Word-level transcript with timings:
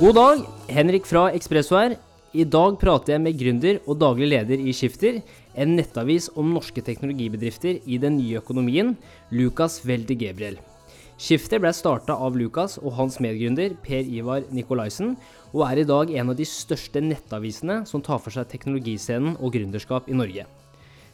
God 0.00 0.14
dag, 0.16 0.38
Henrik 0.72 1.04
fra 1.04 1.26
Ekspresso 1.36 1.74
her. 1.76 1.92
I 2.32 2.46
dag 2.48 2.78
prater 2.80 3.12
jeg 3.12 3.20
med 3.20 3.34
gründer 3.36 3.82
og 3.84 3.98
daglig 4.00 4.30
leder 4.30 4.62
i 4.64 4.72
Skifter, 4.72 5.18
en 5.52 5.74
nettavis 5.76 6.30
om 6.40 6.54
norske 6.54 6.80
teknologibedrifter 6.86 7.82
i 7.84 7.98
den 8.00 8.16
nye 8.16 8.38
økonomien, 8.40 8.94
Lukas 9.28 9.76
Welde 9.84 10.16
Gabriel. 10.16 10.56
Skifter 11.20 11.60
ble 11.60 11.74
starta 11.76 12.16
av 12.16 12.38
Lukas 12.40 12.78
og 12.80 12.96
hans 12.96 13.20
medgründer 13.20 13.76
Per 13.84 14.08
Ivar 14.08 14.48
Nikolaisen, 14.48 15.18
og 15.52 15.66
er 15.68 15.82
i 15.82 15.86
dag 15.92 16.16
en 16.16 16.32
av 16.32 16.40
de 16.40 16.48
største 16.48 17.04
nettavisene 17.04 17.82
som 17.84 18.00
tar 18.00 18.24
for 18.24 18.32
seg 18.32 18.48
teknologiscenen 18.48 19.36
og 19.36 19.52
gründerskap 19.58 20.08
i 20.08 20.16
Norge. 20.16 20.48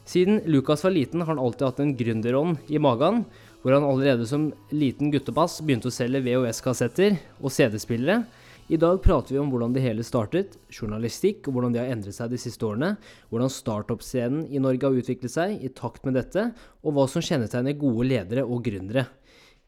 Siden 0.07 0.45
Lukas 0.47 0.87
var 0.87 0.95
liten 0.95 1.27
har 1.27 1.33
han 1.35 1.43
alltid 1.43 1.67
hatt 1.73 1.83
en 1.83 1.95
gründerånd 1.99 2.71
i 2.71 2.79
magen, 2.79 3.25
hvor 3.59 3.75
han 3.75 3.83
allerede 3.83 4.31
som 4.31 4.53
liten 4.71 5.11
guttebass 5.11 5.59
begynte 5.59 5.91
å 5.91 5.97
selge 5.99 6.23
VHS-kassetter 6.23 7.19
og 7.41 7.51
CD-spillere. 7.51 8.21
I 8.67 8.75
dag 8.75 8.97
prater 8.99 9.31
vi 9.31 9.39
om 9.39 9.47
hvordan 9.47 9.71
det 9.71 9.79
hele 9.79 10.03
startet, 10.03 10.57
journalistikk 10.67 11.45
og 11.47 11.55
hvordan 11.55 11.71
det 11.71 11.79
har 11.85 11.91
endret 11.93 12.17
seg 12.17 12.33
de 12.33 12.39
siste 12.41 12.65
årene, 12.67 12.97
hvordan 13.31 13.51
startup-scenen 13.53 14.41
i 14.51 14.59
Norge 14.59 14.83
har 14.83 14.97
utviklet 14.99 15.31
seg 15.31 15.63
i 15.63 15.71
takt 15.71 16.03
med 16.03 16.17
dette, 16.19 16.49
og 16.83 16.97
hva 16.97 17.05
som 17.07 17.23
kjennetegner 17.23 17.77
gode 17.79 18.09
ledere 18.09 18.43
og 18.43 18.65
gründere. 18.67 19.05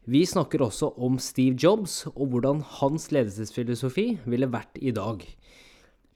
Vi 0.04 0.20
snakker 0.28 0.66
også 0.66 0.90
om 1.00 1.16
Steve 1.16 1.56
Jobs 1.56 2.02
og 2.10 2.26
hvordan 2.34 2.60
hans 2.82 3.08
ledelsesfilosofi 3.14 4.06
ville 4.28 4.50
vært 4.52 4.76
i 4.84 4.92
dag. 4.92 5.24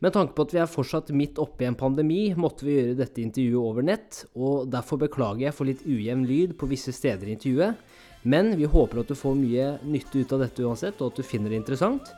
Med 0.05 0.13
tanke 0.13 0.37
på 0.37 0.45
at 0.45 0.53
vi 0.53 0.61
er 0.61 0.69
fortsatt 0.69 1.09
midt 1.17 1.41
oppe 1.41 1.65
i 1.65 1.71
en 1.71 1.81
pandemi, 1.81 2.35
måtte 2.37 2.69
vi 2.69 2.77
gjøre 2.77 3.01
dette 3.01 3.25
intervjuet 3.25 3.65
over 3.65 3.89
nett, 3.89 4.27
og 4.37 4.69
derfor 4.69 5.01
beklager 5.01 5.47
jeg 5.47 5.57
for 5.57 5.73
litt 5.73 5.89
ujevn 5.89 6.29
lyd 6.29 6.57
på 6.61 6.69
visse 6.69 6.93
steder 6.93 7.33
i 7.33 7.39
intervjuet. 7.39 7.81
Men 8.29 8.53
vi 8.61 8.69
håper 8.69 9.01
at 9.01 9.09
du 9.09 9.17
får 9.17 9.37
mye 9.41 9.75
nytte 9.89 10.21
ut 10.21 10.37
av 10.37 10.45
dette 10.45 10.65
uansett, 10.65 11.01
og 11.01 11.15
at 11.15 11.21
du 11.21 11.25
finner 11.25 11.53
det 11.53 11.65
interessant. 11.65 12.13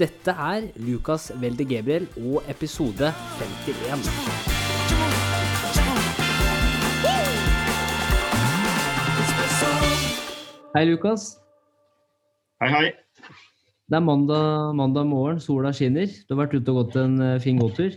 Dette 0.00 0.32
er 0.32 0.70
Lukas 0.80 1.26
Welde 1.42 1.64
Gebriel 1.68 2.06
og 2.16 2.46
episode 2.48 3.10
51. 3.36 4.06
Hei, 10.72 10.84
Lukas. 10.88 11.26
Hei, 12.62 12.70
hei. 12.72 12.86
Det 13.90 13.98
er 13.98 14.06
mandag, 14.06 14.72
mandag 14.78 15.04
morgen, 15.10 15.42
sola 15.44 15.74
skinner. 15.76 16.08
Du 16.08 16.32
har 16.32 16.46
vært 16.46 16.56
ute 16.56 16.72
og 16.72 16.80
gått 16.80 16.96
en 17.02 17.20
eh, 17.20 17.36
fin 17.44 17.60
gåtur? 17.60 17.92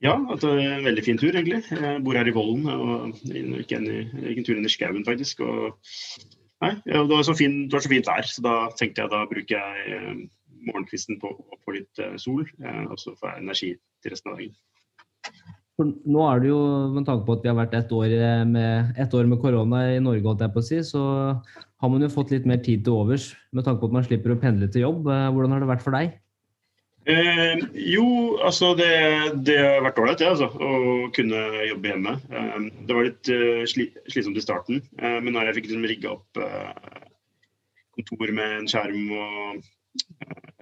Ja, 0.00 0.16
det 0.16 0.40
var 0.40 0.56
en 0.62 0.88
veldig 0.88 1.04
fin 1.04 1.20
tur, 1.20 1.34
egentlig. 1.34 1.60
Jeg 1.68 2.00
bor 2.06 2.16
her 2.16 2.32
i 2.32 2.36
Vollen 2.38 2.64
og 2.72 3.20
gikk 3.28 3.76
en, 3.76 3.90
en 4.24 4.40
tur 4.46 4.56
inn 4.56 4.64
i 4.64 4.72
skauen, 4.72 5.04
faktisk. 5.04 5.44
Og, 5.44 5.76
nei, 6.64 6.72
det, 6.88 7.04
var 7.12 7.28
så 7.28 7.36
fin, 7.36 7.66
det 7.66 7.76
var 7.76 7.84
så 7.84 7.92
fint 7.92 8.08
vær, 8.08 8.32
så 8.32 8.48
da 8.48 8.56
tenkte 8.80 9.04
jeg 9.04 9.12
da 9.18 9.24
bruker 9.28 9.58
jeg 9.58 10.00
eh, 10.00 10.26
morgenkvisten 10.66 11.20
på 11.22 11.30
å 11.36 11.60
få 11.64 11.76
litt 11.76 12.02
eh, 12.02 12.16
sol. 12.20 12.44
og 12.88 12.98
så 12.98 13.14
jeg 13.14 13.42
energi 13.42 13.72
til 14.02 14.14
resten 14.14 14.32
av 14.32 14.40
dagen. 14.40 14.54
For 15.78 15.90
nå 16.10 16.22
er 16.26 16.40
det 16.42 16.48
jo, 16.50 16.60
med 16.90 17.04
tanke 17.06 17.26
på 17.26 17.36
at 17.38 17.44
vi 17.44 17.50
har 17.52 17.58
vært 17.58 17.74
ett 17.78 17.92
år 17.94 18.14
med, 18.50 18.94
et 18.98 19.12
år 19.14 19.28
med 19.30 19.38
korona 19.42 19.84
i 19.94 20.00
Norge, 20.02 20.24
holdt 20.26 20.42
jeg 20.42 20.54
på 20.54 20.62
å 20.64 20.66
si, 20.66 20.78
så 20.82 21.02
har 21.78 21.92
man 21.92 22.02
jo 22.02 22.10
fått 22.10 22.32
litt 22.34 22.48
mer 22.50 22.58
tid 22.64 22.82
til 22.86 22.96
overs 22.98 23.30
med 23.54 23.66
tanke 23.66 23.84
på 23.84 23.92
at 23.92 23.94
man 23.94 24.06
slipper 24.06 24.34
å 24.34 24.40
pendle 24.42 24.66
til 24.74 24.88
jobb. 24.88 25.06
Eh, 25.06 25.28
hvordan 25.34 25.54
har 25.54 25.62
det 25.62 25.70
vært 25.70 25.84
for 25.84 25.94
deg? 25.94 26.16
Eh, 27.08 27.62
jo, 27.88 28.04
altså 28.44 28.74
det, 28.76 28.90
det 29.46 29.56
har 29.62 29.84
vært 29.86 30.00
ålreit, 30.02 30.18
det, 30.20 30.28
altså, 30.28 30.50
å 30.50 31.08
kunne 31.16 31.44
jobbe 31.70 31.92
hjemme. 31.92 32.16
Eh, 32.26 32.58
det 32.88 32.96
var 32.98 33.06
litt 33.06 33.30
uh, 33.32 33.62
sli, 33.70 33.86
slitsomt 34.10 34.36
i 34.36 34.44
starten, 34.44 34.82
eh, 34.98 35.16
men 35.22 35.32
når 35.32 35.48
jeg 35.48 35.60
fikk 35.60 35.70
liksom 35.70 35.86
rigga 35.88 36.16
opp 36.18 36.42
eh, 36.42 37.06
kontor 37.96 38.34
med 38.34 38.58
en 38.58 38.68
skjerm 38.70 39.14
og 39.14 39.38
eh, 39.54 39.62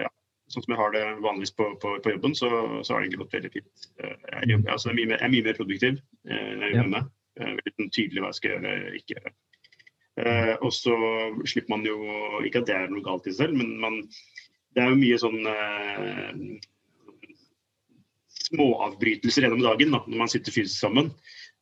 ja, 0.02 0.10
sånn 0.52 0.64
som 0.64 0.74
jeg 0.74 0.80
har 0.80 0.94
det 0.94 1.04
vanligvis 1.24 1.54
på, 1.58 1.68
på, 1.82 1.96
på 2.04 2.14
jobben, 2.14 2.36
så, 2.38 2.50
så, 2.82 2.94
har 2.94 3.04
det 3.04 3.20
gått 3.20 3.36
veldig 3.36 3.52
fint. 3.54 3.88
Jeg, 4.00 4.50
jobber, 4.52 4.72
altså, 4.74 4.92
jeg, 4.92 4.94
er 4.94 5.00
mye, 5.00 5.16
jeg, 5.16 5.24
er 5.24 5.34
mye 5.34 5.48
mer 5.48 5.58
produktiv 5.58 5.98
når 6.26 6.38
jeg 6.38 6.54
jobber 6.54 6.78
hjemme. 6.80 7.02
Veldig 7.36 7.74
sånn 7.74 7.92
tydelig 7.92 8.22
hva 8.22 8.30
jeg 8.32 8.38
skal 8.38 8.54
gjøre 8.54 8.76
og 8.76 9.00
ikke 9.00 9.18
gjøre. 9.18 9.34
Eh, 10.16 10.54
og 10.64 10.70
så 10.72 10.94
slipper 11.44 11.74
man 11.74 11.82
jo 11.84 11.96
Ikke 12.48 12.62
at 12.62 12.70
det 12.70 12.72
er 12.72 12.86
noe 12.88 13.04
galt 13.04 13.26
i 13.28 13.34
seg 13.34 13.50
selv, 13.50 13.58
men 13.60 13.74
man, 13.82 13.98
det 14.72 14.80
er 14.80 14.88
jo 14.88 15.00
mye 15.00 15.18
sånn 15.20 15.50
eh, 15.50 16.38
småavbrytelser 18.46 19.46
gjennom 19.46 19.64
dagen 19.64 19.92
da, 19.94 20.02
når 20.06 20.22
man 20.22 20.32
sitter 20.32 20.54
fysisk 20.54 20.78
sammen. 20.78 21.12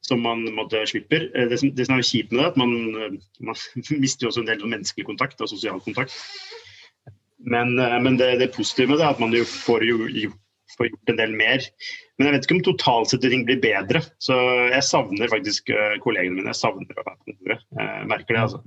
Som 0.04 0.20
man 0.20 0.42
måtte, 0.52 0.82
slipper. 0.90 1.30
Eh, 1.32 1.48
det 1.50 1.60
som, 1.62 1.70
det 1.74 1.86
som 1.88 1.96
er 1.96 2.06
kjipt 2.06 2.32
med 2.32 2.42
det, 2.42 2.46
er 2.46 2.52
at 2.52 2.60
man, 2.60 2.74
eh, 3.00 3.18
man 3.48 3.58
mister 4.04 4.26
jo 4.26 4.32
også 4.32 4.44
en 4.44 4.50
del 4.50 4.66
menneskelig 4.66 5.08
kontakt 5.08 5.40
og 5.40 5.50
sosial 5.50 5.80
kontakt. 5.84 6.14
Men, 7.50 7.76
eh, 7.78 7.98
men 8.02 8.16
det, 8.20 8.36
det, 8.40 8.54
positive 8.56 8.92
med 8.92 9.02
det 9.02 9.06
er 9.08 9.14
at 9.16 9.22
man 9.22 9.34
jo 9.36 9.44
får 9.48 9.84
jo 9.88 10.08
gjort 10.08 10.40
gjort 10.82 11.12
en 11.12 11.20
del 11.20 11.34
mer. 11.38 11.62
Men 12.18 12.28
jeg 12.28 12.34
vet 12.34 12.46
ikke 12.46 12.56
om 12.56 12.64
totalt 12.66 13.10
sett 13.10 13.22
ting 13.26 13.44
blir 13.46 13.60
bedre. 13.62 14.02
Så 14.22 14.34
jeg 14.72 14.86
savner 14.86 15.30
faktisk 15.30 15.70
eh, 15.70 15.94
kollegene 16.02 16.38
mine. 16.38 16.50
Jeg 16.50 16.60
savner 16.62 16.98
å 16.98 17.06
være 17.06 17.16
på 17.20 17.30
kontoret. 17.30 17.64
Jeg 17.78 18.10
merker 18.10 18.34
det, 18.34 18.42
altså. 18.42 18.62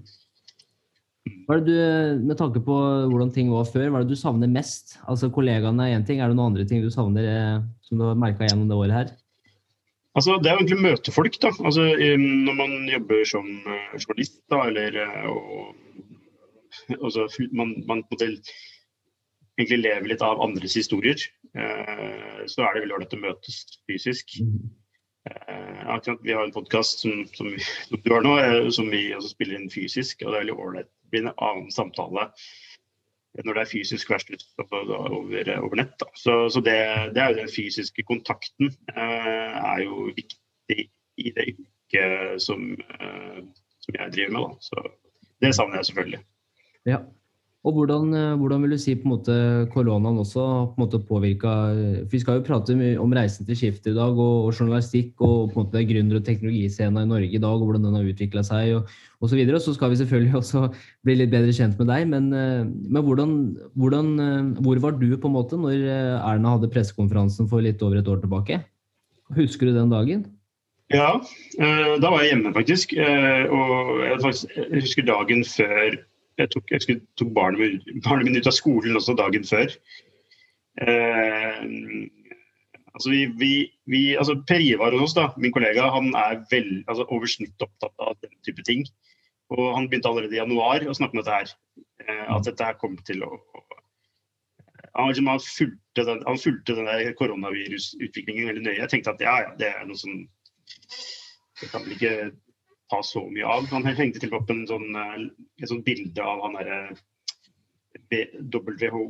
Hva 1.47 1.57
er 1.57 1.63
det 1.63 1.75
du, 1.75 2.25
Med 2.29 2.39
tanke 2.39 2.61
på 2.63 2.75
hvordan 3.11 3.31
ting 3.35 3.51
var 3.51 3.67
før, 3.67 3.89
hva 3.91 3.99
er 3.99 4.07
det 4.07 4.15
du 4.15 4.19
savner 4.19 4.51
mest? 4.51 4.97
Altså 5.11 5.31
Kollegaene 5.33 5.89
er 5.89 5.97
én 5.97 6.05
ting, 6.07 6.21
er 6.21 6.31
det 6.31 6.37
noen 6.37 6.53
andre 6.53 6.67
ting 6.67 6.83
du 6.83 6.91
savner 6.93 7.27
eh, 7.27 7.63
som 7.87 7.99
du 7.99 8.05
har 8.07 8.19
merka 8.19 8.47
gjennom 8.47 8.69
det 8.69 8.77
året 8.77 8.95
her? 8.95 9.15
Altså, 10.17 10.39
Det 10.41 10.49
er 10.49 10.55
jo 10.55 10.63
egentlig 10.63 10.85
møte 10.85 11.13
folk. 11.13 11.35
da. 11.43 11.51
Altså, 11.63 11.91
Når 12.17 12.55
man 12.57 12.77
jobber 12.89 13.27
som 13.27 13.47
eh, 13.47 13.97
journalist, 13.99 14.39
da, 14.49 14.63
eller 14.71 14.97
og, 15.29 15.75
altså, 17.03 17.27
man, 17.51 17.75
man 17.87 18.03
egentlig 19.57 19.79
lever 19.81 20.11
litt 20.11 20.25
av 20.25 20.41
andres 20.43 20.75
historier. 20.77 21.21
Eh, 21.57 22.43
så 22.49 22.63
er 22.63 22.75
det 22.75 22.83
veldig 22.85 22.97
ålreit 22.97 23.17
å 23.17 23.23
møtes 23.23 23.59
fysisk. 23.89 24.37
Eh, 25.27 26.15
vi 26.21 26.35
har 26.35 26.43
en 26.43 26.55
podkast 26.55 27.03
som, 27.03 27.25
som, 27.33 27.49
som, 27.59 28.01
du 28.03 28.13
har 28.13 28.23
nå, 28.25 28.37
eh, 28.43 28.69
som 28.73 28.89
vi 28.93 29.09
også 29.17 29.33
spiller 29.33 29.59
inn 29.59 29.71
fysisk. 29.73 30.21
og 30.23 30.31
Det 30.31 30.35
er 30.35 30.45
veldig 30.45 30.57
ålreit. 30.67 30.91
Det 30.91 31.13
blir 31.13 31.25
en 31.25 31.35
annen 31.35 31.71
samtale 31.73 32.29
når 33.37 33.53
det 33.53 33.61
er 33.61 33.69
fysisk 33.69 34.09
versus 34.09 34.47
over, 34.57 35.49
over 35.61 35.77
nett. 35.77 36.05
Så, 36.17 36.47
så 36.49 36.61
det, 36.65 36.77
det, 37.13 37.21
er 37.21 37.33
jo 37.33 37.41
den 37.43 37.51
fysiske 37.53 38.05
kontakten 38.07 38.71
eh, 38.95 39.57
er 39.61 39.83
jo 39.83 40.07
viktig 40.09 40.87
i 41.17 41.33
det 41.35 41.45
yrket 41.51 42.41
som, 42.41 42.65
som 43.85 43.99
jeg 43.99 44.13
driver 44.15 44.33
med. 44.33 44.41
Da. 44.41 44.57
Så 44.61 44.87
det 45.45 45.53
savner 45.53 45.79
jeg 45.79 45.89
selvfølgelig. 45.91 46.23
Ja. 46.89 47.03
Og 47.67 47.73
hvordan, 47.75 48.13
eh, 48.15 48.35
hvordan, 48.39 48.61
vil 48.63 48.71
du 48.71 48.79
si 48.79 48.93
på 48.95 49.03
en 49.03 49.11
måte 49.11 49.33
koronaen 49.73 50.21
også 50.21 50.43
på 50.75 50.85
en 50.85 51.01
påvirka 51.03 51.53
eh, 51.75 52.05
Vi 52.07 52.21
skal 52.21 52.39
jo 52.39 52.45
prate 52.47 52.75
om 53.01 53.15
reisen 53.15 53.45
til 53.45 53.59
skiftet 53.59 53.91
i 53.91 53.97
dag, 53.97 54.15
og, 54.15 54.47
og, 54.47 54.53
journalistikk 54.55 55.19
og 55.19 55.51
på 55.51 55.59
en 55.59 55.65
måte 55.65 55.83
gründer- 55.89 56.21
og 56.21 56.23
teknologiscena 56.23 57.03
i 57.03 57.11
Norge 57.11 57.35
i 57.35 57.43
dag, 57.43 57.51
og 57.51 57.67
hvordan 57.67 57.83
den 57.83 57.99
har 57.99 58.07
utvikla 58.07 58.45
seg 58.47 58.77
og 58.77 58.87
osv. 59.19 59.33
Så, 59.33 59.35
videre. 59.35 59.59
så 59.59 59.75
skal 59.75 59.91
vi 59.91 59.99
selvfølgelig 59.99 60.35
også 60.41 60.63
bli 61.03 61.17
litt 61.19 61.33
bedre 61.33 61.51
kjent 61.51 61.75
med 61.81 61.91
deg. 61.91 62.07
Men, 62.07 62.31
eh, 62.31 62.63
men 62.63 63.03
hvordan, 63.03 63.35
hvordan, 63.75 64.15
hvor 64.63 64.83
var 64.87 64.95
du 64.95 65.09
på 65.17 65.27
en 65.27 65.35
måte 65.35 65.59
når 65.59 65.83
Erna 66.23 66.55
hadde 66.55 66.71
pressekonferansen 66.71 67.51
for 67.51 67.65
litt 67.65 67.83
over 67.83 67.99
et 67.99 68.07
år 68.07 68.23
tilbake? 68.23 68.63
Husker 69.35 69.67
du 69.67 69.75
den 69.75 69.91
dagen? 69.91 70.27
Ja, 70.87 71.17
da 71.59 72.11
var 72.13 72.21
jeg 72.23 72.31
hjemme, 72.31 72.53
faktisk. 72.55 72.93
Og 72.95 74.05
jeg 74.07 74.77
husker 74.77 75.03
dagen 75.03 75.43
før 75.43 75.97
jeg 76.37 76.51
tok, 76.53 76.71
jeg 76.71 76.99
tok 77.17 77.33
barnet, 77.35 77.87
min 78.25 78.37
ut 78.37 78.49
av 78.49 78.55
skolen 78.55 78.97
også 78.99 79.15
dagen 79.17 79.45
før. 79.47 79.73
Eh, 80.81 81.61
altså 82.93 83.13
vi, 83.13 83.23
vi, 83.41 83.51
vi, 83.89 84.01
altså 84.15 84.37
per 84.49 84.61
Ivar 84.61 84.93
hos 84.93 85.09
oss, 85.09 85.17
da, 85.17 85.27
min 85.41 85.53
kollega, 85.55 85.89
han 85.93 86.11
er 86.17 86.41
vel, 86.51 86.69
altså 86.87 87.07
over 87.09 87.29
snitt 87.31 87.65
opptatt 87.65 87.93
av 88.03 88.17
den 88.21 88.33
type 88.45 88.65
ting. 88.67 88.85
Og 89.53 89.63
han 89.73 89.87
begynte 89.87 90.11
allerede 90.11 90.35
i 90.35 90.41
januar 90.41 90.83
å 90.83 90.95
snakke 90.97 91.15
om 91.15 91.23
dette 91.23 91.39
her. 91.39 91.53
Eh, 92.05 92.25
at 92.35 92.45
dette 92.45 92.69
her 92.69 92.77
kom 92.81 92.97
til 93.07 93.23
å, 93.25 93.31
han, 94.97 95.11
liksom, 95.11 95.29
han, 95.29 95.39
fulgte 95.43 96.05
den, 96.09 96.23
han 96.25 96.41
fulgte 96.41 96.75
den 96.77 97.13
koronavirusutviklingen 97.19 98.49
veldig 98.49 98.65
nøye. 98.65 98.81
Jeg 98.81 98.93
tenkte 98.93 99.13
at 99.13 99.23
ja, 99.23 99.35
ja, 99.45 99.53
det 99.59 99.71
er 99.73 99.85
noe 99.85 99.99
som 99.99 100.25
Det 101.57 101.71
kan 101.71 101.81
vel 101.85 101.95
ikke 101.95 102.15
ta 102.91 103.01
så 103.03 103.23
mye 103.29 103.47
av. 103.47 103.67
Han 103.73 103.87
hengte 103.87 104.21
til 104.23 104.35
opp 104.37 104.49
en 104.53 104.65
sånn, 104.69 104.89
eh, 104.95 105.27
et 105.61 105.71
sånt 105.71 105.85
bilde 105.87 106.23
av 106.23 106.43
han 106.45 106.57
derre 106.59 106.79
WHO 108.53 109.03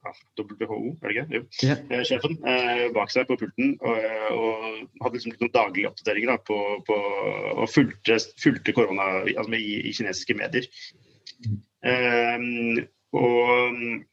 WHO, 0.00 0.96
er 1.02 1.12
det 1.12 1.16
ikke? 1.16 1.40
Yeah. 1.62 2.04
Sjefen 2.08 2.38
eh, 2.48 2.86
bak 2.94 3.12
seg 3.12 3.26
på 3.28 3.36
pulten. 3.40 3.74
Og, 3.84 3.98
og 4.32 5.02
hadde 5.04 5.18
liksom 5.18 5.34
noen 5.34 5.52
daglige 5.52 5.90
oppdateringer 5.90 6.32
da, 6.32 6.38
på, 6.40 6.56
på, 6.86 6.96
og 7.52 7.68
fulgte, 7.68 8.16
fulgte 8.40 8.74
korona 8.76 9.10
altså, 9.26 9.52
i, 9.58 9.74
i, 9.82 9.92
kinesiske 9.92 10.38
medier. 10.40 10.70
Eh, 11.84 12.48
og 13.12 13.36
Eh, 13.60 14.09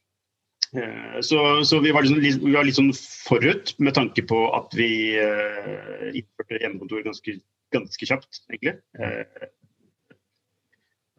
så, 1.23 1.41
så 1.63 1.79
vi, 1.79 1.91
var 1.95 2.03
liksom, 2.03 2.19
vi, 2.21 2.53
var 2.55 2.65
litt 2.67 2.77
sånn 2.77 2.93
forut 2.95 3.73
med 3.79 3.95
tanke 3.97 4.23
på 4.27 4.39
at 4.57 4.73
vi 4.77 4.89
uh, 5.15 6.09
innførte 6.11 6.59
hjemmekontor 6.59 7.05
ganske, 7.05 7.37
ganske 7.75 8.09
kjapt, 8.09 8.41
egentlig. 8.51 8.75
Uh, 8.99 9.47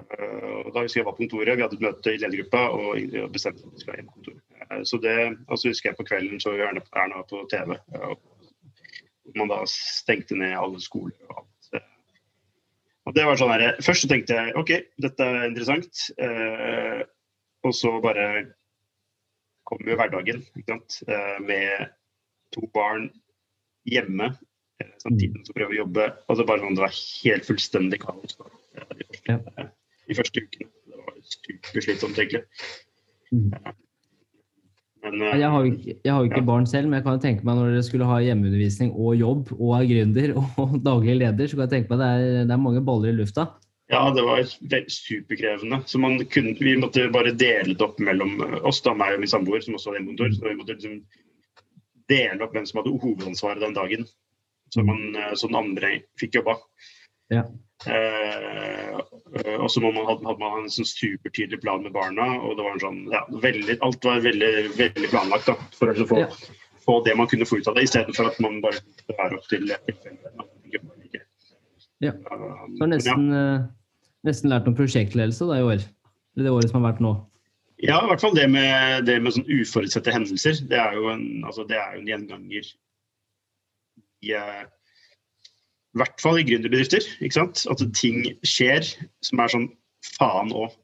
da 0.09 0.85
husker 0.85 1.01
jeg 1.01 1.09
var 1.09 1.17
på 1.17 1.25
kontoret, 1.25 1.57
vi 1.57 1.65
hadde 1.65 1.77
et 1.77 1.85
møte 1.85 2.13
i 2.13 2.21
ledergruppa 2.21 2.63
og 2.77 3.33
bestemte 3.35 3.65
at 3.65 3.73
vi 3.73 3.83
skulle 3.83 3.97
ha 3.97 4.01
hjemmekontor. 4.03 4.37
kontoret. 4.39 4.89
Så 4.89 5.01
det 5.03 5.17
altså 5.49 5.73
husker 5.73 5.91
jeg 5.91 5.99
på 5.99 6.07
kvelden 6.09 6.41
så 6.41 6.55
Erna, 6.57 6.85
Erna 6.97 7.25
på 7.29 7.43
TV. 7.51 7.77
Og 8.05 9.37
man 9.37 9.51
da 9.51 9.63
stengte 9.69 10.37
ned 10.39 10.57
alle 10.57 10.81
skoler 10.81 11.17
og 11.29 11.43
alt. 11.43 11.55
Og 13.09 13.15
det 13.17 13.25
var 13.25 13.39
sånn 13.41 13.55
her, 13.55 13.79
Først 13.85 14.05
så 14.05 14.11
tenkte 14.11 14.37
jeg 14.37 14.57
OK, 14.61 14.75
dette 15.01 15.25
er 15.25 15.47
interessant. 15.49 16.03
Eh, 16.21 17.01
og 17.65 17.75
så 17.75 17.95
bare 18.05 18.27
kom 19.69 19.85
jo 19.85 19.97
hverdagen 19.99 20.43
ikke 20.57 20.75
sant? 20.75 21.01
Eh, 21.09 21.39
med 21.45 21.89
to 22.57 22.65
barn 22.75 23.11
hjemme 23.89 24.33
samtidig 25.03 25.45
som 25.47 25.57
prøver 25.57 25.77
å 25.77 25.81
jobbe. 25.83 26.07
Og 26.29 26.39
det, 26.39 26.47
bare 26.49 26.63
sånn, 26.63 26.79
det 26.79 26.85
var 26.85 26.97
helt 26.97 27.49
fullstendig 27.49 28.01
kaos 28.03 28.39
første, 28.39 29.27
ja. 29.29 29.69
de 30.09 30.17
første 30.19 30.45
ukene. 30.45 30.71
Det 30.89 31.03
var 31.03 31.21
superslitsomt, 31.35 32.21
egentlig. 32.23 32.45
Mm. 33.33 33.53
Men, 35.05 35.23
jeg, 35.39 35.49
har 35.53 35.63
jo 35.63 35.71
ikke, 35.71 35.95
jeg 35.95 36.11
har 36.11 36.25
jo 36.25 36.29
ikke 36.29 36.43
ja. 36.43 36.49
barn 36.49 36.67
selv, 36.67 36.89
men 36.89 36.99
jeg 36.99 37.07
kan 37.07 37.21
tenke 37.23 37.47
meg 37.47 37.59
når 37.59 37.71
dere 37.71 37.87
skulle 37.87 38.09
ha 38.09 38.19
hjemmeundervisning 38.25 38.91
og 38.99 39.15
jobb 39.15 39.53
og 39.55 39.75
er 39.79 39.87
gründer 39.93 40.35
og 40.41 40.75
daglig 40.89 41.21
leder, 41.21 41.49
så 41.49 41.59
kan 41.59 41.69
jeg 41.69 41.75
tenke 41.77 41.93
meg 41.93 42.03
det 42.03 42.09
er, 42.11 42.47
det 42.51 42.57
er 42.57 42.65
mange 42.65 42.83
baller 42.87 43.13
i 43.13 43.19
lufta. 43.19 43.47
Ja, 43.89 44.03
det 44.13 44.23
var 44.23 44.43
superkrevende. 44.93 45.81
Så 45.89 46.01
kunne, 46.33 46.55
vi 46.61 46.77
måtte 46.77 47.07
bare 47.13 47.33
dele 47.33 47.73
det 47.73 47.85
opp 47.85 48.01
mellom 48.05 48.37
oss, 48.69 48.83
da, 48.85 48.93
meg 48.93 49.17
og 49.17 49.23
min 49.23 49.33
samboer, 49.33 49.65
som 49.65 49.79
også 49.79 49.91
hadde 49.91 50.03
hjemmekontor. 50.03 50.35
Så 50.37 50.45
vi 50.45 50.57
måtte 50.59 50.77
liksom 50.77 50.99
dele 52.13 52.45
opp 52.45 52.57
hvem 52.57 52.67
som 52.69 52.83
hadde 52.83 52.97
hovedansvaret 53.01 53.65
den 53.65 53.77
dagen 53.77 54.09
så, 54.69 54.83
man, 54.83 55.17
eh, 55.17 55.35
så 55.35 55.47
den 55.47 55.57
andre 55.57 55.91
fikk 56.21 56.35
jobba. 56.35 56.57
Ja. 57.29 57.45
Eh, 57.87 58.99
og 59.59 59.71
så 59.71 59.81
man, 59.81 59.97
hadde, 59.97 60.27
hadde, 60.27 60.39
man 60.41 60.65
en 60.65 60.73
sånn 60.73 60.89
supertydelig 60.89 61.61
plan 61.63 61.85
med 61.85 61.95
barna. 61.95 62.31
og 62.41 62.57
det 62.59 62.67
var 62.67 62.81
sånn, 62.83 63.03
ja, 63.13 63.23
veldig, 63.45 63.79
Alt 63.87 64.09
var 64.09 64.25
veldig, 64.25 64.53
veldig 64.77 65.13
planlagt 65.13 65.51
da, 65.51 65.57
for 65.79 65.93
å 65.93 66.09
få, 66.11 66.23
ja. 66.25 66.29
få, 66.85 67.01
det 67.07 67.17
man 67.21 67.31
kunne 67.31 67.49
få 67.49 67.61
ut 67.61 67.71
av 67.71 67.79
det, 67.79 67.87
istedenfor 67.89 68.33
at 68.33 68.41
man 68.45 68.61
bare 68.65 68.83
drar 69.13 69.37
opp 69.39 69.49
til 69.51 69.71
tilfellet. 69.89 70.55
Ja. 71.99 72.13
Så 72.79 72.87
nesten, 72.87 73.31
ja. 73.35 73.55
Eh, 74.19 74.29
nesten 74.29 74.51
lært 74.51 74.69
om 74.69 74.77
prosjektledelse 74.77 75.47
da, 75.47 75.59
i 75.59 75.67
år? 75.67 75.85
Eller 76.37 76.49
det 76.49 76.55
året 76.55 76.71
som 76.71 76.81
har 76.81 76.93
vært 76.93 77.03
nå? 77.05 77.15
Ja, 77.79 78.01
i 78.03 78.09
hvert 78.11 78.21
fall 78.21 78.35
det 78.35 78.49
med, 78.51 79.05
det 79.07 79.21
med 79.23 79.37
sånn 79.37 79.47
uforutsette 79.47 80.11
hendelser. 80.11 80.59
Det 80.67 80.79
er 80.79 80.97
jo 80.99 81.09
en, 81.13 81.45
altså, 81.47 81.65
det 81.69 81.79
er 81.79 81.95
jo 81.95 82.03
en 82.03 82.11
gjenganger 82.11 82.73
i 84.27 84.35
uh, 84.35 84.65
hvert 85.99 86.19
fall 86.23 86.41
i 86.41 86.47
gründerbedrifter. 86.47 87.07
ikke 87.23 87.39
sant? 87.39 87.63
At 87.71 87.85
ting 87.95 88.25
skjer 88.43 88.83
som 89.23 89.43
er 89.43 89.55
sånn 89.55 89.69
faen 90.17 90.51
òg 90.51 90.75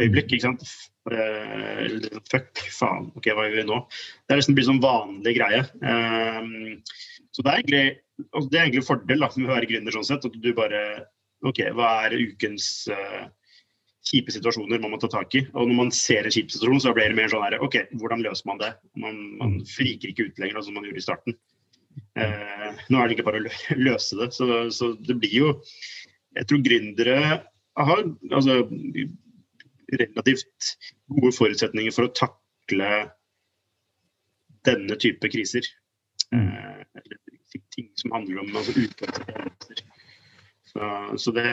øyeblikk. 0.00 0.34
ikke 0.36 0.50
sant? 0.50 0.68
Uh, 1.08 1.96
fuck, 2.28 2.60
faen, 2.76 3.08
ok, 3.16 3.30
hva 3.32 3.48
gjør 3.48 3.62
vi 3.62 3.68
nå? 3.70 3.80
Det 4.28 4.36
er 4.36 4.42
nesten 4.42 4.58
blitt 4.58 4.68
sånn 4.68 4.84
vanlig 4.84 5.38
greie. 5.40 5.64
Um, 5.80 6.82
så 7.32 7.40
det 7.40 7.54
er 7.54 7.62
egentlig, 7.62 7.86
altså 8.34 8.48
det 8.50 8.58
er 8.58 8.66
egentlig 8.66 8.88
fordel 8.90 9.24
da, 9.24 9.32
med 9.38 9.48
å 9.48 9.56
være 9.56 9.70
gründer 9.72 9.96
sånn 9.96 10.10
sett. 10.10 10.28
At 10.28 10.36
du 10.36 10.50
bare 10.52 10.82
Ok, 11.46 11.60
hva 11.76 11.90
er 12.06 12.16
ukens 12.18 12.88
uh, 12.90 13.28
kjipe 14.08 14.32
situasjoner 14.34 14.80
man 14.82 14.94
må 14.94 14.98
ta 15.02 15.10
tak 15.12 15.36
i. 15.38 15.44
Og 15.54 15.68
når 15.68 15.78
man 15.78 15.92
ser 15.94 16.26
en 16.26 16.34
kjip 16.34 16.50
situasjon, 16.54 16.82
så 16.82 16.94
blir 16.96 17.12
det 17.12 17.18
mer 17.18 17.30
sånn 17.30 17.44
her 17.44 17.58
OK, 17.64 17.78
hvordan 18.00 18.24
løser 18.24 18.48
man 18.50 18.62
det? 18.62 18.72
Man, 18.98 19.20
man 19.40 19.58
friker 19.68 20.10
ikke 20.10 20.30
ut 20.30 20.42
lenger, 20.42 20.64
som 20.66 20.78
man 20.78 20.88
gjorde 20.88 21.02
i 21.02 21.06
starten. 21.06 21.38
Uh, 22.18 22.74
nå 22.90 22.98
er 22.98 23.08
det 23.08 23.18
ikke 23.18 23.28
bare 23.28 23.42
å 23.42 23.46
løse 23.88 24.18
det. 24.18 24.32
Så, 24.36 24.48
så, 24.74 24.92
det 25.06 25.18
blir 25.18 25.34
jo 25.34 25.54
Jeg 26.36 26.46
tror 26.50 26.60
gründere 26.62 27.20
har 27.78 28.02
altså, 28.34 28.60
relativt 29.98 30.74
gode 31.14 31.32
forutsetninger 31.34 31.94
for 31.94 32.06
å 32.08 32.14
takle 32.14 32.90
denne 34.68 34.98
type 35.00 35.30
kriser. 35.32 35.66
Eh, 36.34 36.80
eller 36.98 37.16
ting 37.74 37.88
som 37.96 38.12
handler 38.12 38.42
om 38.42 38.56
altså. 38.58 38.74
Så, 40.68 40.90
så 41.16 41.32
det, 41.32 41.46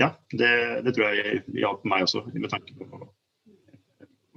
ja, 0.00 0.14
det, 0.32 0.50
det, 0.86 0.94
tror 0.96 1.12
jeg 1.12 1.42
hjalp 1.60 1.84
meg 1.88 2.06
også, 2.06 2.24
med 2.32 2.48
tanke 2.52 2.72
på 2.78 2.88
å, 2.88 3.10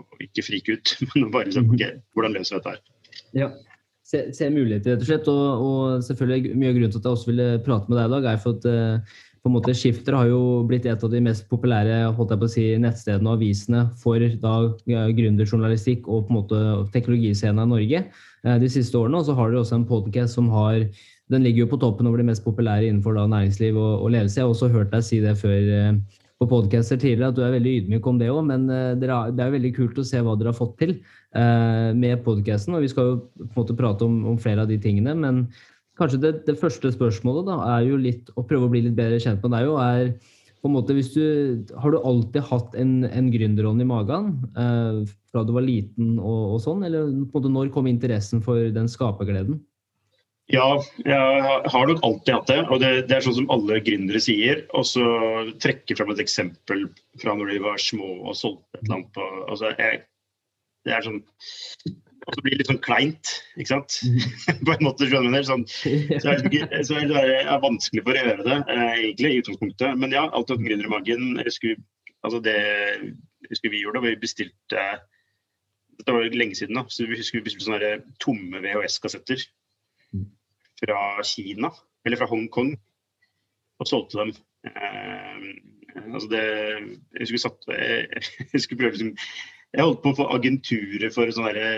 å 0.04 0.22
ikke 0.26 0.44
frike 0.44 0.78
ut, 0.78 0.98
men 1.16 1.32
bare 1.32 1.50
liksom, 1.50 1.72
ok, 1.72 2.04
hvordan 2.18 2.36
løser 2.36 2.58
vi 2.58 2.62
dette 2.62 2.76
her. 2.76 2.86
Ja 3.38 3.52
se, 4.08 4.28
se 4.36 4.50
muligheter, 4.52 4.96
rett 4.96 5.04
og 5.04 5.10
slett. 5.10 5.32
Og, 5.32 5.64
og, 5.70 6.04
selvfølgelig 6.08 6.54
mye 6.58 6.72
av 6.72 6.78
grunnen 6.78 6.94
til 6.94 7.02
at 7.02 7.10
jeg 7.10 7.18
også 7.18 7.32
ville 7.32 7.48
prate 7.66 7.92
med 7.92 8.00
deg 8.00 8.06
i 8.08 8.14
dag, 8.16 8.30
er 8.32 8.44
for 8.44 8.60
at 8.60 8.70
uh, 8.70 9.18
på 9.44 9.52
en 9.52 9.56
måte 9.56 9.76
Skifter 9.78 10.16
har 10.18 10.30
jo 10.32 10.40
blitt 10.68 10.88
et 10.90 11.04
av 11.04 11.12
de 11.12 11.22
mest 11.24 11.46
populære 11.52 12.00
holdt 12.18 12.34
jeg 12.34 12.42
på 12.42 12.48
å 12.50 12.52
si, 12.52 12.66
nettstedene 12.84 13.30
og 13.30 13.38
avisene 13.38 13.84
for 14.02 14.24
da 14.42 14.56
gründerjournalistikk 14.88 16.10
og 16.10 16.26
på 16.28 16.34
en 16.34 16.40
måte 16.40 16.64
teknologiscenen 16.96 17.64
i 17.64 17.74
Norge 17.76 18.02
uh, 18.08 18.58
de 18.64 18.72
siste 18.72 18.98
årene. 19.00 19.22
Og 19.22 19.30
så 19.30 19.38
har 19.38 19.52
dere 19.52 19.64
også 19.64 19.80
en 19.80 19.88
podcast 19.90 20.40
som 20.40 20.52
har 20.56 20.82
den 21.34 21.44
ligger 21.44 21.66
jo 21.66 21.72
på 21.74 21.82
toppen 21.82 22.08
over 22.08 22.22
de 22.22 22.30
mest 22.30 22.46
populære 22.46 22.88
innenfor 22.88 23.18
da, 23.18 23.26
næringsliv 23.28 23.76
og, 23.76 23.94
og, 24.06 24.10
ledelse. 24.14 24.40
Jeg 24.40 24.48
har 24.48 24.54
også 24.56 24.72
hørt 24.72 24.94
deg 24.94 25.04
si 25.04 25.20
det 25.24 25.36
før 25.42 25.72
uh, 25.74 26.24
på 26.38 26.48
podcaster 26.52 27.00
tidligere, 27.02 27.32
at 27.34 27.38
du 27.38 27.44
er 27.44 27.56
veldig 27.56 27.76
ydmyk 27.82 28.08
om 28.08 28.20
det 28.22 28.30
òg, 28.30 28.44
men 28.46 28.68
det 28.70 29.10
er 29.10 29.56
veldig 29.56 29.72
kult 29.74 29.98
å 29.98 30.06
se 30.06 30.20
hva 30.22 30.36
dere 30.38 30.52
har 30.52 30.60
fått 30.60 30.76
til. 30.78 31.00
Eh, 31.38 31.90
med 31.94 32.24
podkasten. 32.26 32.74
Og 32.78 32.86
vi 32.86 32.90
skal 32.90 33.12
jo 33.12 33.18
på 33.36 33.46
en 33.46 33.60
måte 33.60 33.76
prate 33.78 34.06
om, 34.08 34.22
om, 34.32 34.38
flere 34.42 34.64
av 34.64 34.72
de 34.72 34.78
tingene. 34.82 35.14
Men 35.18 35.44
kanskje 36.00 36.22
det, 36.24 36.32
det, 36.48 36.58
første 36.62 36.90
spørsmålet 36.94 37.50
da, 37.50 37.58
er 37.76 37.86
jo 37.90 38.00
litt 38.02 38.32
å 38.34 38.46
prøve 38.48 38.70
å 38.70 38.72
bli 38.72 38.86
litt 38.86 38.96
bedre 38.98 39.20
kjent 39.22 39.44
med 39.44 39.54
deg. 39.54 39.70
er 39.84 40.14
på 40.64 40.72
en 40.72 40.74
måte, 40.74 40.96
du, 40.96 41.66
Har 41.78 41.94
du 41.94 42.00
alltid 42.00 42.48
hatt 42.48 42.78
en, 42.80 43.04
en 43.06 43.30
gründerånd 43.34 43.84
i 43.84 43.88
magen 43.88 44.32
eh, 44.58 45.04
fra 45.30 45.44
du 45.46 45.54
var 45.54 45.68
liten 45.68 46.16
og, 46.18 46.56
og, 46.56 46.62
sånn, 46.64 46.88
eller 46.88 47.12
på 47.12 47.14
en 47.14 47.34
måte, 47.36 47.54
når 47.54 47.74
kom 47.76 47.92
interessen 47.92 48.42
for 48.42 48.72
den 48.74 48.90
skapergleden? 48.90 49.60
Ja, 50.48 50.68
jeg 51.04 51.72
har 51.74 51.90
nok 51.90 52.04
alltid 52.08 52.34
hatt 52.34 52.52
det. 52.52 52.60
Og 52.72 52.80
det, 52.80 52.92
det 53.10 53.18
er 53.18 53.26
sånn 53.26 53.36
som 53.42 53.50
alle 53.52 53.82
gründere 53.84 54.22
sier. 54.24 54.64
Og 54.78 54.88
så 54.88 55.06
trekke 55.64 55.98
fram 56.00 56.14
et 56.14 56.24
eksempel 56.24 56.86
fra 57.22 57.36
når 57.36 57.52
de 57.52 57.64
var 57.66 57.82
små 57.84 58.14
og 58.22 58.38
solgte 58.40 58.80
et 58.80 58.86
eller 58.86 59.00
annet 59.00 59.16
på 59.18 59.26
altså, 59.48 59.74
jeg, 59.76 60.04
det 60.88 60.96
er 60.96 61.08
sånn 61.08 61.24
og 62.28 62.36
så 62.36 62.42
blir 62.44 62.54
det 62.54 62.60
litt 62.60 62.70
sånn 62.72 62.82
kleint, 62.84 63.30
ikke 63.56 63.70
sant? 63.70 63.94
På 64.68 64.74
en 64.74 64.84
måte, 64.84 65.08
skjønner 65.08 65.32
du. 65.32 65.48
Sånn, 65.48 65.64
så, 65.70 66.34
er 66.34 66.42
det, 66.44 66.82
så 66.84 66.98
er 67.00 67.06
det 67.08 67.22
er 67.38 67.62
vanskelig 67.64 68.04
for 68.04 68.20
å 68.20 68.24
gjøre 68.26 68.44
det, 68.44 68.58
eh, 68.74 68.96
egentlig, 68.98 69.30
i 69.32 69.44
utgangspunktet. 69.44 70.02
Men 70.02 70.16
ja, 70.16 70.26
alt 70.28 70.52
hatt 70.52 70.64
gründer 70.64 70.90
i 70.90 70.92
magen. 70.92 71.38
Altså 71.40 72.42
det 72.44 72.58
husker 73.48 73.72
vi 73.72 73.84
gjorde, 73.86 74.04
vi 74.04 74.18
bestilte 74.20 74.88
Dette 75.98 76.14
var 76.14 76.28
lenge 76.36 76.54
siden, 76.60 76.78
da. 76.78 76.84
Så 76.92 77.08
vi 77.08 77.18
husker 77.18 77.40
vi 77.40 77.46
bestilte 77.48 77.70
sånne 77.70 77.94
tomme 78.22 78.60
VHS-kassetter 78.62 79.40
mm. 80.14 80.28
Fra 80.82 81.02
Kina, 81.26 81.72
eller 82.06 82.20
fra 82.20 82.30
Hongkong, 82.30 82.76
og 83.78 83.90
solgte 83.90 84.22
dem. 84.22 84.34
Eh, 84.68 85.46
altså 86.14 86.30
det, 86.32 86.42
jeg 87.18 87.24
husker 87.24 87.44
satt 87.48 87.70
jeg, 87.72 88.24
jeg 88.54 88.64
skulle 88.64 88.82
prøve 88.82 88.98
liksom 88.98 89.14
jeg 89.76 89.84
holdt 89.84 90.04
på 90.04 90.14
å 90.14 90.18
få 90.22 90.28
agenturer 90.36 91.12
for 91.14 91.30
sånn 91.34 91.50
derre 91.50 91.70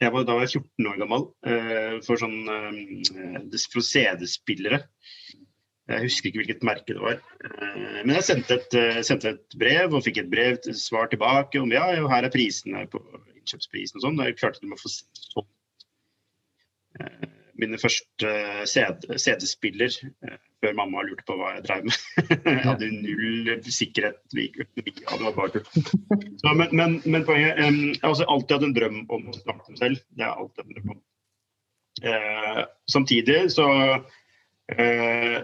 Da 0.00 0.10
var 0.12 0.44
jeg 0.44 0.58
14 0.58 0.88
år 0.90 0.96
gammel. 1.02 1.22
Uh, 1.46 1.94
for 2.04 2.20
sånn 2.20 2.38
uh, 2.48 3.58
for 3.72 3.84
CD-spillere. 3.84 4.82
Jeg 5.86 6.02
husker 6.02 6.28
ikke 6.28 6.40
hvilket 6.42 6.66
merke 6.66 6.96
det 6.96 7.02
var. 7.04 7.20
Uh, 7.44 8.02
men 8.02 8.16
jeg 8.18 8.26
sendte 8.28 8.58
et, 8.58 8.76
sendte 9.06 9.36
et, 9.36 9.56
brev 9.60 9.94
og 9.94 10.04
fikk 10.04 10.20
et 10.24 10.32
brev 10.32 10.58
til 10.64 10.76
svar 10.76 11.08
tilbake 11.12 11.62
om 11.62 11.72
ja, 11.72 11.86
her 12.12 12.26
er 12.26 12.34
prisene 12.34 12.84
på 12.92 13.00
innkjøpsprisen 13.36 14.00
og 14.00 14.04
sånn. 14.04 14.20
Da 14.20 14.28
klarte 14.36 14.64
de 14.64 14.72
å 14.74 14.80
få 14.80 14.92
sånn 14.92 15.48
mine 17.60 17.78
første 17.80 18.32
CD-spiller 18.68 19.94
før 20.62 20.76
mamma 20.76 21.02
lurte 21.04 21.24
på 21.28 21.36
hva 21.38 21.54
jeg 21.56 21.64
drev 21.66 21.88
med. 21.88 21.96
jeg 22.50 22.62
hadde 22.64 22.90
null 22.94 23.50
sikkerhet. 23.64 24.20
Ja, 24.36 25.16
det 25.16 25.24
var 25.24 25.34
bare 25.36 25.62
Så, 25.64 26.54
men, 26.54 26.70
men, 26.72 27.00
men, 27.04 27.26
poenget 27.26 27.60
um, 27.60 27.82
Jeg 27.92 28.02
har 28.02 28.14
også 28.14 28.28
alltid 28.32 28.56
hatt 28.56 28.68
en 28.68 28.76
drøm 28.76 29.02
om 29.04 29.28
å 29.30 29.36
starte 29.36 29.72
meg 29.72 29.82
selv. 29.82 30.06
Det 30.16 30.26
har 30.26 30.40
alltid 30.40 30.64
en 30.64 30.78
drøm 30.78 30.94
om. 30.96 31.02
Uh, 32.04 32.62
samtidig 32.92 33.38
så 33.54 33.66
uh, 33.96 35.36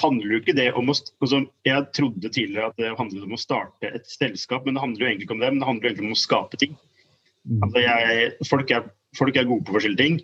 handler 0.00 0.32
jo 0.32 0.40
ikke 0.40 0.56
det 0.56 0.70
om 0.78 0.88
å 0.88 0.96
altså, 0.96 1.42
Jeg 1.66 1.88
trodde 1.96 2.32
tidligere 2.32 2.70
at 2.70 2.78
det 2.80 2.94
handlet 2.98 3.26
om 3.26 3.36
å 3.36 3.40
starte 3.40 3.92
et 3.92 4.08
selskap, 4.10 4.66
men 4.66 4.76
det 4.76 4.84
handler 4.84 5.04
jo 5.04 5.10
egentlig 5.10 5.28
ikke 5.28 5.38
om 5.38 5.44
det. 5.44 5.52
Men 5.54 5.62
det 5.62 5.70
handler 5.70 5.88
jo 5.88 5.92
egentlig 5.92 6.10
om 6.10 6.18
å 6.18 6.26
skape 6.26 6.60
ting. 6.62 6.76
Mm. 7.46 7.58
Altså, 7.62 7.82
jeg, 7.84 8.30
folk, 8.50 8.72
er, 8.74 8.92
folk 9.16 9.36
er 9.38 9.48
gode 9.48 9.66
på 9.66 9.76
forskjellige 9.76 10.04
ting. 10.04 10.20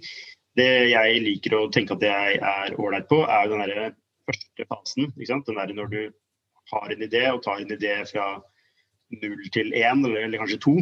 Det 0.59 0.71
jeg 0.93 1.21
liker 1.25 1.57
å 1.57 1.69
tenke 1.73 1.97
at 1.97 2.05
jeg 2.05 2.39
er 2.39 2.75
ålreit 2.81 3.09
på, 3.09 3.23
er 3.25 3.49
den 3.49 3.63
derre 3.65 3.93
første 4.29 4.67
fasen. 4.69 5.13
Den 5.17 5.61
der 5.61 5.77
når 5.77 5.93
du 5.93 6.01
har 6.73 6.93
en 6.93 7.05
idé 7.05 7.23
og 7.31 7.43
tar 7.45 7.63
en 7.63 7.73
idé 7.73 7.95
fra 8.11 8.27
null 9.23 9.47
til 9.53 9.73
én, 9.77 10.05
eller, 10.05 10.27
eller, 10.27 10.41
kanskje 10.41 10.61
to. 10.63 10.77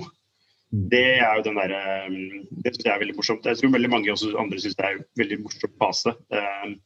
Mm. 0.71 0.85
Det 0.93 1.07
er 1.19 1.39
jo 1.39 1.47
den 1.49 1.59
der, 1.59 1.73
um, 2.07 2.19
det 2.63 2.75
synes 2.75 2.87
jeg 2.87 2.95
er 2.95 3.03
veldig 3.03 3.17
morsomt. 3.19 3.47
Jeg 3.47 3.59
tror 3.59 3.75
veldig 3.75 3.91
mange 3.91 4.13
også 4.13 4.35
andre 4.39 4.61
syns 4.63 4.79
det 4.79 4.87
er 4.87 4.99
en 4.99 5.07
veldig 5.23 5.41
morsom 5.45 5.75
fase. 5.83 6.15
Um, 6.31 6.77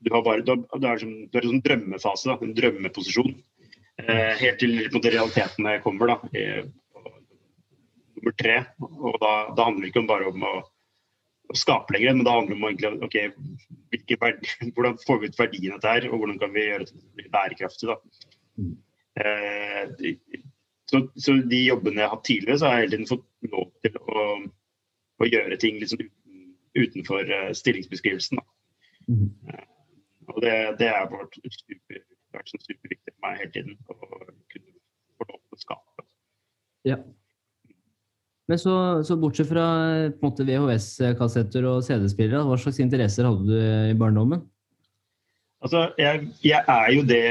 du 0.00 0.10
har 0.14 0.24
bare, 0.26 0.42
du 0.42 0.54
har, 0.54 0.64
du 0.80 0.88
er 0.88 1.02
som, 1.02 1.14
du 1.28 1.38
er 1.38 1.44
en 1.44 1.54
sånn 1.54 1.64
drømmefase, 1.66 2.30
da, 2.30 2.38
en 2.40 2.56
drømmeposisjon. 2.56 3.34
Eh, 4.00 4.36
helt 4.40 4.62
til 4.62 5.10
realitetene 5.12 5.74
kommer, 5.84 6.14
da. 6.14 6.16
Nummer 8.16 8.36
tre. 8.40 8.54
Og 8.80 9.18
da, 9.20 9.32
da, 9.52 9.66
handler 9.66 9.84
det 9.84 9.90
ikke 9.92 10.06
bare 10.08 10.30
om 10.30 10.46
å, 10.48 10.54
å 11.50 11.58
skape 11.58 11.94
lenger, 11.96 12.14
men 12.16 12.26
da 12.26 12.36
handler 12.36 12.54
det 12.54 12.58
om 12.60 12.68
egentlig, 12.68 12.90
okay, 13.06 14.18
verdi, 14.20 14.52
hvordan 14.76 15.00
får 15.02 15.20
vi 15.20 15.30
ut 15.30 15.40
verdien 15.40 15.74
av 15.74 15.80
dette 15.80 15.94
her, 15.96 16.06
og 16.10 16.22
hvordan 16.22 16.38
kan 16.42 16.54
vi 16.54 16.66
gjøre 16.68 16.86
det 16.86 17.26
bærekraftig. 17.34 17.90
da. 17.90 17.98
Mm. 18.60 18.76
Eh, 19.20 20.14
så, 20.90 21.02
så, 21.16 21.34
de 21.50 21.60
jobbene 21.64 22.02
jeg 22.02 22.08
har 22.08 22.16
hatt 22.16 22.24
tidligere, 22.26 22.58
så 22.58 22.70
har 22.70 22.78
jeg 22.78 22.86
hele 22.86 22.96
tiden 22.96 23.10
fått 23.10 23.52
lov 23.52 23.68
til 23.84 23.98
å, 24.00 24.24
å 25.22 25.28
gjøre 25.28 25.58
ting 25.62 25.78
liksom 25.82 26.06
utenfor 26.78 27.30
uh, 27.30 27.50
stillingsbeskrivelsen. 27.56 28.40
Mm. 29.10 29.28
Uh, 29.50 29.66
og 30.30 30.42
det, 30.44 30.54
det 30.82 30.90
har 30.90 31.10
vært 31.10 31.38
super, 31.54 32.02
vært 32.34 32.52
sånn 32.52 32.62
superviktig 32.62 33.14
for 33.14 33.26
meg 33.26 33.40
hele 33.42 33.54
tiden. 33.54 33.78
Å 33.90 33.96
kunne 34.54 34.74
få 35.18 35.26
lov 35.28 35.40
til 35.40 35.58
å 35.58 35.62
skape. 35.64 36.06
Ja. 36.88 36.98
Men 38.50 38.58
så, 38.58 38.74
så 39.06 39.14
bortsett 39.20 39.46
fra 39.46 39.64
VHS-kassetter 40.18 41.68
og 41.70 41.84
CD-spillere, 41.86 42.42
hva 42.48 42.56
slags 42.58 42.80
interesser 42.82 43.28
hadde 43.28 43.46
du 43.46 43.54
i 43.92 43.94
barndommen? 43.98 44.42
Altså, 45.62 45.84
jeg, 46.00 46.24
jeg 46.42 46.64
er 46.66 46.88
jo 46.96 47.04
det 47.06 47.24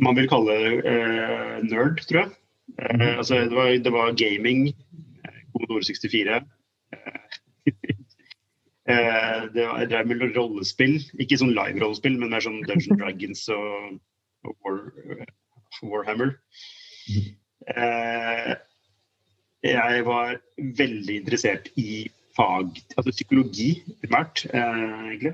man 0.00 0.16
vil 0.16 0.30
kalle 0.30 0.56
eh, 0.80 1.60
nerd, 1.68 2.00
tror 2.08 2.22
jeg. 2.22 2.32
Eh, 2.78 3.12
altså, 3.18 3.42
det, 3.44 3.52
var, 3.58 3.68
det, 3.84 3.92
var, 3.92 4.16
gaming, 4.16 4.70
Commodore 5.52 5.84
64. 5.84 6.40
Eh, 8.84 9.38
det 9.54 9.62
var, 9.64 9.78
jeg 9.80 9.90
drev 9.92 10.08
med 10.10 10.24
rollespill. 10.34 10.98
Ikke 11.20 11.38
sånn 11.40 11.54
live-rollespill, 11.56 12.18
men 12.20 12.32
mer 12.32 12.44
sånn 12.44 12.62
Dungeon 12.68 12.98
Dragons 13.00 13.46
og, 13.58 13.94
og 14.44 14.56
War, 14.64 14.80
Warhammer. 15.84 16.34
Uh, 17.64 18.56
jeg 19.64 20.04
var 20.06 20.36
veldig 20.78 21.16
interessert 21.22 21.70
i 21.80 22.04
fag, 22.36 22.74
altså 22.98 23.12
psykologi 23.14 23.70
primært, 24.02 24.44
egentlig. 24.52 25.32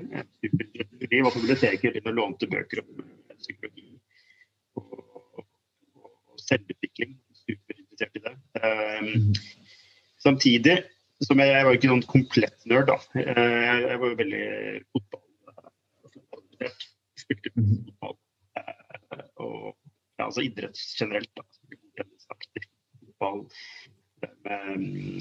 Jeg 1.11 1.25
var 1.25 1.33
på 1.33 1.41
biblioteket 1.41 2.05
og 2.05 2.15
lånte 2.15 2.49
bøker 2.51 2.83
om 2.83 3.01
psykologi 3.41 3.89
og 4.79 5.43
selvutvikling. 6.39 7.17
Superinteressert 7.41 8.17
i 8.17 8.23
det. 8.25 8.33
Um, 8.61 9.33
samtidig 10.21 10.77
som 11.25 11.41
jeg, 11.41 11.51
jeg 11.53 11.65
var 11.67 11.77
ikke 11.77 11.91
sånn 11.91 12.07
komplett 12.09 12.65
nerd, 12.69 12.89
da. 12.89 12.97
Jeg, 13.17 13.83
jeg 13.85 14.01
var 14.01 14.13
jo 14.13 14.19
veldig 14.21 14.45
fotballinteressert. 14.95 16.87
Spilte 17.21 17.53
fotball. 17.55 18.17
Uh, 18.57 19.25
og 19.45 19.65
ja, 20.17 20.27
altså 20.27 20.45
idrett 20.45 20.77
generelt. 20.97 21.31
da. 21.37 21.43
Fotball. 23.19 23.45
Um, 24.45 25.19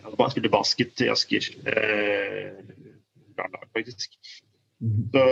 jeg 0.00 0.32
spilte 0.34 0.52
basket 0.52 1.04
i 1.04 1.10
Asker. 1.12 1.50
Uh, 1.66 2.60
bra 3.36 3.64
faktisk. 3.76 4.16
Så 5.12 5.24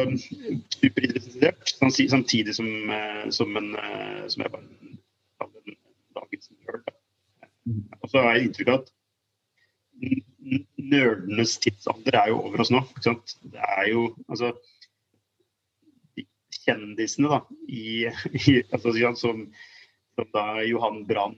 superinteressert, 0.77 1.71
samtidig 2.11 2.55
som, 2.55 2.67
som, 3.33 3.57
en, 3.57 3.71
som 4.29 4.43
jeg 4.45 4.53
var 4.53 4.65
dagens 6.19 6.51
nerd. 6.53 6.91
Og 8.03 8.11
så 8.11 8.21
har 8.21 8.37
jeg 8.37 8.49
inntrykk 8.49 8.73
av 8.73 8.83
at 8.83 8.91
nerdenes 10.79 11.57
tidsalder 11.63 12.19
er 12.21 12.33
jo 12.33 12.43
over 12.43 12.63
oss 12.65 12.73
nå. 12.75 12.83
Ikke 12.93 13.07
sant? 13.09 13.37
Det 13.43 13.65
er 13.79 13.89
jo 13.93 14.11
altså 14.29 14.53
Kjendisene 16.59 17.31
da, 17.33 17.39
i, 17.73 18.09
i 18.45 18.55
altså, 18.75 18.93
som, 19.17 19.47
som, 20.19 20.31
da 20.35 20.47
Johan 20.67 21.05
Brann, 21.07 21.37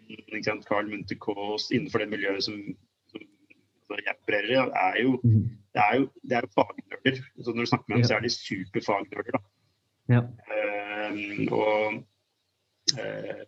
Carl 0.68 0.88
Munthe-Kaas, 0.88 1.68
innenfor 1.74 2.02
det 2.02 2.10
miljøet 2.14 2.46
som, 2.46 2.56
som 3.12 3.20
altså, 3.20 4.00
jeg 4.06 4.16
opererer 4.16 4.52
i, 4.54 4.60
er 4.82 5.00
jo, 5.04 5.14
mhm. 5.22 5.46
det 5.76 5.84
er 5.84 5.98
jo, 6.00 6.06
det 6.24 6.38
er 6.38 6.46
jo 6.46 6.54
fagnerder. 6.56 7.22
Så 7.44 7.54
når 7.54 7.66
du 7.66 7.72
snakker 7.72 7.92
med 7.92 8.00
dem, 8.00 8.08
så 8.08 8.16
er 8.16 8.24
de 8.24 8.34
superfagnerder. 8.36 9.36
da. 9.36 9.42
Ja. 10.10 10.24
Uh, 10.50 11.12
og 11.54 12.00
uh, 12.96 13.42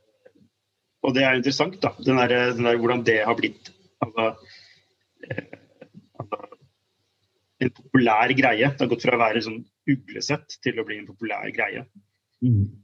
og 1.02 1.16
det 1.16 1.24
er 1.26 1.34
interessant, 1.34 1.80
da. 1.82 1.90
Den 1.98 2.20
der, 2.20 2.52
den 2.54 2.68
der, 2.68 2.76
hvordan 2.78 3.00
det 3.06 3.16
har 3.26 3.34
blitt 3.34 3.72
altså, 4.04 4.28
uh, 5.26 5.56
altså, 6.22 6.38
en 7.58 7.72
populær 7.74 8.36
greie. 8.38 8.68
Det 8.70 8.84
har 8.84 8.92
gått 8.92 9.08
fra 9.08 9.16
å 9.16 9.22
være 9.24 9.42
sånn 9.42 9.58
uglesett 9.90 10.60
til 10.62 10.78
å 10.78 10.86
bli 10.86 11.00
en 11.00 11.08
populær 11.08 11.50
greie. 11.54 11.82
Mm. 12.42 12.81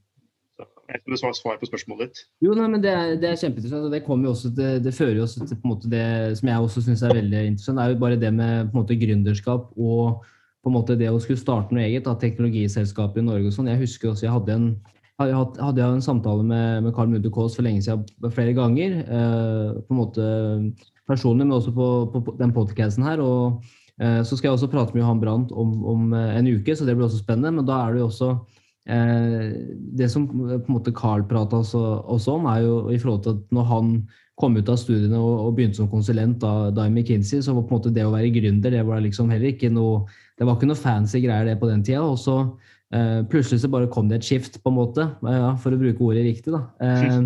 Jeg 0.88 1.02
vet 1.04 1.20
ikke 1.20 1.36
svar 1.36 1.58
på 1.60 1.68
spørsmålet 1.68 2.08
ditt. 2.08 2.22
Jo, 2.40 2.54
nei, 2.56 2.66
men 2.72 2.80
Det 2.80 2.90
er, 2.90 3.14
det 3.20 3.28
er 3.28 3.36
kjempeinteressant. 3.36 3.84
og 3.84 3.92
det, 3.92 4.28
også 4.30 4.54
til, 4.56 4.82
det 4.84 4.94
fører 4.96 5.16
jo 5.20 5.26
også 5.26 5.44
til 5.44 5.56
på 5.60 5.68
en 5.68 5.72
måte 5.74 5.90
det 5.92 6.38
som 6.38 6.48
jeg 6.48 6.64
også 6.64 6.82
syns 6.86 7.02
er 7.02 7.14
veldig 7.14 7.42
interessant. 7.46 7.78
Det 7.78 7.84
er 7.84 7.92
jo 7.92 8.02
bare 8.04 8.20
det 8.20 8.34
med 8.34 8.70
på 8.70 8.78
en 8.78 8.82
måte 8.82 8.96
gründerskap 8.96 9.72
og 9.76 10.24
på 10.64 10.70
en 10.70 10.76
måte 10.78 10.96
det 10.96 11.10
å 11.12 11.20
skulle 11.20 11.40
starte 11.40 11.76
noe 11.76 11.84
eget. 11.84 12.06
da, 12.08 12.14
Teknologiselskap 12.16 13.18
i 13.18 13.26
Norge 13.26 13.50
og 13.50 13.52
sånn. 13.52 13.68
Jeg 13.68 13.82
husker 13.84 14.14
også 14.14 14.26
jeg 14.26 14.32
hadde 14.32 14.56
en 14.56 14.70
hadde 15.18 15.80
jeg 15.82 15.96
en 15.96 16.04
samtale 16.04 16.44
med, 16.46 16.84
med 16.84 16.94
Carl 16.94 17.10
Mude 17.10 17.30
Kaas 17.34 17.56
for 17.58 17.66
lenge 17.66 17.82
siden 17.82 18.30
flere 18.30 18.54
ganger. 18.54 19.00
Eh, 19.02 19.80
på 19.82 19.94
en 19.94 19.98
måte 19.98 20.26
personlig, 21.10 21.46
men 21.46 21.56
også 21.56 21.74
på, 21.74 21.88
på 22.14 22.36
den 22.38 22.54
podcasten 22.54 23.04
her. 23.04 23.20
og 23.20 23.64
eh, 24.00 24.22
Så 24.22 24.38
skal 24.38 24.48
jeg 24.48 24.58
også 24.58 24.70
prate 24.70 24.94
med 24.94 25.02
Johan 25.02 25.20
Brandt 25.20 25.52
om, 25.52 25.74
om, 25.84 26.12
eh, 26.14 26.36
en 26.38 26.52
uke, 26.54 26.76
så 26.76 26.86
det 26.86 26.94
blir 26.96 27.08
også 27.08 27.24
spennende. 27.24 27.50
Men 27.58 27.66
da 27.66 27.80
er 27.82 27.96
det 27.96 28.04
jo 28.04 28.10
også 28.12 28.30
Det 28.88 30.06
som 30.08 30.24
på 30.30 30.54
en 30.56 30.72
måte 30.72 30.94
Carl 30.96 31.26
prata 31.28 31.58
også, 31.60 32.32
om, 32.32 32.46
er 32.48 32.62
jo 32.64 32.76
i 32.88 32.96
forhold 32.96 33.20
til 33.26 33.34
at 33.36 33.52
når 33.52 33.66
han 33.68 33.90
kom 34.38 34.56
ut 34.56 34.70
av 34.70 34.78
studiene 34.80 35.18
og, 35.18 35.50
begynte 35.56 35.80
som 35.80 35.90
konsulent 35.90 36.38
da, 36.40 36.70
da, 36.72 36.86
i 36.86 36.92
McKinsey, 36.92 37.42
så 37.44 37.52
var 37.56 37.66
på 37.66 37.74
en 37.74 37.80
måte 37.80 37.92
det 37.94 38.06
å 38.06 38.14
være 38.14 38.30
gründer 38.32 38.72
det 38.72 38.84
var 38.86 39.02
liksom 39.04 39.32
heller 39.34 39.50
ikke 39.50 39.70
noe 39.74 40.06
det 40.38 40.46
var 40.46 40.56
ikke 40.56 40.70
noe 40.70 40.78
fancy 40.78 41.20
greier 41.24 41.48
det 41.48 41.58
på 41.58 41.68
den 41.68 41.82
tida. 41.82 42.04
Og 42.06 42.18
så 42.22 42.36
eh, 42.94 43.20
plutselig 43.30 43.64
så 43.64 43.70
bare 43.72 43.90
kom 43.90 44.10
det 44.10 44.20
et 44.20 44.28
skift, 44.28 44.60
på 44.62 44.70
en 44.70 44.78
måte, 44.78 45.08
ja, 45.26 45.52
for 45.58 45.74
å 45.74 45.80
bruke 45.80 46.04
ordet 46.06 46.26
riktig. 46.28 46.54
da, 46.54 46.64
Eh, 46.78 47.22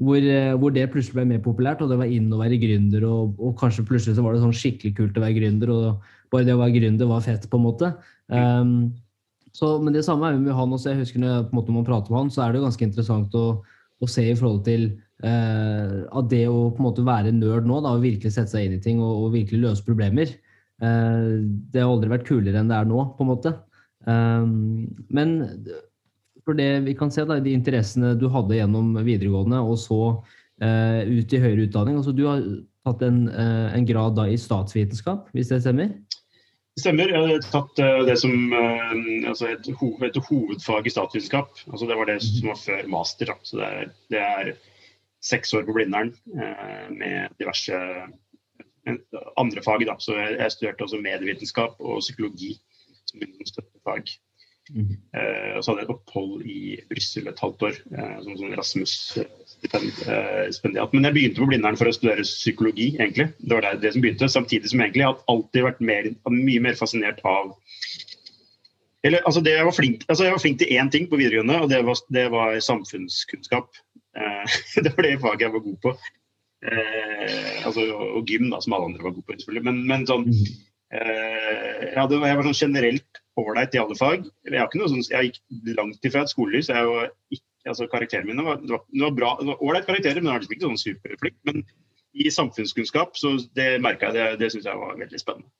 hvor, 0.00 0.24
hvor, 0.56 0.72
det 0.72 0.86
plutselig 0.92 1.18
ble 1.18 1.26
mer 1.28 1.40
populært, 1.44 1.82
og 1.84 1.90
det 1.92 1.98
var 2.00 2.08
inn 2.08 2.30
å 2.32 2.38
være 2.40 2.56
gründer. 2.60 3.04
Og, 3.04 3.34
og, 3.36 3.50
kanskje 3.60 3.84
plutselig 3.88 4.16
så 4.16 4.24
var 4.24 4.36
det 4.36 4.40
sånn 4.44 4.56
skikkelig 4.56 4.94
kult 4.96 5.18
å 5.20 5.24
være 5.24 5.36
gründer, 5.36 5.72
og 5.74 6.06
bare 6.32 6.46
det 6.48 6.54
å 6.56 6.60
være 6.62 6.76
gründer 6.78 7.10
var 7.10 7.24
fett. 7.24 7.44
på 7.50 7.60
en 7.60 7.66
måte. 7.66 7.90
Um, 8.32 8.72
så, 9.56 9.74
men 9.82 9.94
det 9.96 10.04
samme 10.06 10.28
er 10.28 10.36
jo 10.36 10.42
med 10.44 10.56
han 10.56 10.74
også. 10.76 10.92
jeg 10.92 11.02
husker 11.02 11.22
når, 11.22 11.44
en 11.44 11.56
måte, 11.56 11.74
man 11.74 11.86
prater 11.86 12.12
med 12.12 12.24
han, 12.24 12.34
så 12.34 12.44
er 12.44 12.52
det 12.52 12.60
jo 12.60 12.66
ganske 12.68 12.86
interessant 12.86 13.34
å, 13.38 13.46
å 14.00 14.08
se 14.10 14.26
i 14.30 14.36
forhold 14.38 14.64
til 14.68 14.92
at 15.20 16.28
det 16.30 16.46
å 16.48 16.70
på 16.72 16.80
en 16.80 16.86
måte 16.86 17.02
være 17.04 17.28
nerd 17.36 17.66
nå, 17.68 17.82
da, 17.84 17.90
og 17.92 18.06
virkelig 18.06 18.30
sette 18.32 18.54
seg 18.54 18.64
inn 18.64 18.78
i 18.78 18.80
ting 18.80 19.02
og, 19.04 19.26
og 19.26 19.34
virkelig 19.34 19.58
løse 19.60 19.84
problemer, 19.84 20.30
det 20.80 21.82
har 21.82 21.90
aldri 21.90 22.08
vært 22.08 22.24
kulere 22.24 22.56
enn 22.56 22.70
det 22.72 22.78
er 22.78 22.88
nå. 22.88 23.02
på 23.18 23.26
en 23.26 23.28
måte. 23.28 23.52
Um, 24.08 24.88
men 25.12 25.34
for 26.46 26.56
det 26.56 26.68
vi 26.86 26.96
kan 26.96 27.12
se, 27.12 27.26
da, 27.28 27.36
de 27.42 27.52
interessene 27.52 28.14
du 28.18 28.28
hadde 28.32 28.56
gjennom 28.56 28.94
videregående 29.04 29.60
og 29.60 29.76
så 29.80 30.00
eh, 30.64 31.04
ut 31.04 31.34
i 31.36 31.40
høyere 31.42 31.66
utdanning 31.66 31.98
altså 32.00 32.14
Du 32.16 32.24
har 32.24 32.40
tatt 32.88 33.04
en, 33.04 33.26
uh, 33.28 33.68
en 33.76 33.84
grad 33.84 34.16
da 34.16 34.24
i 34.24 34.38
statsvitenskap, 34.40 35.28
hvis 35.36 35.52
det 35.52 35.60
stemmer? 35.66 35.92
Stemmer. 36.80 37.12
Jeg 37.12 37.28
har 37.28 37.44
tatt 37.52 37.82
uh, 37.82 38.00
det 38.08 38.16
som 38.22 38.54
altså 38.54 39.50
et, 39.50 39.68
et, 39.68 40.22
hovedfag 40.30 40.88
i 40.88 40.94
statsvitenskap. 40.94 41.60
Altså 41.70 41.88
det 41.90 41.98
var 41.98 42.08
det 42.08 42.18
som 42.24 42.50
var 42.50 42.58
før 42.60 42.90
master. 42.96 43.32
Da. 43.32 43.38
Så 43.44 43.60
det 43.60 43.68
er, 43.68 43.94
det 44.14 44.24
er, 44.24 44.52
seks 45.20 45.52
år 45.52 45.66
på 45.68 45.74
Blindern 45.76 46.14
med 46.96 47.34
diverse 47.36 47.76
andre 49.36 49.62
fag. 49.66 49.84
Da. 49.84 49.98
Så 50.00 50.16
jeg, 50.16 50.38
jeg 50.38 50.54
studerte 50.54 50.86
også 50.86 51.00
medievitenskap 51.04 51.76
og 51.76 52.00
psykologi 52.00 52.54
som 53.10 53.20
støttefag. 53.46 54.14
Mm. 54.70 54.90
Eh, 55.14 55.56
og 55.56 55.64
så 55.64 55.70
hadde 55.70 55.82
jeg 55.82 55.88
et 55.88 55.94
opphold 55.94 56.42
i 56.46 56.60
Brussel 56.90 57.28
et 57.30 57.42
halvt 57.42 57.64
år 57.68 57.78
eh, 57.96 58.16
som 58.24 58.36
sånn 58.38 58.54
Erasmus-stipendiat. 58.54 59.39
Eh, 59.64 60.46
Men 60.64 61.04
jeg 61.08 61.14
begynte 61.16 61.42
på 61.42 61.48
Blindern 61.50 61.78
for 61.78 61.90
å 61.90 61.94
studere 61.94 62.26
psykologi, 62.26 62.94
egentlig. 62.98 63.30
Det 63.38 63.56
var 63.56 63.68
det, 63.80 63.92
som 63.94 64.04
begynte. 64.04 64.30
Samtidig 64.32 64.72
som 64.72 64.80
egentlig 64.80 65.04
jeg 65.04 65.10
har 65.12 65.24
alltid 65.32 65.66
vært 65.66 65.84
mer, 65.84 66.10
mye 66.30 66.64
mer 66.68 66.78
fascinert 66.78 67.20
av 67.24 67.54
eller, 69.00 69.22
altså 69.24 69.40
jeg, 69.40 69.64
var 69.64 69.72
flink, 69.72 70.02
altså 70.12 70.26
jeg 70.26 70.34
var 70.34 70.40
flink 70.42 70.58
til 70.60 70.72
én 70.76 70.90
ting 70.92 71.06
på 71.08 71.16
videregående, 71.16 71.54
og 71.64 71.70
det 71.72 71.78
var, 71.86 72.00
det 72.12 72.24
var 72.34 72.58
samfunnskunnskap. 72.60 73.78
Eh, 74.12 74.56
det 74.84 74.92
var 74.92 75.06
det 75.06 75.20
faget 75.22 75.46
jeg 75.46 75.54
var 75.54 75.64
god 75.64 75.78
på. 75.86 75.94
Eh, 76.60 77.62
altså, 77.64 77.86
og 77.96 78.28
gym, 78.28 78.50
da, 78.52 78.60
som 78.60 78.76
alle 78.76 78.90
andre 78.90 79.06
var 79.06 79.14
gode 79.16 79.24
på. 79.24 79.38
selvfølgelig. 79.40 79.64
Men, 79.70 79.80
men 79.88 80.04
sånn, 80.10 80.28
mm. 80.28 80.50
Eh, 80.90 81.84
jeg, 81.84 81.94
hadde, 81.94 82.16
jeg, 82.18 82.36
var 82.36 82.46
sånn 82.48 82.56
generelt 82.58 83.20
ålreit 83.38 83.76
i 83.76 83.80
alle 83.80 83.96
fag. 83.98 84.24
Jeg, 84.50 84.70
sånn, 84.74 85.04
jeg, 85.06 85.28
gikk 85.28 85.76
langt 85.78 86.08
ifra 86.08 86.24
et 86.24 86.32
skolelys. 86.32 86.70
Jeg 86.72 86.88
var 86.88 87.12
ikke, 87.30 87.46
altså, 87.68 87.88
karakterene 87.90 88.30
mine 88.30 88.46
var, 88.46 88.58
det 88.62 88.72
var, 88.72 88.82
det 88.88 89.04
var 89.04 89.14
bra, 89.16 89.30
ålreit 89.58 89.86
karakterer, 89.88 90.20
men 90.20 90.30
det 90.30 90.32
var 90.32 90.42
liksom 90.44 90.56
ikke 90.56 90.68
sånn 90.68 90.82
superflink. 90.84 91.38
Men 91.48 91.62
i 92.10 92.26
samfunnskunnskap 92.34 93.14
så 93.18 93.36
det 93.58 93.68
merka 93.84 94.10
jeg, 94.10 94.16
det, 94.16 94.40
det 94.42 94.50
syns 94.54 94.66
jeg 94.66 94.80
var 94.80 94.98
veldig 94.98 95.20
spennende. 95.20 95.50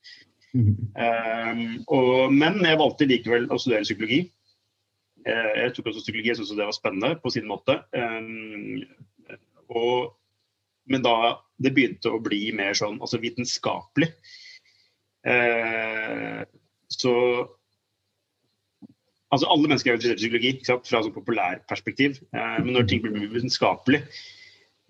Mm. 0.50 0.70
Um, 0.98 1.60
og, 1.94 2.32
men 2.34 2.58
jeg 2.66 2.80
valgte 2.80 3.06
likevel 3.06 3.46
å 3.50 3.58
studere 3.60 3.86
psykologi. 3.86 4.24
Jeg 5.20 5.74
tok 5.76 5.90
også 5.90 6.02
psykologi, 6.02 6.30
jeg 6.32 6.40
syntes 6.40 6.56
det 6.56 6.66
var 6.66 6.74
spennende 6.74 7.12
på 7.20 7.30
sin 7.30 7.46
måte. 7.46 7.76
Og, 9.68 10.14
men 10.90 11.04
da 11.04 11.14
det 11.60 11.74
begynte 11.76 12.10
å 12.10 12.22
bli 12.24 12.48
mer 12.56 12.72
sånn 12.78 12.96
altså 13.04 13.20
vitenskapelig, 13.20 14.08
så 16.90 17.12
Altså 19.30 19.46
Alle 19.46 19.70
mennesker 19.70 19.92
er 19.92 19.98
interessert 19.98 20.18
i 20.18 20.24
psykologi 20.24 20.50
fra 20.66 21.02
sånn 21.04 21.14
populærperspektiv, 21.14 22.18
men 22.34 22.72
når 22.74 22.88
ting 22.90 23.02
blir 23.04 23.28
vitenskapelig, 23.30 24.00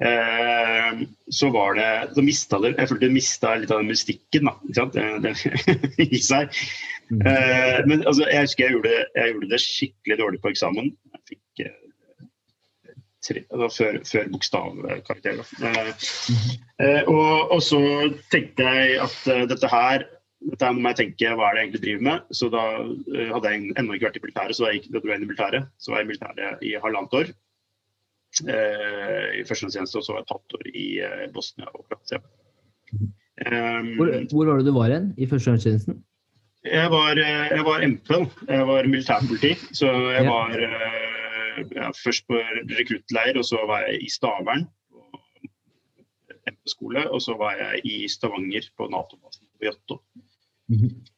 Eh, 0.00 1.00
så 1.30 1.50
var 1.50 1.75
det 1.75 2.14
så 2.14 2.23
mista 2.25 2.59
det, 2.59 2.75
Jeg 2.78 2.88
følte 2.88 3.06
det 3.06 3.12
mista 3.12 3.50
litt 3.54 3.70
av 3.70 3.82
den 3.82 3.90
mystikken 3.90 4.49
da, 4.49 4.54
sant? 4.73 4.97
Det, 4.97 5.35
det, 5.99 6.06
i 6.16 6.20
seg. 6.25 6.56
Eh, 7.12 7.80
men 7.85 8.06
altså, 8.06 8.25
jeg 8.30 8.47
husker 8.47 8.64
jeg 8.64 8.76
gjorde, 8.78 8.94
jeg 9.18 9.35
gjorde, 9.35 9.50
det 9.50 9.61
skikkelig 9.64 10.18
dårlig 10.23 10.40
på 10.40 10.52
eksamen. 10.54 10.88
Jeg 11.12 11.23
fikk 11.35 11.64
eh, 11.66 12.94
tre, 13.26 13.44
før, 13.76 14.00
før 14.09 14.32
bokstavkarakter. 14.32 15.44
Eh, 15.68 15.92
eh, 16.80 17.02
og, 17.02 17.52
og, 17.59 17.61
så 17.68 17.82
tenkte 18.32 18.73
jeg 18.73 18.97
at 19.04 19.20
dette 19.52 19.73
her 19.75 20.09
dette 20.40 20.73
må 20.73 20.88
jeg 20.92 20.99
tenke, 21.02 21.35
hva 21.37 21.50
er 21.50 21.56
det 21.56 21.61
jeg 21.61 21.68
egentlig 21.68 21.85
driver 21.85 22.06
med? 22.06 22.32
Så 22.32 22.49
da 22.52 22.64
uh, 22.80 23.28
hadde 23.35 23.52
jeg 23.52 23.75
ennå 23.76 23.97
ikke 23.97 24.09
vært 24.09 24.18
i 24.20 24.25
militæret, 24.25 24.56
så 24.56 24.66
da, 24.66 24.75
gikk, 24.76 24.88
da 24.88 25.02
dro 25.02 25.12
jeg 25.12 25.20
inn 25.20 25.26
i 25.26 25.30
militæret. 25.30 25.70
Så 25.76 25.92
var 25.92 26.00
jeg 26.00 26.09
i 26.09 26.11
militæret 26.14 26.66
i 26.66 26.75
halvannet 26.80 27.16
år. 27.20 27.32
Eh, 28.47 29.40
i 29.40 29.42
førstegangstjeneste, 29.44 29.99
og 29.99 30.04
så 30.04 30.12
var 30.12 30.20
jeg 30.20 30.26
et 30.28 30.35
halvt 30.35 30.54
år 30.56 30.68
i 30.70 30.85
eh, 31.02 31.25
Bosnia 31.35 31.66
og 31.75 31.82
Kroatia. 31.88 32.20
Um, 33.40 33.88
hvor, 33.97 34.12
hvor, 34.30 34.47
var 34.47 34.61
det 34.61 34.66
du 34.68 34.75
var 34.76 34.92
hen 34.92 35.09
i 35.18 35.26
førstegangstjenesten? 35.26 35.99
Jeg 36.64 36.90
var, 36.92 37.18
eh, 37.18 37.47
jeg 37.56 37.64
var 37.66 37.87
MP, 37.88 38.11
jeg 38.47 38.66
var 38.68 38.88
militærpoliti. 38.92 39.52
Så 39.75 39.90
jeg 40.14 40.25
ja. 40.25 40.30
var 40.30 40.54
ja, 41.75 41.90
først 42.04 42.28
på 42.30 42.38
rekruttleir, 42.78 43.40
og 43.40 43.49
så 43.50 43.64
var 43.66 43.88
jeg 43.88 44.04
i 44.06 44.12
Stavern 44.14 44.68
på 44.92 45.02
MP-skole. 46.52 47.09
Og 47.11 47.25
så 47.26 47.35
var 47.40 47.59
jeg 47.59 47.82
i 47.85 48.09
Stavanger 48.09 48.70
på 48.76 48.87
Nato-basen 48.94 49.49
på 49.59 49.73
Jåttå. 49.73 49.99
Mm 50.71 50.79
-hmm 50.79 51.11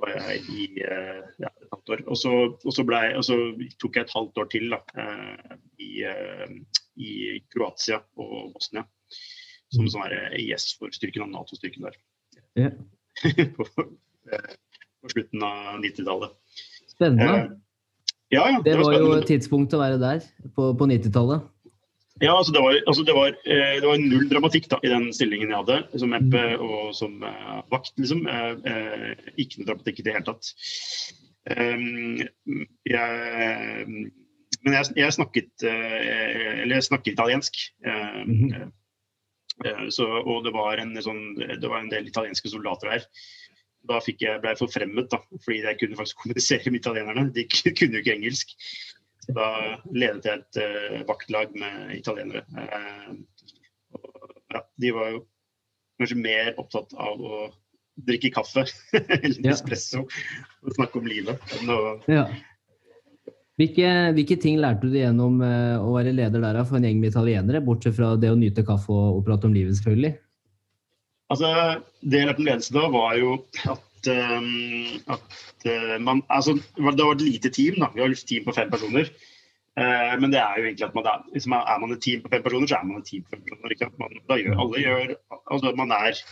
var 0.00 0.12
jeg 0.12 0.42
i 0.52 0.66
eh, 0.84 1.22
ja, 1.42 1.50
et 1.50 1.70
halvt 1.72 1.92
år. 1.94 2.02
Og 2.10 2.18
så, 2.18 2.32
og, 2.32 2.72
og 2.72 3.62
tok 3.80 3.98
jeg 3.98 4.06
et 4.06 4.14
halvt 4.16 4.40
år 4.42 4.50
til 4.52 4.74
da, 4.74 4.80
eh, 5.02 5.56
i, 5.82 5.90
eh, 6.10 6.56
i 6.96 7.12
Kroatia 7.52 8.00
og 8.22 8.52
Bosnia. 8.54 8.86
Som 9.74 9.88
sånn 9.90 10.12
IS 10.38 10.70
for 10.78 10.94
styrken 10.94 11.24
av 11.26 11.32
Nato-styrken 11.32 11.88
der. 11.88 11.96
Ja. 12.56 12.70
på, 13.56 13.66
på, 13.66 15.10
slutten 15.10 15.42
av 15.42 15.80
90-tallet. 15.82 16.36
Spennende. 16.92 17.56
Ja, 18.30 18.46
ja, 18.50 18.60
det, 18.60 18.72
det 18.72 18.78
var, 18.78 18.94
var 18.94 19.02
jo 19.02 19.10
et 19.18 19.28
tidspunkt 19.30 19.74
å 19.74 19.80
være 19.82 19.98
der 20.02 20.22
på, 20.54 20.70
på 20.78 20.88
90-tallet. 20.90 21.50
Ja, 22.20 22.32
altså 22.38 22.52
det, 22.52 22.62
var, 22.64 22.76
altså 22.86 23.02
det, 23.04 23.14
var, 23.14 23.34
eh, 23.44 23.74
det 23.80 23.88
var, 23.88 23.98
null 24.00 24.28
dramatikk 24.30 24.70
da, 24.72 24.78
i 24.80 24.88
den 24.88 25.10
stillingen 25.12 25.50
jeg 25.52 25.58
hadde 25.58 26.00
som 26.00 26.14
MP 26.16 26.36
og 26.54 26.94
som 26.96 27.18
uh, 27.20 27.60
vakt. 27.72 27.92
liksom. 28.00 28.24
Uh, 28.24 29.12
ikke 29.36 29.60
noe 29.60 29.68
dramatikk 29.68 30.00
i 30.00 30.06
det 30.06 30.14
hele 30.16 30.24
tatt. 30.24 30.48
Um, 31.52 32.22
jeg, 32.88 33.84
men 34.64 34.74
jeg, 34.74 34.88
jeg 34.98 35.14
snakket 35.14 35.62
uh, 35.62 36.00
Eller 36.64 36.78
jeg 36.78 36.88
snakker 36.88 37.12
italiensk. 37.12 37.60
Mm 37.84 38.40
-hmm. 38.40 39.90
så, 39.90 40.06
og 40.06 40.44
det 40.44 40.52
var, 40.52 40.78
en, 40.78 40.96
sånn, 41.02 41.36
det 41.36 41.68
var 41.68 41.80
en 41.80 41.92
del 41.92 42.08
italienske 42.08 42.48
soldater 42.48 42.90
her. 42.90 43.04
Da 43.88 44.00
fikk 44.00 44.22
jeg, 44.22 44.40
ble 44.40 44.50
jeg 44.50 44.58
forfremmet, 44.58 45.10
da, 45.10 45.20
fordi 45.44 45.62
jeg 45.62 45.78
kunne 45.80 45.96
faktisk 45.96 46.16
kommunisere 46.16 46.70
med 46.70 46.80
italienerne. 46.80 47.32
De 47.32 47.44
kunne 47.78 47.92
jo 47.92 48.02
ikke 48.02 48.16
engelsk. 48.16 48.56
Da 49.34 49.46
ledet 49.90 50.26
jeg 50.28 50.42
et 50.42 50.58
uh, 50.62 50.98
vaktlag 51.08 51.54
med 51.58 51.94
italienere. 51.96 52.44
Uh, 52.52 53.14
og, 53.96 54.34
ja, 54.54 54.62
de 54.82 54.92
var 54.94 55.14
jo 55.14 55.22
kanskje 56.00 56.18
mer 56.20 56.52
opptatt 56.60 56.92
av 57.00 57.22
å 57.22 57.46
drikke 58.06 58.30
kaffe 58.34 58.66
eller 59.22 59.40
ja. 59.40 59.54
espresso 59.54 60.04
og 60.04 60.76
snakke 60.76 61.00
om 61.00 61.08
livet. 61.08 61.56
Ja. 62.10 62.26
Hvilke, 63.56 63.90
hvilke, 64.12 64.36
ting 64.36 64.58
lærte 64.60 64.90
du 64.90 64.98
gjennom 64.98 65.40
uh, 65.40 65.80
å 65.80 65.94
være 65.96 66.12
leder 66.12 66.44
der 66.44 66.60
for 66.68 66.76
en 66.76 66.84
gjeng 66.84 67.00
med 67.00 67.14
italienere, 67.14 67.64
bortsett 67.64 67.96
fra 67.96 68.12
det 68.20 68.30
å 68.30 68.38
nyte 68.38 68.66
kaffe 68.68 68.92
og, 68.92 69.18
og 69.18 69.26
prate 69.26 69.48
om 69.48 69.56
livet, 69.56 69.78
selvfølgelig? 69.78 70.12
Altså, 71.32 71.48
det 72.04 72.20
jeg 72.20 72.28
lærte 72.28 72.42
om 72.44 72.50
ledelse 72.50 72.76
da, 72.76 72.84
var 72.92 73.16
jo 73.18 73.38
at 73.72 73.95
at 74.12 75.66
uh, 75.66 75.96
man 76.02 76.22
Altså, 76.28 76.56
det 76.76 77.04
var 77.04 77.14
et 77.14 77.24
lite 77.24 77.50
team, 77.50 77.80
da. 77.80 77.90
Vi 77.94 78.00
har 78.00 78.08
et 78.12 78.26
team 78.28 78.44
på 78.44 78.54
fem 78.56 78.70
personer. 78.70 79.10
Uh, 79.76 80.14
men 80.20 80.32
det 80.32 80.40
er 80.40 80.58
jo 80.58 80.64
egentlig 80.64 80.86
at 80.86 80.94
man 80.94 81.06
er, 81.06 81.24
liksom, 81.32 81.52
er 81.52 81.78
man 81.80 81.92
et 81.92 82.02
team 82.02 82.22
på 82.22 82.32
fem 82.32 82.42
personer, 82.42 82.66
så 82.66 82.78
er 82.78 82.88
man 82.88 83.02
et 83.02 83.08
team 83.10 83.24
på 83.24 83.36
fem 83.36 83.44
personer. 83.44 83.92
Man, 83.98 84.18
da 84.28 84.40
gjør 84.40 84.60
alle 84.64 84.82
gjør 84.82 85.14
Altså, 85.50 85.72
man 85.76 85.90
er 85.90 86.24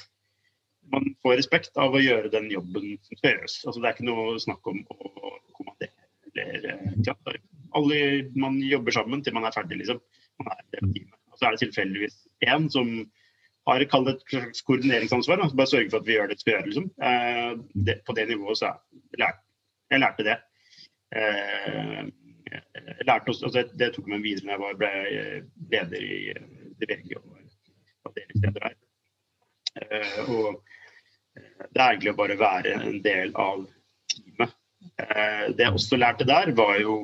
Man 0.93 1.15
får 1.25 1.39
respekt 1.41 1.79
av 1.81 1.95
å 1.97 2.01
gjøre 2.01 2.29
den 2.29 2.51
jobben 2.53 2.99
som 3.01 3.17
skal 3.17 3.31
gjøres. 3.31 3.61
Altså, 3.65 3.81
det 3.81 3.89
er 3.89 3.95
ikke 3.97 4.09
noe 4.11 4.41
snakk 4.41 4.67
om 4.69 4.83
å 4.93 5.13
kommandere 5.57 5.93
ja, 7.07 7.15
alle, 7.73 8.31
Man 8.37 8.59
jobber 8.63 8.93
sammen 8.93 9.23
til 9.25 9.35
man 9.35 9.47
er 9.49 9.55
ferdig, 9.55 9.79
liksom. 9.81 10.01
Man 10.43 10.53
er 10.53 10.61
et 10.61 10.91
team. 10.93 11.09
Og 11.33 11.39
så 11.39 11.47
er 11.47 11.55
det 11.55 11.63
tilfeldigvis 11.65 12.19
én 12.47 12.69
som 12.71 12.91
har 13.67 13.85
kalt 13.89 14.11
et 14.13 14.25
slags 14.29 14.63
koordineringsansvar. 14.69 15.41
Da. 15.41 15.49
Bare 15.57 15.71
sørge 15.71 15.91
for 15.93 16.03
at 16.03 16.09
vi 16.09 16.19
gjør 16.19 16.31
det 16.33 16.41
vi 16.45 16.53
gjør. 16.53 16.67
Liksom. 16.69 16.91
Eh, 17.09 17.53
det, 17.87 18.01
på 18.07 18.17
det 18.17 18.29
nivået 18.29 18.61
så 18.61 18.75
lærte 19.19 19.41
jeg 19.93 20.01
lærte 20.01 20.27
det. 20.27 20.37
Eh, 21.15 22.05
jeg 22.55 23.07
lærte 23.07 23.29
også, 23.31 23.47
altså 23.47 23.63
det, 23.63 23.79
det, 23.79 23.91
tok 23.95 24.09
meg 24.11 24.25
videre 24.25 24.57
når 24.59 24.73
jeg 24.73 24.79
ble 24.81 24.91
leder 25.73 26.07
i 26.07 26.19
DVG 26.81 27.15
og 27.19 27.37
avdelingsleder 28.09 28.69
her. 28.69 28.77
Eh, 29.83 30.19
og 30.31 30.65
det 31.71 31.81
er 31.81 31.89
egentlig 31.89 32.13
å 32.15 32.19
bare 32.19 32.39
være 32.41 32.75
en 32.81 33.01
del 33.05 33.33
av 33.39 33.65
teamet. 34.13 34.57
Det 35.57 35.65
jeg 35.65 35.73
også 35.79 35.97
lærte 35.97 36.27
der, 36.29 36.53
var 36.57 36.77
jo 36.83 36.99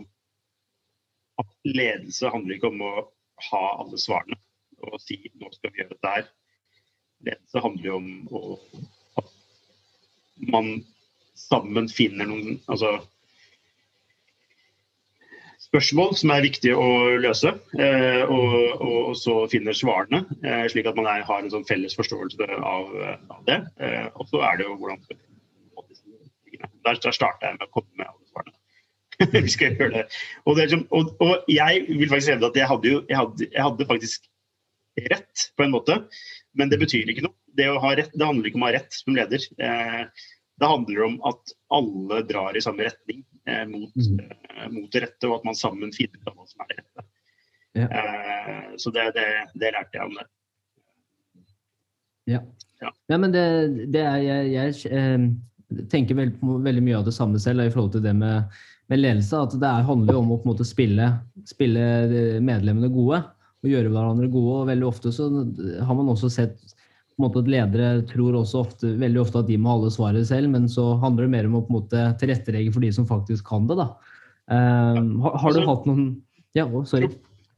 at 1.40 1.54
ledelse 1.64 2.28
handler 2.28 2.58
ikke 2.58 2.68
om 2.68 2.84
å 2.84 2.94
ha 3.50 3.62
alle 3.80 3.98
svarene 3.98 4.36
og 4.84 5.00
si 5.00 5.16
nå 5.40 5.48
skal 5.52 5.72
vi 5.72 5.80
gjøre 5.80 5.94
dette 5.94 6.12
her 6.12 6.28
ledelse 7.26 7.62
handler 7.64 7.86
jo 7.86 7.96
om 8.00 8.10
å, 8.34 8.58
at 9.20 9.32
man 10.52 10.72
sammen 11.38 11.88
finner 11.92 12.28
noen 12.28 12.60
altså, 12.70 12.98
spørsmål 15.70 16.14
som 16.18 16.32
er 16.34 16.44
viktige 16.44 16.76
å 16.76 17.16
løse, 17.22 17.52
eh, 17.78 18.22
og, 18.26 18.54
og, 18.80 18.94
og, 19.00 19.16
så 19.18 19.36
finner 19.52 19.76
svarene. 19.76 20.24
Eh, 20.42 20.64
slik 20.72 20.88
at 20.90 20.98
man 20.98 21.08
er, 21.10 21.26
har 21.26 21.44
en 21.44 21.52
sånn 21.52 21.66
felles 21.68 21.94
forståelse 21.98 22.48
av, 22.58 22.94
av 23.30 23.44
det. 23.46 23.60
Eh, 23.78 24.08
og 24.16 24.26
så 24.32 24.42
er 24.48 24.58
det 24.58 24.66
jo 24.66 24.78
hvordan 24.80 25.04
der, 26.84 26.96
der 26.96 27.14
starter 27.14 27.46
jeg 27.46 27.58
med 27.58 27.68
å 27.68 27.72
komme 27.74 28.00
med 28.00 28.08
alle 28.08 28.26
svarene. 28.32 28.56
Vi 29.46 29.52
skal 29.52 29.76
gjøre 29.76 29.92
det. 29.98 30.04
Og, 30.44 30.56
det 30.58 30.70
som, 30.72 30.84
og, 30.96 31.14
jeg 31.48 31.84
vil 31.88 32.08
faktisk 32.08 32.34
hevde 32.34 32.50
at 32.50 32.56
jeg 32.56 32.68
hadde, 32.70 32.92
jo, 32.94 33.02
jeg 33.08 33.18
hadde, 33.20 33.48
jeg 33.52 33.66
hadde 33.66 33.88
faktisk 33.90 34.29
rett, 34.96 35.52
på 35.56 35.62
en 35.62 35.70
måte. 35.70 36.02
Men 36.52 36.70
det 36.70 36.78
betyr 36.80 37.10
ikke 37.10 37.26
noe. 37.26 37.36
Det, 37.56 37.66
rett, 37.66 38.12
det 38.14 38.26
handler 38.26 38.48
ikke 38.48 38.60
om 38.60 38.64
å 38.64 38.68
ha 38.68 38.76
rett 38.76 38.94
som 38.94 39.16
leder. 39.16 39.46
Eh, 39.58 40.02
det 40.60 40.68
handler 40.68 41.02
om 41.06 41.16
at 41.30 41.54
alle 41.74 42.20
drar 42.28 42.56
i 42.56 42.62
samme 42.62 42.86
retning 42.86 43.22
eh, 43.48 43.64
mot, 43.70 43.94
mm. 43.96 44.20
eh, 44.20 44.66
mot, 44.74 44.90
det 44.92 45.04
rette, 45.06 45.28
og 45.28 45.38
at 45.38 45.48
man 45.48 45.58
sammen 45.58 45.94
finner 45.96 46.20
ut 46.20 46.30
hva 46.30 46.46
som 46.48 46.64
er 46.64 46.72
det 46.72 46.82
rette. 46.82 47.06
Ja. 47.78 47.86
Så 48.82 48.90
det, 48.90 49.04
det, 49.14 49.26
det, 49.54 49.68
lærte 49.70 49.94
jeg 49.94 50.08
om 50.08 50.16
det. 50.18 50.24
Ja. 52.32 52.40
ja. 52.82 52.90
ja 53.12 53.18
men 53.22 53.30
det, 53.30 53.44
det, 53.94 54.02
er 54.02 54.18
Jeg, 54.18 54.72
jeg 54.90 55.86
tenker 55.92 56.18
veld, 56.18 56.40
veldig 56.42 56.82
mye 56.82 56.98
av 56.98 57.06
det 57.06 57.14
samme 57.14 57.38
selv 57.38 57.62
i 57.62 57.70
forhold 57.70 57.92
til 57.94 58.02
det 58.02 58.16
med, 58.18 58.50
med 58.90 59.02
ledelse. 59.04 59.38
At 59.38 59.54
det 59.54 59.70
er, 59.70 59.86
handler 59.86 60.18
om 60.18 60.34
å 60.34 60.40
på 60.40 60.48
en 60.48 60.50
måte 60.50 60.66
spille, 60.66 61.12
spille 61.46 61.84
medlemmene 62.42 62.90
gode 62.90 63.22
og 63.60 63.72
gjøre 63.72 63.92
hverandre 63.92 64.28
gode. 64.32 64.58
og 64.62 64.68
Veldig 64.70 64.88
ofte 64.88 65.12
så 65.14 65.28
har 65.28 65.96
man 65.96 66.12
også 66.12 66.30
sett 66.32 66.58
på 66.60 67.20
en 67.20 67.26
måte 67.26 67.42
at 67.42 67.50
ledere 67.52 67.88
tror 68.08 68.38
også 68.40 68.62
ofte, 68.64 68.92
veldig 69.00 69.20
ofte 69.20 69.42
at 69.42 69.48
de 69.50 69.58
må 69.60 69.72
ha 69.72 69.78
alle 69.78 69.92
svaret 69.92 70.28
selv, 70.28 70.48
men 70.54 70.68
så 70.72 70.94
handler 71.02 71.26
det 71.26 71.34
mer 71.34 71.48
om 71.48 71.58
å 71.58 71.64
på 71.66 71.74
en 71.74 71.80
måte 71.80 72.04
tilrettelegge 72.22 72.72
for 72.72 72.84
de 72.84 72.92
som 72.96 73.08
faktisk 73.08 73.44
kan 73.50 73.66
det. 73.68 73.76
da. 73.82 73.90
Um, 74.50 75.18
har, 75.22 75.36
har, 75.42 75.52
du 75.52 75.60
altså, 75.60 75.66
hatt 75.68 75.84
noen 75.90 76.06
Ja, 76.58 76.64
oh, 76.66 76.82
sorry. 76.88 77.10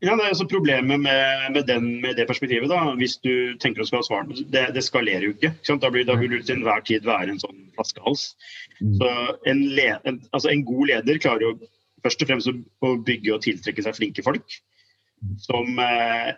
Ja, 0.02 0.16
det 0.18 0.24
er 0.26 0.32
altså 0.32 0.44
Problemet 0.50 0.98
med, 1.00 1.44
med, 1.54 1.62
den, 1.68 1.86
med, 2.02 2.16
det 2.18 2.26
perspektivet, 2.26 2.66
da, 2.68 2.80
hvis 2.98 3.14
du 3.22 3.54
tenker 3.62 3.84
å 3.84 3.86
skal 3.86 4.02
ha 4.02 4.08
svar, 4.08 4.26
det, 4.26 4.64
det 4.74 4.82
skalerer 4.82 5.28
jo 5.28 5.36
ikke. 5.36 5.52
ikke 5.62 5.78
da, 5.84 5.92
blir, 5.94 6.08
da, 6.08 6.18
vil 6.18 6.34
du 6.34 6.40
til 6.42 6.58
enhver 6.58 6.82
tid 6.88 7.06
være 7.06 7.30
en 7.30 7.40
sånn 7.40 7.62
flaskehals. 7.76 8.32
Mm. 8.80 8.96
Så 8.98 9.12
en, 9.52 9.62
en, 9.78 10.18
altså 10.34 10.50
en, 10.50 10.66
god 10.66 10.90
leder 10.90 11.22
klarer 11.22 11.46
jo 11.46 11.54
først 12.02 12.26
og 12.26 12.32
fremst 12.32 12.50
å 12.50 12.92
bygge 13.06 13.36
og 13.36 13.46
tiltrekke 13.46 13.86
seg 13.86 13.94
flinke 14.00 14.26
folk 14.26 14.58
som 15.42 15.78
eh, 15.82 16.34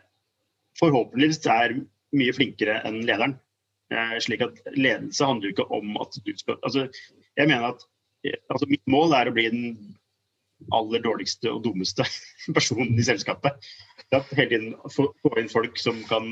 forhåpentligvis 0.81 1.43
er 1.51 1.79
mye 2.15 2.35
flinkere 2.37 2.81
enn 2.87 3.03
lederen. 3.07 3.37
Eh, 3.93 4.17
slik 4.25 4.45
at 4.47 4.61
ledelse 4.75 5.27
handler 5.27 5.51
jo 5.51 5.57
ikke 5.57 5.69
om 5.77 5.99
at 6.03 6.17
du 6.25 6.33
skal 6.39 6.57
altså, 6.63 6.89
Jeg 7.37 7.51
mener 7.51 7.75
at 7.75 7.85
altså, 8.49 8.67
mitt 8.71 8.85
mål 8.91 9.13
er 9.17 9.29
å 9.29 9.35
bli 9.37 9.49
den 9.53 9.67
aller 10.73 11.03
dårligste 11.05 11.51
og 11.53 11.65
dummeste 11.65 12.07
personen 12.57 12.99
i 12.99 13.07
selskapet. 13.07 13.59
At 14.15 14.31
hele 14.37 14.51
tiden 14.53 14.75
få, 14.93 15.09
inn 15.41 15.51
folk 15.53 15.79
som 15.81 16.01
kan 16.09 16.29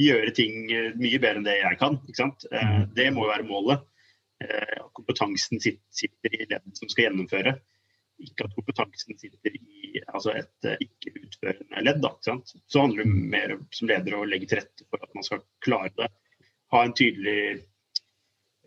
gjøre 0.00 0.34
ting 0.36 0.72
eh, 0.72 0.94
mye 0.98 1.20
bedre 1.20 1.42
enn 1.42 1.48
det 1.48 1.58
jeg 1.60 1.80
kan. 1.80 1.98
Eh, 2.08 2.82
det 2.96 3.10
må 3.14 3.26
jo 3.26 3.32
være 3.32 3.48
målet. 3.48 3.84
Eh, 4.44 4.78
kompetansen 4.96 5.60
sitter 5.62 6.34
i 6.34 6.46
ledelsen 6.46 6.78
som 6.78 6.90
skal 6.90 7.08
gjennomføre. 7.08 7.58
Ikke 8.24 8.48
at 8.48 8.54
kompetansen 8.56 9.18
sitter 9.20 9.54
i 9.54 10.00
altså 10.06 10.34
et 10.34 10.70
ikke-utførende 10.84 11.84
ledd. 11.86 12.00
Da, 12.02 12.12
ikke? 12.18 12.58
Så 12.66 12.82
handler 12.82 13.04
det 13.04 13.28
mer 13.34 13.54
om 13.56 13.66
som 13.74 13.90
leder 13.90 14.16
å 14.18 14.26
legge 14.26 14.50
til 14.50 14.62
rette 14.62 14.86
for 14.88 15.04
at 15.04 15.14
man 15.14 15.26
skal 15.26 15.44
klare 15.64 15.92
det. 15.98 16.10
Ha 16.74 16.82
en 16.84 16.96
tydelig 16.98 17.38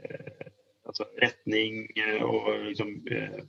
eh, 0.02 0.48
altså 0.88 1.08
retning 1.22 1.84
og 2.26 2.50
liksom, 2.70 2.96
eh, 3.12 3.42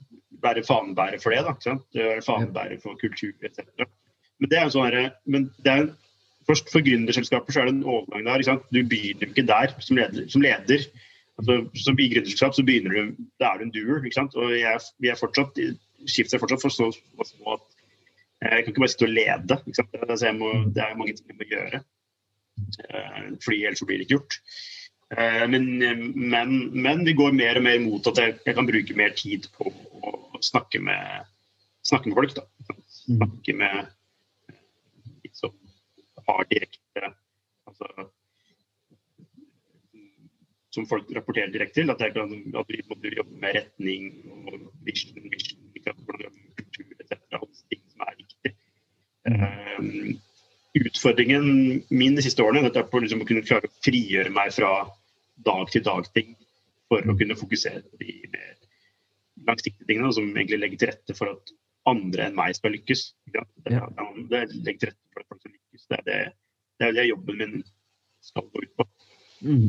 være 0.43 0.65
fanebærer 0.67 1.21
for 1.23 1.35
det. 1.35 1.43
da, 1.47 1.55
sant? 1.63 1.87
Være 1.95 2.25
fanebærer 2.25 2.79
for 2.83 2.99
kultur 3.01 3.33
etc. 3.43 3.87
Men 4.39 4.51
det 4.51 4.59
er 4.59 4.67
jo 4.67 4.75
sånn 4.75 5.11
men 5.25 5.49
det 5.63 5.73
er 5.73 5.91
først 6.47 6.69
For 6.73 6.83
gründerselskaper 6.83 7.55
så 7.55 7.61
er 7.61 7.69
det 7.69 7.77
en 7.77 7.87
overgang 7.87 8.25
der. 8.27 8.59
Du 8.75 8.81
begynner 8.83 9.29
ikke 9.29 9.47
der 9.47 9.71
som 9.79 9.95
leder. 9.95 10.27
Som 10.27 10.43
leder 10.43 10.81
altså, 11.39 11.59
som 11.85 11.99
I 11.99 12.09
gründerselskap 12.11 12.55
så 12.57 12.65
begynner 12.67 12.91
du, 12.91 13.27
da 13.39 13.53
er 13.53 13.61
du 13.61 13.67
en 13.67 13.75
doer. 13.75 14.03
Og 14.03 14.51
jeg, 14.57 14.81
vi 14.99 15.11
er 15.11 15.19
fortsatt, 15.19 15.61
Er 16.03 16.41
fortsatt 16.41 16.63
for 16.63 16.73
så 16.73 16.91
små 16.93 17.57
at 17.57 17.69
jeg 18.43 18.63
kan 18.63 18.73
ikke 18.73 18.83
bare 18.83 18.91
sitte 18.91 19.07
og 19.07 19.13
lede. 19.15 19.57
må, 20.35 20.53
det 20.75 20.83
er 20.83 20.97
mange 20.99 21.13
ting 21.15 21.29
jeg 21.31 21.39
må 21.39 21.47
gjøre. 21.47 21.83
Eh, 22.89 23.27
fordi 23.43 23.59
ellers 23.65 23.83
blir 23.87 23.97
det 24.01 24.05
ikke 24.07 24.17
gjort. 24.17 24.39
Eh, 25.15 25.45
men, 25.49 25.69
men, 26.33 26.55
men, 26.75 27.05
vi 27.07 27.15
går 27.15 27.31
mer 27.37 27.59
og 27.59 27.63
mer 27.63 27.79
mot 27.85 28.11
at 28.11 28.19
jeg, 28.19 28.35
jeg 28.45 28.57
kan 28.57 28.67
bruke 28.67 28.97
mer 28.99 29.15
tid 29.15 29.47
på 29.55 29.71
å 29.71 30.13
snakke 30.43 30.81
med, 30.83 31.31
snakke 31.87 32.11
med 32.11 32.19
folk. 32.19 32.35
Da. 32.35 32.77
Snakke 33.03 33.55
med 33.57 33.93
har 36.27 36.45
direkte 36.49 37.09
altså, 37.67 37.87
Som 40.73 40.87
folk 40.89 41.11
rapporterer 41.15 41.51
direkte 41.53 41.81
til. 41.81 41.91
At, 41.93 42.01
kan, 42.15 42.31
at 42.59 42.71
vi 42.71 42.81
må 42.89 42.97
jobbe 43.03 43.39
med 43.41 43.59
retning 43.59 44.09
og 44.33 44.71
vision, 44.87 45.27
vision 45.29 45.62
kultur 45.83 46.93
etc. 46.99 47.17
Ting 47.71 47.83
som 47.91 48.05
er 48.07 48.19
viktig. 48.19 48.53
Um, 49.29 50.19
utfordringen 50.73 51.47
min 51.89 52.17
de 52.17 52.25
siste 52.25 52.43
årene 52.43 52.71
er 52.71 52.87
på 52.89 53.01
liksom 53.03 53.23
å 53.23 53.27
kunne 53.29 53.45
klare 53.45 53.69
å 53.69 53.75
frigjøre 53.85 54.33
meg 54.33 54.53
fra 54.55 54.73
dag-til-dag-ting 55.45 56.33
for 56.91 57.09
å 57.09 57.17
kunne 57.17 57.37
fokusere 57.37 57.83
på 57.87 58.01
de 58.01 58.15
mer 58.33 58.55
langsiktige 59.47 59.87
tingene, 59.89 60.13
som 60.13 60.29
egentlig 60.35 60.61
legger 60.61 60.81
til 60.81 60.91
rette 60.93 61.15
for 61.17 61.33
at 61.33 61.53
andre 61.89 62.27
enn 62.27 62.37
meg 62.37 62.55
skal 62.57 62.75
lykkes. 62.75 63.05
Ja, 63.33 63.43
det, 63.65 63.79
er, 63.79 63.87
det 64.29 64.43
legger 64.63 64.79
til 64.79 64.91
rette 64.91 65.13
for 65.13 65.23
at 65.23 65.31
folk 65.31 65.41
skal 65.41 65.55
lykkes. 65.55 65.87
Det 65.87 65.97
er 65.97 66.05
det, 66.09 66.19
det, 66.79 66.87
er 66.87 66.95
det 66.99 67.09
jobben 67.09 67.41
min 67.41 67.57
skal 68.23 68.47
gå 68.53 68.63
ut 68.63 68.75
på. 68.79 68.87
Mm. 69.43 69.67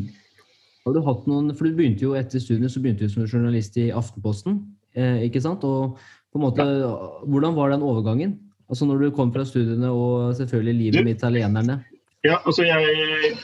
Har 0.85 0.95
du 0.95 1.01
hatt 1.07 1.29
noen, 1.31 1.51
for 1.57 1.67
du 1.67 1.79
begynte 1.79 2.05
jo 2.05 2.13
Etter 2.19 2.43
studiet 2.43 2.71
så 2.71 2.83
begynte 2.85 3.09
du 3.09 3.13
som 3.13 3.25
journalist 3.25 3.79
i 3.81 3.89
Aftenposten. 3.97 4.61
Eh, 4.95 5.27
ikke 5.29 5.43
sant? 5.43 5.65
Og 5.67 5.99
på 6.33 6.41
en 6.41 6.45
måte, 6.47 6.65
ja. 6.65 6.93
Hvordan 7.31 7.55
var 7.57 7.75
den 7.75 7.83
overgangen? 7.87 8.39
Altså 8.69 8.87
Når 8.89 9.03
du 9.03 9.11
kom 9.15 9.33
fra 9.35 9.45
studiene 9.45 9.91
og 9.93 10.35
selvfølgelig 10.37 10.75
livet 10.75 11.05
med 11.05 11.17
italienerne? 11.17 11.83
Ja, 12.25 12.39
altså 12.47 12.65
jeg, 12.65 12.85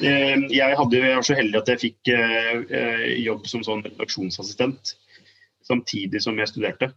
eh, 0.00 0.56
jeg, 0.56 0.76
hadde, 0.78 0.96
jeg 0.96 1.16
var 1.16 1.22
så 1.22 1.36
heldig 1.36 1.58
at 1.60 1.68
jeg 1.68 1.80
fikk 1.82 2.10
eh, 2.14 2.62
eh, 2.78 3.02
jobb 3.20 3.44
som 3.50 3.64
sånn 3.66 3.82
redaksjonsassistent 3.84 4.94
samtidig 5.68 6.22
som 6.24 6.38
jeg 6.40 6.48
studerte. 6.48 6.88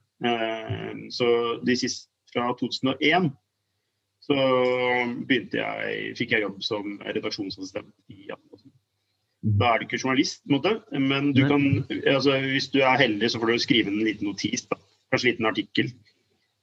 Så 1.14 1.28
de 1.68 1.76
siste, 1.78 2.08
fra 2.32 2.48
2001 2.58 3.28
så 4.24 4.38
begynte 5.28 5.60
jeg, 5.60 6.14
fikk 6.18 6.34
jeg 6.34 6.46
jobb 6.46 6.64
som 6.66 6.96
redaksjonsassistent 7.04 7.92
i 8.10 8.32
Aftenposten. 8.32 8.72
Da 9.44 9.74
er 9.74 9.82
du 9.82 9.86
ikke 9.86 10.00
journalist, 10.00 10.42
på 10.46 10.54
en 10.54 10.56
måte, 10.56 11.00
men 11.04 11.34
du 11.36 11.42
kan, 11.48 11.64
altså, 12.08 12.38
hvis 12.40 12.70
du 12.72 12.80
er 12.80 13.00
heldig, 13.02 13.30
så 13.32 13.40
får 13.42 13.52
du 13.52 13.60
skrive 13.60 13.92
en 13.92 14.06
liten 14.08 14.30
notis. 14.30 14.64
Da. 14.70 14.78
Kanskje 15.12 15.28
en 15.28 15.34
liten 15.34 15.50
artikkel. 15.50 15.90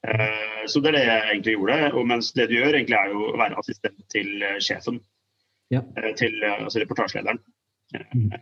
Uh, 0.01 0.63
så 0.67 0.81
det 0.81 0.89
er 0.89 0.97
det 0.97 1.03
jeg 1.05 1.27
egentlig 1.33 1.55
gjorde. 1.59 1.79
Og 1.93 2.07
mens 2.09 2.33
det 2.33 2.49
du 2.49 2.57
gjør, 2.57 2.79
egentlig 2.79 2.97
er 2.97 3.13
jo 3.13 3.27
å 3.29 3.41
være 3.41 3.59
assistent 3.61 4.01
til 4.13 4.31
uh, 4.41 4.57
sjefen. 4.65 5.03
Ja. 5.71 5.83
Uh, 5.99 6.15
til 6.17 6.41
altså 6.49 6.81
reportasjelederen. 6.81 7.43
Mm. 8.15 8.33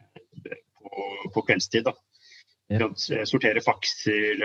På, 0.78 1.08
på, 1.34 1.44
kveldstid, 1.50 1.88
da. 1.88 1.96
Ja. 2.68 2.86
Sortere 3.26 3.64
fakser, 3.64 4.42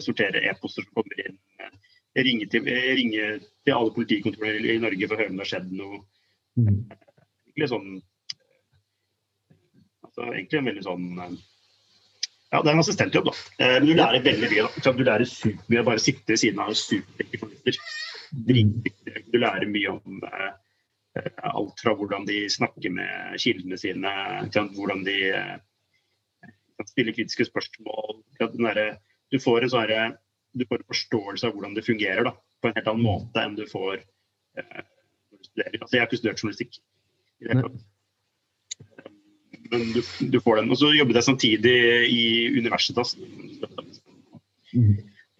sortere 0.00 0.40
e-poster 0.48 0.86
som 0.86 0.94
kommer 0.96 1.22
inn 1.22 1.36
ringe 2.24 2.46
til, 2.48 2.64
ringe 2.96 3.24
til 3.64 3.74
alle 3.74 3.92
politikontroller 3.92 4.70
i 4.72 4.78
Norge 4.80 5.08
for 5.08 5.16
å 5.16 5.20
høre 5.20 5.32
om 5.32 5.36
det 5.36 5.44
har 5.44 5.50
skjedd 5.50 5.72
noe. 5.76 5.98
Mm. 6.56 6.78
Litt 7.60 7.72
sånn 7.72 7.90
altså, 10.16 10.32
Egentlig 10.32 10.58
en 10.58 10.70
veldig 10.70 10.84
sånn 10.86 11.06
Ja, 11.20 12.60
det 12.62 12.70
er 12.70 12.74
en 12.74 12.82
assistentjobb, 12.82 13.30
da. 13.30 13.34
Eh, 13.58 13.78
men 13.80 13.88
du 13.88 13.94
lærer 13.98 14.22
veldig 14.24 14.50
mye. 14.52 14.66
da. 14.66 14.92
Du 14.96 15.04
lærer 15.04 15.28
supermye 15.28 15.86
bare 15.88 16.02
sitte 16.02 16.32
ved 16.32 16.40
siden 16.40 16.62
av 16.62 16.74
superflinke 16.78 17.40
journalister. 17.42 19.22
Du 19.32 19.38
lærer 19.40 19.66
mye 19.70 19.94
om 19.96 20.22
eh, 20.24 20.52
alt 21.50 21.82
fra 21.82 21.94
hvordan 21.96 22.26
de 22.28 22.44
snakker 22.52 22.92
med 22.94 23.40
kildene 23.42 23.78
sine, 23.80 24.12
hvordan 24.76 25.02
de 25.06 25.16
eh, 25.32 25.56
kan 26.76 26.90
stille 26.90 27.14
kritiske 27.16 27.48
spørsmål. 27.48 28.22
Der, 28.40 28.96
du 29.32 29.38
får 29.42 29.66
en 29.66 29.72
sånne, 29.72 30.06
du 30.56 30.66
får 30.68 30.82
en 30.82 30.90
forståelse 30.92 31.48
av 31.48 31.56
hvordan 31.56 31.76
det 31.76 31.86
fungerer 31.86 32.28
da, 32.28 32.36
på 32.62 32.70
en 32.70 32.78
helt 32.78 32.92
annen 32.92 33.06
måte 33.06 33.42
enn 33.42 33.58
du 33.58 33.66
får 33.70 33.98
eh, 33.98 34.82
når 35.32 35.40
du 35.40 35.50
studerer. 35.50 35.78
Altså, 35.80 35.92
jeg 35.96 36.02
har 36.02 36.10
ikke 36.10 36.22
studert 36.22 36.42
journalistikk. 36.44 36.80
Men 39.72 39.86
du, 39.94 40.02
du, 40.02 40.38
får 40.42 40.60
den. 40.60 40.72
Og 40.72 40.80
så 40.80 40.92
jobbet 40.96 41.20
jeg 41.20 41.28
samtidig 41.28 41.76
i 42.12 42.26
Universitas. 42.58 43.14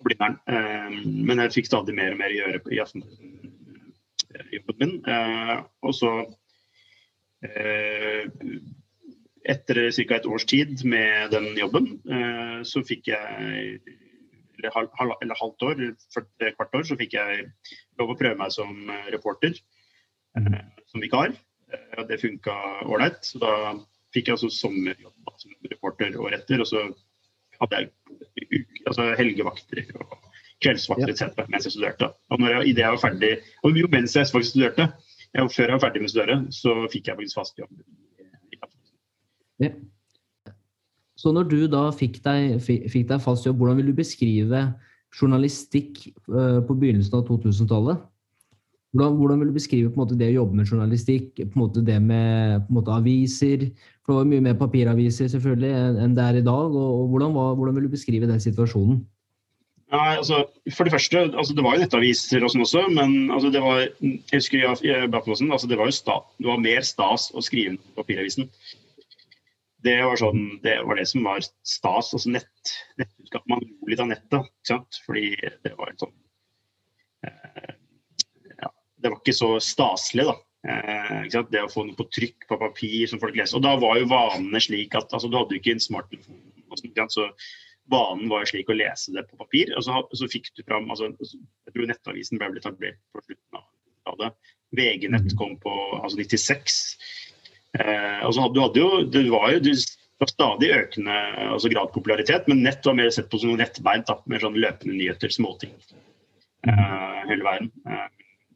Blindern. 0.06 0.40
Eh, 0.48 0.98
men 1.04 1.44
jeg 1.44 1.58
fikk 1.58 1.70
stadig 1.70 1.96
mer 1.96 2.14
og 2.14 2.22
mer 2.22 2.34
å 2.34 2.40
gjøre 2.40 2.64
i 2.72 2.80
jobben 2.80 4.80
min. 4.80 4.98
Eh, 5.08 5.54
og 5.86 5.94
så 5.96 6.16
eh, 7.46 8.26
etter 9.46 9.88
ca. 9.94 10.18
et 10.18 10.26
års 10.26 10.46
tid 10.48 10.82
med 10.84 11.30
den 11.34 11.52
jobben, 11.58 11.92
eh, 12.10 12.60
så 12.66 12.82
fikk 12.86 13.12
jeg 13.12 13.80
eller, 14.56 14.72
halv, 14.74 15.16
eller 15.22 15.40
halvt 15.40 15.62
år, 15.62 15.82
kvart 16.56 16.74
år, 16.74 16.86
så 16.88 16.96
fikk 16.98 17.16
jeg 17.18 17.50
lov 18.00 18.12
å 18.12 18.18
prøve 18.18 18.38
meg 18.40 18.54
som 18.54 18.72
eh, 18.90 19.10
reporter. 19.14 19.58
Eh, 20.38 20.62
som 20.90 21.04
vikar. 21.04 21.36
Eh, 21.72 22.02
det 22.08 22.20
funka 22.22 22.56
ålreit. 22.86 23.22
Så 23.26 23.42
da 23.42 23.52
fikk 24.16 24.30
jeg 24.30 24.38
altså 24.38 24.50
sommerjobb 24.52 25.36
som 25.42 25.52
reporter 25.70 26.16
året 26.20 26.42
etter. 26.42 26.62
Og 26.64 26.70
så 26.70 26.86
hadde 27.60 27.82
jeg 27.82 28.64
altså 28.86 29.10
helgevakter 29.18 29.92
og 30.00 30.16
kveldsvakter 30.64 31.12
etc. 31.12 31.44
mens 31.52 31.68
jeg 31.68 31.76
studerte. 31.76 32.10
Og 32.32 32.40
når 32.40 32.56
jeg, 32.56 32.76
jeg 32.78 32.94
var 32.94 33.02
ferdig, 33.02 33.34
og 33.62 33.76
jo 33.76 33.90
mens 33.92 34.16
jeg 34.16 34.28
faktisk 34.32 34.56
studerte, 34.56 34.88
jeg, 35.34 35.50
før 35.52 35.68
jeg 35.68 35.76
var 35.76 35.84
ferdig 35.84 36.02
med 36.04 36.12
studere, 36.12 36.38
så 36.54 36.74
fikk 36.92 37.10
jeg 37.10 37.20
faktisk 37.20 37.40
fast 37.40 37.60
jobb. 37.60 37.84
Ja. 39.62 39.70
Så 41.16 41.32
når 41.32 41.48
du 41.48 41.60
da 41.72 41.86
fikk 41.96 42.18
deg, 42.24 42.58
fikk 42.64 43.08
deg 43.08 43.22
fast 43.24 43.46
jobb, 43.48 43.60
hvordan 43.60 43.78
vil 43.80 43.88
du 43.92 43.96
beskrive 43.96 44.66
journalistikk 45.16 46.02
eh, 46.10 46.58
på 46.66 46.76
begynnelsen 46.76 47.16
av 47.16 47.24
2000-tallet? 47.28 48.02
Hvordan, 48.96 49.18
hvordan, 49.20 49.42
vil 49.42 49.50
du 49.50 49.56
beskrive 49.56 49.90
på 49.90 49.98
en 49.98 50.02
måte, 50.02 50.16
det 50.18 50.30
å 50.30 50.38
jobbe 50.38 50.56
med 50.58 50.70
journalistikk, 50.70 51.28
på 51.36 51.50
en 51.50 51.62
måte 51.62 51.82
det 51.84 51.98
med 52.02 52.70
måte, 52.72 52.94
aviser? 52.96 53.66
For 54.02 54.14
det 54.14 54.16
var 54.20 54.30
mye 54.30 54.46
mer 54.46 54.56
papiraviser 54.60 55.28
selvfølgelig 55.32 56.00
enn 56.06 56.16
det 56.16 56.24
er 56.24 56.40
i 56.40 56.46
dag. 56.46 56.72
og, 56.72 57.02
og 57.02 57.12
hvordan, 57.12 57.36
var, 57.36 57.52
hvordan, 57.58 57.76
vil 57.76 57.90
du 57.90 57.92
beskrive 57.92 58.30
den 58.30 58.40
situasjonen? 58.40 59.04
Nei, 59.92 60.16
altså, 60.16 60.40
for 60.74 60.88
Det 60.88 60.92
første, 60.96 61.20
altså, 61.30 61.54
det 61.54 61.62
var 61.62 61.76
jo 61.76 61.84
nettaviser 61.84 62.42
og 62.42 62.50
sånn 62.50 62.64
også, 62.64 62.88
men 62.90 63.30
altså, 63.30 63.52
det 63.54 63.62
var 63.62 63.84
jeg 63.84 64.16
husker 64.32 64.58
jeg, 64.58 64.80
jeg, 64.82 65.12
altså, 65.12 65.68
det 65.70 65.78
var 65.78 65.92
jo 65.92 65.94
sta, 65.94 66.16
det 66.40 66.50
var 66.50 66.64
mer 66.64 66.88
stas 66.88 67.28
å 67.30 67.44
skrive 67.44 67.76
på 67.78 68.00
papiravisen 68.00 68.50
det 69.86 69.96
var, 70.02 70.18
sånn, 70.20 70.44
det 70.64 70.76
var, 70.86 70.98
det 70.98 71.06
som 71.10 71.26
var 71.26 71.42
stas. 71.44 72.12
altså 72.16 72.32
nett, 72.32 72.76
nettutgave. 73.00 73.44
Man 73.50 73.62
lo 73.64 73.90
litt 73.90 74.02
av 74.02 74.10
nettet, 74.10 74.48
ikke 74.48 74.72
sant? 74.72 75.00
fordi 75.06 75.28
det 75.64 75.74
var 75.78 75.92
sånn 76.00 76.12
eh, 76.12 76.16
ja, 76.16 76.25
Det 78.96 79.12
var 79.12 79.20
ikke 79.20 79.36
så 79.36 79.50
staselig, 79.62 80.26
da. 80.28 80.36
Eh, 80.66 81.42
det 81.52 81.62
å 81.62 81.70
få 81.70 81.84
noe 81.86 81.98
på 81.98 82.08
trykk 82.10 82.48
på 82.48 82.58
papir 82.58 83.06
som 83.10 83.20
folk 83.22 83.36
leser. 83.38 83.58
Og 83.58 83.64
da 83.66 83.76
var 83.80 84.00
jo 84.00 84.10
vanene 84.10 84.62
slik 84.62 84.96
at 84.98 85.12
altså, 85.12 85.30
du 85.30 85.38
hadde 85.38 85.54
jo 85.54 85.62
ikke 85.62 85.76
en 85.76 85.84
smarttelefon. 85.84 86.42
Så 87.12 87.28
vanen 87.92 88.30
var 88.32 88.42
jo 88.42 88.50
slik 88.50 88.72
å 88.72 88.76
lese 88.76 89.14
det 89.14 89.26
på 89.28 89.38
papir. 89.38 89.70
Og 89.76 89.84
så, 89.86 90.00
så 90.18 90.30
fikk 90.32 90.50
du 90.56 90.64
fram 90.66 90.90
altså, 90.90 91.12
Jeg 91.22 91.74
tror 91.74 91.90
Nettavisen 91.90 92.40
ble 92.40 92.50
etablert 92.58 93.00
på 93.14 93.22
slutten 93.22 93.62
av 94.10 94.18
det. 94.22 94.32
VG-nett 94.76 95.36
kom 95.38 95.54
på 95.62 95.76
altså 96.00 96.18
96. 96.18 96.80
Eh, 97.78 98.18
altså, 98.26 98.48
du 98.50 98.60
hadde 98.64 98.82
jo, 98.82 98.90
det 99.06 99.28
var 99.30 99.52
jo 99.54 99.62
det 99.62 100.24
var 100.24 100.30
stadig 100.32 100.68
økende 100.72 101.14
altså 101.52 101.68
grad 101.68 101.90
popularitet, 101.92 102.46
men 102.48 102.62
nett 102.64 102.86
var 102.88 102.94
mer 102.96 103.10
sett 103.12 103.28
på 103.28 103.38
som 103.38 103.52
noe 103.52 103.60
nettbeint. 103.60 104.08
Med 104.26 104.42
sånn 104.42 104.56
løpende 104.58 104.96
nyheter, 104.96 105.30
småting. 105.30 105.74
Eh, 106.66 107.18
hele 107.28 107.44
verden. 107.44 107.68
Uh, 107.86 108.06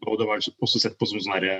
og 0.06 0.18
det 0.18 0.26
var 0.28 0.40
også 0.40 0.80
sett 0.80 0.98
på 0.98 1.08
som 1.08 1.20
sånn 1.20 1.36
herre 1.36 1.56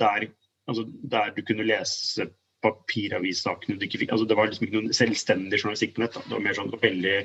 der, 0.00 0.26
altså, 0.68 0.84
der 1.10 1.30
du 1.36 1.42
kunne 1.46 1.66
lese 1.66 2.26
papiravissakene 2.64 3.78
du 3.78 3.84
ikke 3.86 4.00
fikk 4.04 4.12
altså, 4.12 4.26
Det 4.26 4.36
var 4.36 4.48
liksom 4.48 4.66
ikke 4.66 4.80
noen 4.80 4.96
selvstendig 4.96 5.60
journalistikk 5.60 5.94
på 5.96 6.04
nett. 6.04 6.16
Da. 6.16 6.24
Det 6.24 6.36
var 6.36 6.44
mer 6.46 6.58
sånn 6.58 6.72
veldig, 6.82 7.16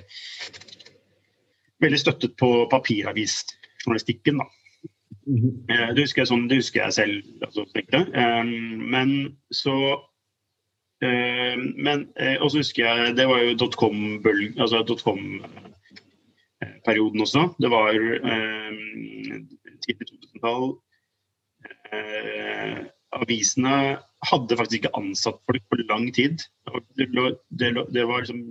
veldig 1.86 1.99
støttet 2.02 2.36
på 2.39 2.52
papiravisjournalistikken. 2.71 4.43
da. 4.43 4.49
Mm 5.30 5.39
-hmm. 5.41 5.95
det, 5.95 6.04
husker 6.04 6.21
jeg 6.21 6.28
sånn, 6.28 6.47
det 6.49 6.60
husker 6.62 6.84
jeg 6.84 6.93
selv. 6.93 7.23
Altså, 7.45 7.65
um, 8.04 8.54
men 8.91 9.38
så 9.52 9.75
men, 11.78 12.08
Og 12.41 12.52
så 12.52 12.58
husker 12.58 12.84
jeg 12.86 13.15
Det 13.15 13.28
var 13.28 13.39
jo 13.39 13.54
dotcom-bølgen 13.56 14.60
altså 14.60 14.84
dotcom 16.61 17.25
også. 17.25 17.45
Det 17.61 17.71
var 17.71 17.95
um, 17.95 18.79
tidlig 19.85 20.07
2000-tall. 20.11 20.71
Uh, 21.89 22.79
avisene 23.15 23.75
hadde 24.29 24.57
faktisk 24.57 24.81
ikke 24.81 24.97
ansatt 24.99 25.39
folk 25.47 25.63
på 25.69 25.79
lang 25.89 26.09
tid. 26.15 26.43
Det, 26.97 27.07
lå, 27.15 27.29
det, 27.49 27.71
lå, 27.75 27.85
det 27.93 28.07
var 28.07 28.23
liksom 28.23 28.49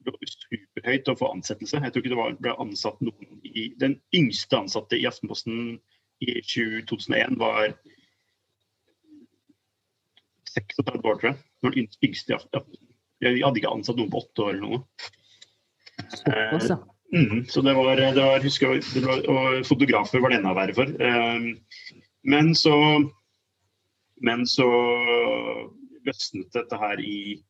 superhøyt 0.00 1.08
å 1.12 1.16
få 1.18 1.30
ansettelse. 1.34 1.80
Jeg 1.84 1.92
tror 1.92 2.02
ikke 2.02 2.14
det 2.14 2.20
var, 2.20 2.36
ble 2.40 2.56
ansatt 2.64 3.00
noen 3.04 3.40
i 3.44 3.70
Den 3.80 3.98
yngste 4.16 4.58
ansatte 4.62 4.98
i 4.98 5.06
Aftenposten 5.08 5.78
i 6.20 6.40
2001 6.44 7.36
var 7.40 7.74
36 10.50 11.04
år, 11.04 11.20
tror 11.20 11.30
jeg. 11.30 11.38
Den 11.64 11.76
yngste 12.08 12.32
i 12.32 12.38
Aftenposten. 12.38 12.86
Vi 13.20 13.42
hadde 13.44 13.60
ikke 13.60 13.72
ansatt 13.76 13.98
noen 14.00 14.12
på 14.12 14.22
åtte 14.24 14.46
år 14.46 14.54
eller 14.54 14.64
noe. 14.64 15.10
Såpass, 16.08 16.70
ja. 16.70 16.78
Eh, 17.14 17.20
mm, 17.20 17.44
så 17.50 17.62
det 17.66 17.74
var, 17.76 17.96
det 17.96 18.22
var, 18.22 18.42
husker 18.44 18.78
det 18.80 19.04
var, 19.04 19.22
Og 19.28 19.66
fotografer 19.66 20.22
var 20.22 20.32
det 20.32 20.40
enda 20.40 20.54
verre 20.56 20.76
for. 20.76 20.92
Eh, 21.00 21.50
men 22.30 22.54
så 22.54 22.76
men 24.20 24.44
så 24.46 24.68
løsnet 26.04 26.52
dette 26.52 26.76
her 26.76 27.00
i 27.00 27.40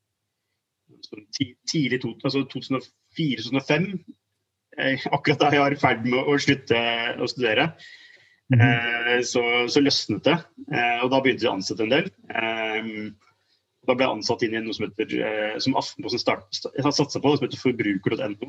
tidlig 1.71 2.01
altså 2.25 2.45
2004-2005. 2.53 3.89
Eh, 4.79 5.07
akkurat 5.11 5.41
da 5.41 5.51
jeg 5.51 5.65
var 5.65 5.75
i 5.75 5.81
ferd 5.81 6.07
med 6.07 6.31
å 6.31 6.37
slutte 6.39 6.79
å 7.19 7.31
studere. 7.31 7.73
Mm 8.51 8.63
så, 9.23 9.43
så, 9.71 9.81
løsnet 9.83 10.25
det. 10.27 10.37
Eh, 10.75 11.03
og 11.05 11.11
da 11.13 11.21
begynte 11.23 11.45
vi 11.45 11.49
å 11.51 11.53
ansette 11.55 11.85
en 11.85 11.93
del. 11.93 12.09
Da 13.89 13.97
ble 13.97 14.07
jeg 14.07 14.17
ansatt 14.19 14.43
inn 14.45 14.55
i 14.55 14.63
noe 14.65 14.77
som 14.77 14.87
heter 14.87 15.59
som 15.65 15.77
Aftenposten 15.81 16.21
satsa 16.21 17.23
på, 17.23 17.37
som 17.37 17.47
heter 17.47 17.61
forbruker.no. 17.63 18.45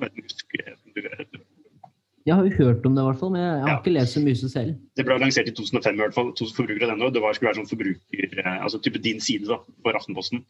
Jeg 2.25 2.37
har 2.37 2.45
jo 2.45 2.57
hørt 2.57 2.85
om 2.85 2.95
det, 2.95 3.01
i 3.01 3.07
hvert 3.07 3.19
fall, 3.19 3.31
men 3.33 3.41
jeg 3.41 3.61
har 3.63 3.71
ja. 3.71 3.77
ikke 3.79 3.93
lest 3.95 4.15
så 4.15 4.21
mye 4.21 4.37
selv. 4.37 4.73
Det 4.97 5.05
ble 5.07 5.17
lansert 5.23 5.49
i 5.49 5.53
2005 5.57 5.95
i 5.95 6.01
hvert 6.03 6.17
fall. 6.17 6.29
Forbruker.no. 6.57 7.09
Det 7.09 7.23
var, 7.23 7.37
skulle 7.37 7.49
være 7.49 7.59
sånn 7.61 7.71
forbruker, 7.71 8.35
eh, 8.43 8.57
altså 8.61 8.81
type 8.83 9.01
din 9.01 9.21
side 9.23 9.49
da, 9.49 9.57
for 9.81 9.97
Aftenposten. 9.97 10.43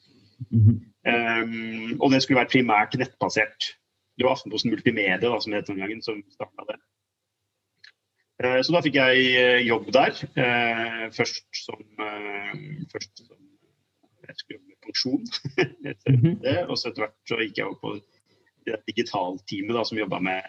Mm 0.49 0.61
-hmm. 0.65 0.77
um, 1.13 2.01
og 2.01 2.11
det 2.11 2.23
skulle 2.23 2.41
være 2.41 2.51
primært 2.51 2.97
nettbasert. 2.99 3.75
Det 4.17 4.25
var 4.25 4.35
Aftenposten 4.35 4.71
Multimedia 4.71 5.29
da, 5.29 5.39
som 5.39 5.53
het 5.53 5.67
den 5.67 5.79
gangen, 5.79 6.01
som 6.01 6.23
starta 6.31 6.67
det. 6.71 6.79
Uh, 8.43 8.59
så 8.61 8.73
da 8.73 8.81
fikk 8.81 8.95
jeg 8.95 9.15
uh, 9.39 9.61
jobb 9.67 9.93
der. 9.93 10.11
Uh, 10.35 11.07
først 11.13 11.45
som, 11.55 11.79
først 12.91 13.30
mm 16.10 16.19
-hmm. 16.21 16.65
Og 16.67 16.77
så 16.77 16.89
etter 16.89 17.06
hvert 17.06 17.30
så 17.30 17.39
gikk 17.41 17.58
jeg 17.58 17.67
over 17.67 17.80
på 17.82 17.93
det 18.65 18.77
digitalteamet 18.88 19.75
da, 19.75 19.84
som 19.86 19.97
jobba 19.97 20.19
med 20.19 20.43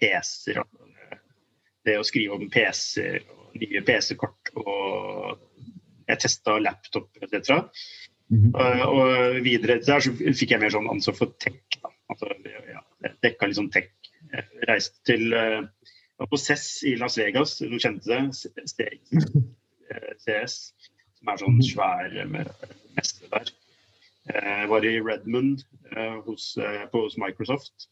PC-er. 0.00 0.62
Det 1.84 1.98
å 1.98 2.06
skrive 2.06 2.38
om 2.38 2.50
PC-er 2.50 3.24
og 3.28 3.56
nye 3.60 3.82
PC-kort. 3.84 4.52
Og 4.56 5.38
jeg 6.08 6.20
testa 6.24 6.58
laptop 6.58 7.16
etc. 7.22 7.50
Mm 8.30 8.40
-hmm. 8.42 8.84
og, 8.84 8.94
og, 8.94 9.44
videre 9.44 9.80
der 9.86 10.00
så 10.00 10.12
fikk 10.12 10.50
jeg 10.50 10.60
mer 10.60 10.70
sånn 10.70 10.90
ansvar 10.90 11.14
for 11.16 11.32
tech. 11.40 11.60
Da. 11.82 11.92
Altså, 12.08 12.28
ja, 12.44 12.82
jeg 13.02 13.14
dekka 13.22 13.46
litt 13.46 13.56
sånn 13.56 13.70
tech. 13.72 13.92
Jeg 14.32 14.44
reiste 14.68 15.00
til 15.04 15.32
uh, 15.32 15.64
på 16.26 16.36
CES 16.36 16.82
i 16.82 16.94
Las 16.96 17.18
Vegas, 17.18 17.58
du 17.58 17.78
kjente 17.78 18.08
det? 18.08 18.20
CS, 20.24 20.74
som 21.18 21.28
er 21.28 21.36
sånn 21.36 21.62
svær 21.62 22.10
svær 22.12 22.52
mester 22.98 23.30
der. 23.32 23.54
Jeg 24.28 24.68
var 24.68 24.84
i 24.84 24.98
Redmond 25.00 25.62
eh, 25.96 26.18
hos, 26.26 26.50
på, 26.92 27.06
hos 27.06 27.16
Microsoft. 27.20 27.88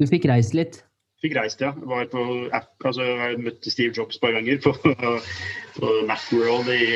Du 0.00 0.08
fikk 0.08 0.26
reist 0.30 0.56
litt? 0.56 0.80
Fikk 1.20 1.34
reist, 1.36 1.60
ja. 1.60 1.74
Var 1.76 2.08
på 2.12 2.22
app, 2.56 2.72
altså, 2.84 3.04
jeg 3.04 3.40
møtte 3.44 3.72
Steve 3.72 3.92
Jobs 3.96 4.16
et 4.16 4.22
par 4.22 4.32
ganger 4.36 4.60
på, 4.64 4.72
på 5.76 5.90
Macworld 6.08 6.70
i, 6.72 6.86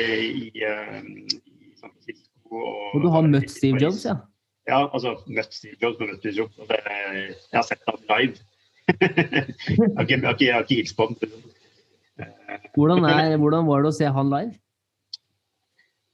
i, 0.47 0.47
eh, 0.65 0.95
i, 1.05 1.73
San 1.77 1.91
Francisco. 1.91 2.49
Og, 2.49 2.95
og 2.95 3.05
du 3.05 3.11
har 3.13 3.27
møtt 3.29 3.53
Steve 3.53 3.81
Jobs, 3.81 4.01
ja? 4.07 4.17
Ja, 4.65 4.81
altså 4.87 5.13
møtt 5.29 5.53
Steve 5.53 5.77
Jobs, 5.77 5.99
men 6.01 6.09
møtt 6.09 6.23
Steve 6.23 6.39
Jobs. 6.39 6.57
Det, 6.57 6.81
jeg 6.89 7.59
har 7.59 7.67
sett 7.67 7.85
ham 7.85 8.01
live. 8.09 8.41
jeg 9.01 9.91
har 9.97 10.07
ikke, 10.07 10.17
ikke, 10.17 10.49
ikke 10.49 10.79
hilst 10.79 10.97
på 10.97 11.09
ham. 11.09 11.19
Hvordan, 12.73 13.05
er, 13.05 13.37
hvordan 13.37 13.69
var 13.69 13.85
det 13.85 13.93
å 13.93 13.97
se 13.99 14.09
han 14.17 14.33
live? 14.33 14.55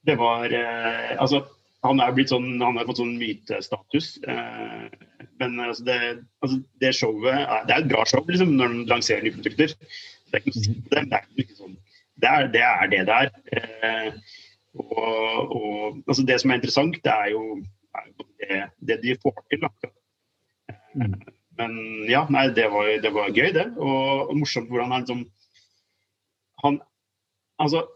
Det 0.07 0.17
var 0.19 0.53
eh, 0.53 1.13
Altså, 1.21 1.43
han 1.85 2.01
er 2.01 2.13
blitt 2.13 2.31
sånn, 2.31 2.49
han 2.61 2.77
har 2.77 2.87
fått 2.89 3.01
sånn 3.01 3.15
mytestatus. 3.19 4.11
Eh, 4.29 4.85
men 5.41 5.57
altså 5.63 5.85
det, 5.87 5.97
altså 6.45 6.59
det, 6.81 6.93
showet 6.97 7.33
er, 7.33 7.65
det 7.67 7.75
er 7.75 7.83
et 7.83 7.89
bra 7.89 8.05
show 8.09 8.27
liksom, 8.27 8.53
når 8.57 8.69
han 8.69 8.83
lanserer 8.91 9.25
nye 9.25 9.35
produkter. 9.37 9.73
Det 10.31 10.39
er 10.39 10.45
ikke 10.45 10.61
det, 10.61 11.03
det, 11.11 11.19
er 11.19 11.43
ikke 11.43 11.57
sånn, 11.57 11.75
det, 12.21 12.29
er, 12.31 12.49
det 12.53 12.63
er 12.67 12.91
det 12.91 13.01
det 13.09 13.17
er. 13.17 13.33
Eh, 13.57 14.37
og, 14.79 15.55
og 15.57 15.97
altså 16.05 16.25
det 16.27 16.37
som 16.41 16.53
er 16.53 16.61
interessant, 16.61 17.01
det 17.03 17.13
er 17.13 17.33
jo, 17.33 17.43
er 17.97 18.07
jo 18.07 18.27
det, 18.39 18.61
det, 18.87 18.99
de 19.03 19.17
får 19.23 19.41
til. 19.51 19.65
Da. 19.65 19.91
Mm. 20.95 21.17
Men 21.59 21.75
ja, 22.09 22.23
nei, 22.33 22.45
det 22.55 22.69
var, 22.71 22.93
det 23.03 23.11
var 23.13 23.33
gøy, 23.33 23.49
det. 23.57 23.67
Og, 23.77 24.29
og 24.29 24.37
morsomt 24.37 24.69
hvordan 24.71 24.93
han 24.93 25.03
liksom 25.03 25.25
han, 26.61 26.77
altså, 27.57 27.87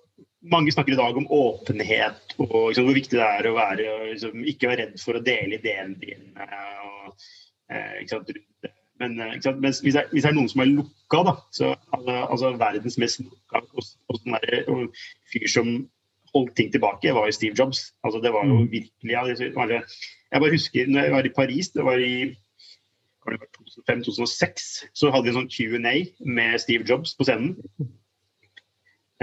mange 0.51 0.73
snakker 0.73 0.93
i 0.93 0.99
dag 0.99 1.17
om 1.17 1.27
åpenhet 1.31 2.35
og 2.37 2.69
liksom, 2.69 2.87
hvor 2.87 2.97
viktig 2.97 3.19
det 3.19 3.25
er 3.25 3.49
å 3.49 3.55
være, 3.57 3.85
liksom, 4.11 4.43
ikke 4.51 4.71
være 4.71 4.83
redd 4.83 5.01
for 5.01 5.17
å 5.17 5.23
dele 5.25 5.59
ideene 5.59 5.97
dine. 6.01 6.47
Og, 6.85 7.27
eh, 7.71 8.35
Men 9.01 9.19
eh, 9.19 9.33
hvis, 9.35 9.81
det 9.81 9.95
er, 9.95 10.07
hvis, 10.11 10.23
det 10.23 10.29
er, 10.29 10.37
noen 10.37 10.51
som 10.51 10.63
er 10.63 10.71
lukka, 10.71 11.23
da, 11.27 11.35
så, 11.51 11.73
altså, 11.97 12.15
altså 12.21 12.53
verdens 12.61 12.97
mest 13.01 13.23
lukka 13.23 13.63
og, 13.65 13.91
og, 14.07 14.21
sånn 14.21 14.37
og 14.71 15.01
fyr 15.33 15.47
som 15.51 15.73
holdt 16.35 16.55
ting 16.55 16.71
tilbake, 16.71 17.13
var 17.15 17.27
jo 17.27 17.35
Steve 17.35 17.55
Jobs. 17.57 17.89
Altså, 18.03 18.21
det 18.23 18.31
var 18.35 18.47
jo 18.47 18.61
mm. 18.61 18.71
virkelig 18.71 19.13
Jeg 19.45 20.41
bare 20.41 20.55
husker 20.55 20.87
når 20.91 21.07
jeg 21.07 21.15
var 21.15 21.27
i 21.27 21.35
Paris, 21.35 21.69
det 21.75 21.85
var 21.85 21.99
i 21.99 22.15
2005-2006, 23.25 24.65
så 24.93 25.09
hadde 25.09 25.25
vi 25.25 25.31
en 25.33 25.39
sånn 25.39 25.51
Q&A 25.51 25.95
med 26.29 26.59
Steve 26.61 26.85
Jobs 26.87 27.15
på 27.17 27.25
scenen. 27.25 27.55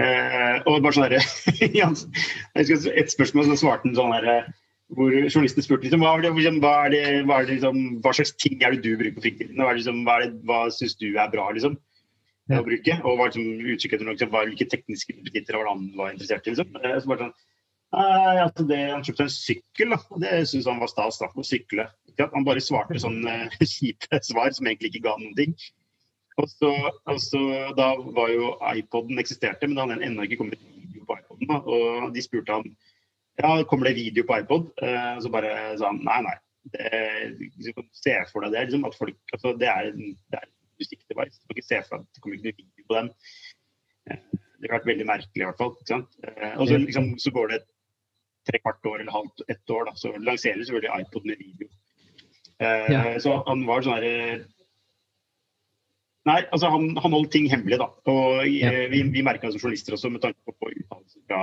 Eh, 0.01 0.55
og 0.65 0.81
bare 0.81 0.95
sånn 0.95 1.11
der, 1.11 1.21
Et 2.97 3.13
spørsmål 3.13 3.51
så 3.51 3.59
svarte 3.61 3.85
han 3.85 3.97
sånn 3.97 4.13
der, 4.15 4.47
hvor 4.93 5.13
journalisten 5.13 5.65
spurte 5.65 5.87
liksom, 5.87 6.03
hva, 6.03 6.15
det, 6.21 6.31
hva, 6.33 6.73
er 6.85 6.93
det, 6.93 7.01
hva, 7.29 7.39
det, 7.45 7.57
liksom, 7.57 7.81
hva, 8.03 8.13
slags 8.17 8.33
ting 8.41 8.59
er 8.61 8.75
det 8.75 8.83
du 8.83 8.97
bruker 8.99 9.17
på 9.17 9.25
fritiden? 9.27 9.61
Hva, 9.61 9.73
liksom, 9.77 10.03
hva, 10.07 10.19
hva 10.49 10.59
syns 10.73 10.97
du 10.99 11.07
er 11.11 11.31
bra 11.33 11.47
liksom, 11.55 11.77
ja. 12.49 12.59
å 12.59 12.65
bruke? 12.65 12.99
Og 13.03 13.21
var 13.21 13.31
liksom, 13.31 13.47
usikker 13.69 13.99
etter 13.99 14.11
liksom, 14.11 14.33
hvilke 14.33 14.69
tekniske 14.73 15.17
biter 15.29 15.61
han 15.61 15.89
var 15.97 16.13
interessert 16.13 16.49
i. 16.49 16.55
Liksom. 16.55 16.77
Eh, 16.81 16.97
så 16.99 17.13
bare 17.13 17.27
sånn, 17.27 17.35
altså 17.93 18.65
det, 18.69 18.81
Han 18.89 19.05
kjøpte 19.05 19.27
en 19.27 19.35
sykkel, 19.37 19.93
da, 19.93 20.01
og 20.09 20.25
det 20.25 20.33
syntes 20.49 20.69
han 20.71 20.81
var 20.81 20.89
stas. 20.91 21.21
da, 21.21 21.29
å 21.29 21.45
sykle. 21.45 21.87
Han 22.23 22.45
bare 22.45 22.61
svarte 22.61 23.01
sånn 23.01 23.21
uh, 23.25 23.61
kjipe 23.75 24.21
svar 24.25 24.53
som 24.53 24.69
egentlig 24.69 24.93
ikke 24.93 25.07
ga 25.07 25.17
noen 25.19 25.37
ting. 25.37 25.57
Og 26.41 26.49
så, 26.49 26.71
og 27.05 27.19
så, 27.21 27.41
Da 27.77 27.93
var 28.15 28.31
jo 28.33 28.55
iPoden 28.75 29.21
eksisterte, 29.21 29.67
men 29.67 29.77
da 29.77 29.85
hadde 29.85 30.05
ennå 30.05 30.25
ikke 30.25 30.39
kommet 30.41 30.61
video 30.61 31.05
på 31.07 31.17
iPoden. 31.19 31.51
Da. 31.51 31.59
Og 31.61 32.15
de 32.15 32.23
spurte 32.25 32.57
han 32.57 32.73
ja, 33.41 33.63
kommer 33.69 33.89
det 33.89 33.97
video 33.97 34.25
på 34.27 34.37
iPod. 34.41 34.71
Eh, 34.81 35.19
så 35.21 35.31
bare 35.33 35.53
sa 35.77 35.91
han 35.91 36.01
nei, 36.05 36.19
nei. 36.27 36.35
Det, 36.73 36.89
liksom, 37.39 37.87
se 37.97 38.15
for 38.31 38.45
deg 38.45 38.53
det. 38.55 38.67
Liksom, 38.67 38.85
at 38.87 38.97
folk, 38.97 39.19
altså, 39.33 39.53
det 39.59 39.69
er 39.69 39.89
en, 39.91 40.15
det 40.31 40.41
er 40.41 40.49
musikkdevice. 40.81 41.39
Du 41.41 41.49
kan 41.49 41.57
ikke 41.57 41.69
se 41.69 41.81
for 41.83 41.95
deg 41.97 42.05
at 42.05 42.15
det 42.15 42.23
kommer 42.23 42.37
ikke 42.37 42.49
noe 42.49 42.59
video 42.61 42.87
på 42.89 42.99
den. 42.99 43.13
Eh, 44.09 44.41
det 44.61 44.69
har 44.69 44.77
vært 44.77 44.91
veldig 44.93 45.07
merkelig 45.09 45.43
i 45.43 45.47
hvert 45.49 45.61
fall. 45.61 45.73
Ikke 45.79 45.93
sant? 45.95 46.19
Eh, 46.23 46.53
og 46.53 46.67
så, 46.69 46.81
liksom, 46.85 47.13
så 47.21 47.33
går 47.35 47.53
det 47.55 47.63
tre 48.49 48.59
kvart 48.59 48.89
år 48.91 48.99
eller 49.01 49.15
halvt 49.15 49.45
ett 49.47 49.71
år, 49.71 49.87
da, 49.87 49.95
så 49.95 50.11
lanserer 50.19 50.59
selvfølgelig 50.61 51.05
iPod 51.05 51.29
med 51.29 51.39
video. 51.39 51.69
Ja. 52.63 52.99
Så 53.19 53.33
han 53.47 53.63
var 53.67 53.83
sånn 53.83 53.95
herre 53.97 54.43
Nei, 56.29 56.39
altså 56.55 56.69
han, 56.71 56.85
han, 57.03 57.11
holdt 57.11 57.33
ting 57.35 57.49
hemmelig, 57.51 57.81
da. 57.81 57.89
Og 58.11 58.45
ja. 58.47 58.71
Eh, 58.71 58.85
vi, 58.93 59.01
vi 59.11 59.25
merka 59.25 59.51
som 59.51 59.59
journalister 59.59 59.97
også, 59.97 60.11
med 60.13 60.23
tanke 60.23 60.39
på, 60.47 60.55
på 60.55 60.71
uttalelser 60.71 61.19
fra 61.27 61.41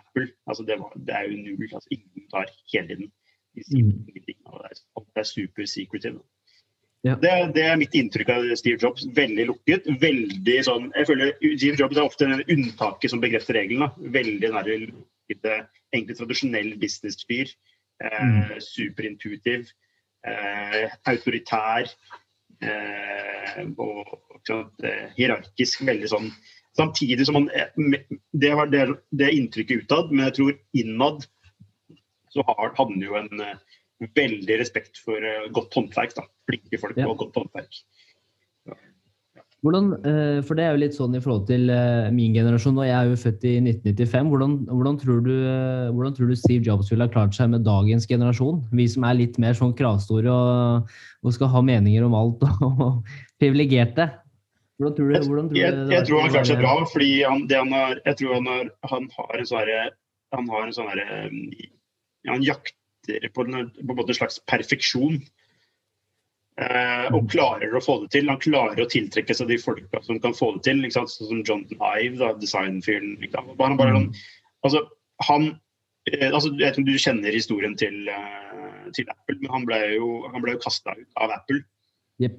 Apple. 0.00 0.26
Altså 0.50 0.66
det, 0.66 0.78
var, 0.80 0.92
det, 0.96 1.14
er 1.14 1.28
jo 1.30 1.38
null. 1.38 1.68
altså 1.70 1.94
Ingen 1.94 2.26
tar 2.32 2.50
hele 2.72 2.86
tiden. 2.88 3.12
De 3.54 3.64
sier 3.66 3.86
mm. 3.86 4.04
ingenting. 4.10 4.38
det 4.42 4.68
er, 4.70 4.82
Alt 4.98 5.22
er 5.22 5.28
super 5.30 5.66
secretive. 5.70 6.22
Ja. 7.06 7.14
Det, 7.22 7.30
det, 7.56 7.64
er 7.64 7.78
mitt 7.80 7.94
inntrykk 7.96 8.32
av 8.34 8.48
Steve 8.60 8.78
Jobs. 8.82 9.06
Veldig 9.16 9.46
lukket. 9.48 9.86
veldig 10.02 10.56
sånn, 10.66 10.90
jeg 10.98 11.08
føler 11.08 11.32
Steve 11.40 11.78
Jobs 11.78 11.96
er 11.96 12.04
ofte 12.04 12.28
unntaket 12.42 13.12
som 13.14 13.22
bekrefter 13.22 13.56
regelen. 13.56 13.94
Veldig 14.18 14.50
nære 14.56 14.78
lukkede, 14.88 15.60
egentlig 15.94 16.18
tradisjonell 16.18 16.74
business-fyr. 16.82 17.54
Eh, 18.04 18.26
mm. 18.26 18.58
Superintuitiv. 18.66 19.70
Eh, 20.28 20.98
autoritær. 21.08 21.94
Eh, 22.60 23.60
og 23.80 24.40
sant, 24.46 24.72
eh, 24.84 25.10
hierarkisk. 25.18 25.84
Veldig 25.88 26.10
sånn 26.12 26.32
Samtidig 26.78 27.24
som 27.26 27.34
han 27.34 27.48
eh, 27.56 27.72
Det 28.30 28.52
var 28.54 28.70
det, 28.70 28.84
det 29.10 29.32
inntrykket 29.34 29.86
utad, 29.86 30.12
men 30.12 30.28
jeg 30.28 30.36
tror 30.38 30.58
innad 30.76 31.26
så 32.30 32.44
har, 32.46 32.68
hadde 32.76 32.94
han 32.94 33.02
jo 33.02 33.16
en 33.18 34.10
veldig 34.14 34.58
respekt 34.60 35.00
for 35.02 35.24
godt 35.50 35.74
håndverk. 35.74 36.14
da 36.14 36.22
flinke 36.46 36.78
folk 36.78 37.00
og 37.02 37.16
godt 37.24 37.40
håndverk. 37.40 37.80
Hvordan, 39.60 39.90
eh, 40.08 40.38
for 40.40 40.56
det 40.56 40.64
er 40.64 40.72
jo 40.72 40.80
litt 40.80 40.94
sånn 40.96 41.16
i 41.18 41.20
forhold 41.20 41.42
til 41.50 41.68
eh, 41.68 42.06
min 42.16 42.32
generasjon, 42.32 42.78
og 42.80 42.86
jeg 42.86 42.96
er 42.96 43.10
jo 43.10 43.18
født 43.20 43.42
i 43.44 43.52
1995. 43.60 44.30
Hvordan, 44.32 44.54
hvordan, 44.70 44.96
tror 45.02 45.18
du, 45.26 45.34
eh, 45.36 45.90
hvordan, 45.92 46.14
tror 46.16 46.30
du, 46.30 46.36
Steve 46.40 46.64
Jobs 46.64 46.88
ville 46.88 47.04
ha 47.04 47.12
klart 47.12 47.36
seg 47.36 47.50
med 47.52 47.66
dagens 47.66 48.08
generasjon? 48.08 48.62
Vi 48.72 48.86
som 48.88 49.04
er 49.04 49.18
litt 49.18 49.36
mer 49.42 49.58
sånn 49.58 49.74
kravstore 49.76 50.32
og, 50.32 50.94
og 51.20 51.36
skal 51.36 51.52
ha 51.52 51.62
meninger 51.66 52.08
om 52.08 52.16
alt 52.16 52.46
og 52.48 53.12
privilegerte. 53.42 54.08
Hvordan 54.80 54.96
tror 54.96 55.12
du, 55.12 55.28
hvordan 55.28 55.50
tror 55.50 55.60
jeg, 55.60 55.76
jeg, 55.76 55.92
jeg 55.92 56.08
tror 56.08 56.24
han 56.24 56.32
klarer 56.32 56.48
seg 56.48 56.62
bra, 56.62 56.74
fordi 56.94 57.10
han, 57.20 57.44
han 57.52 57.76
har, 57.76 58.00
jeg 58.06 58.20
tror 58.22 58.32
han 58.38 58.48
har, 58.48 58.70
han 58.94 59.10
har 59.18 59.42
en 59.42 59.50
sånn 59.50 59.74
han 60.30 60.48
har 60.48 60.64
en 60.64 60.72
sånn 60.72 60.88
herre 60.88 61.06
Han 62.30 62.44
jakter 62.46 63.28
på 63.34 63.44
en, 63.44 63.68
på 63.76 63.96
en 64.06 64.16
slags 64.16 64.40
perfeksjon. 64.48 65.20
Eh, 66.60 67.06
og 67.16 67.30
klarer 67.32 67.72
å 67.72 67.80
få 67.80 67.96
det 68.02 68.10
til. 68.12 68.28
Han 68.28 68.40
klarer 68.42 68.82
å 68.82 68.88
tiltrekke 68.90 69.32
seg 69.36 69.48
de 69.48 69.56
folka 69.60 70.02
som 70.04 70.18
kan 70.20 70.34
få 70.36 70.52
det 70.56 70.66
til. 70.68 70.82
Sånn 70.92 71.08
som 71.08 71.40
Jonathan 71.40 71.80
Ive, 71.96 72.34
designfyren. 72.42 73.14
Han, 73.32 73.78
bare, 73.78 73.94
han, 73.96 74.08
altså, 74.66 74.82
han, 75.24 75.48
eh, 76.10 76.28
altså, 76.28 76.52
jeg 76.52 76.66
vet 76.66 76.80
om 76.82 76.88
du 76.88 76.92
kjenner 77.00 77.36
historien 77.36 77.78
til, 77.80 78.02
uh, 78.12 78.90
til 78.96 79.08
Apple, 79.08 79.38
men 79.40 79.54
han 79.54 79.64
ble 79.70 79.80
jo, 79.94 80.10
han 80.28 80.44
ble 80.44 80.58
jo 80.58 80.62
kasta 80.66 80.98
ut 80.98 81.24
av 81.24 81.32
Apple 81.38 81.62
yep. 82.20 82.36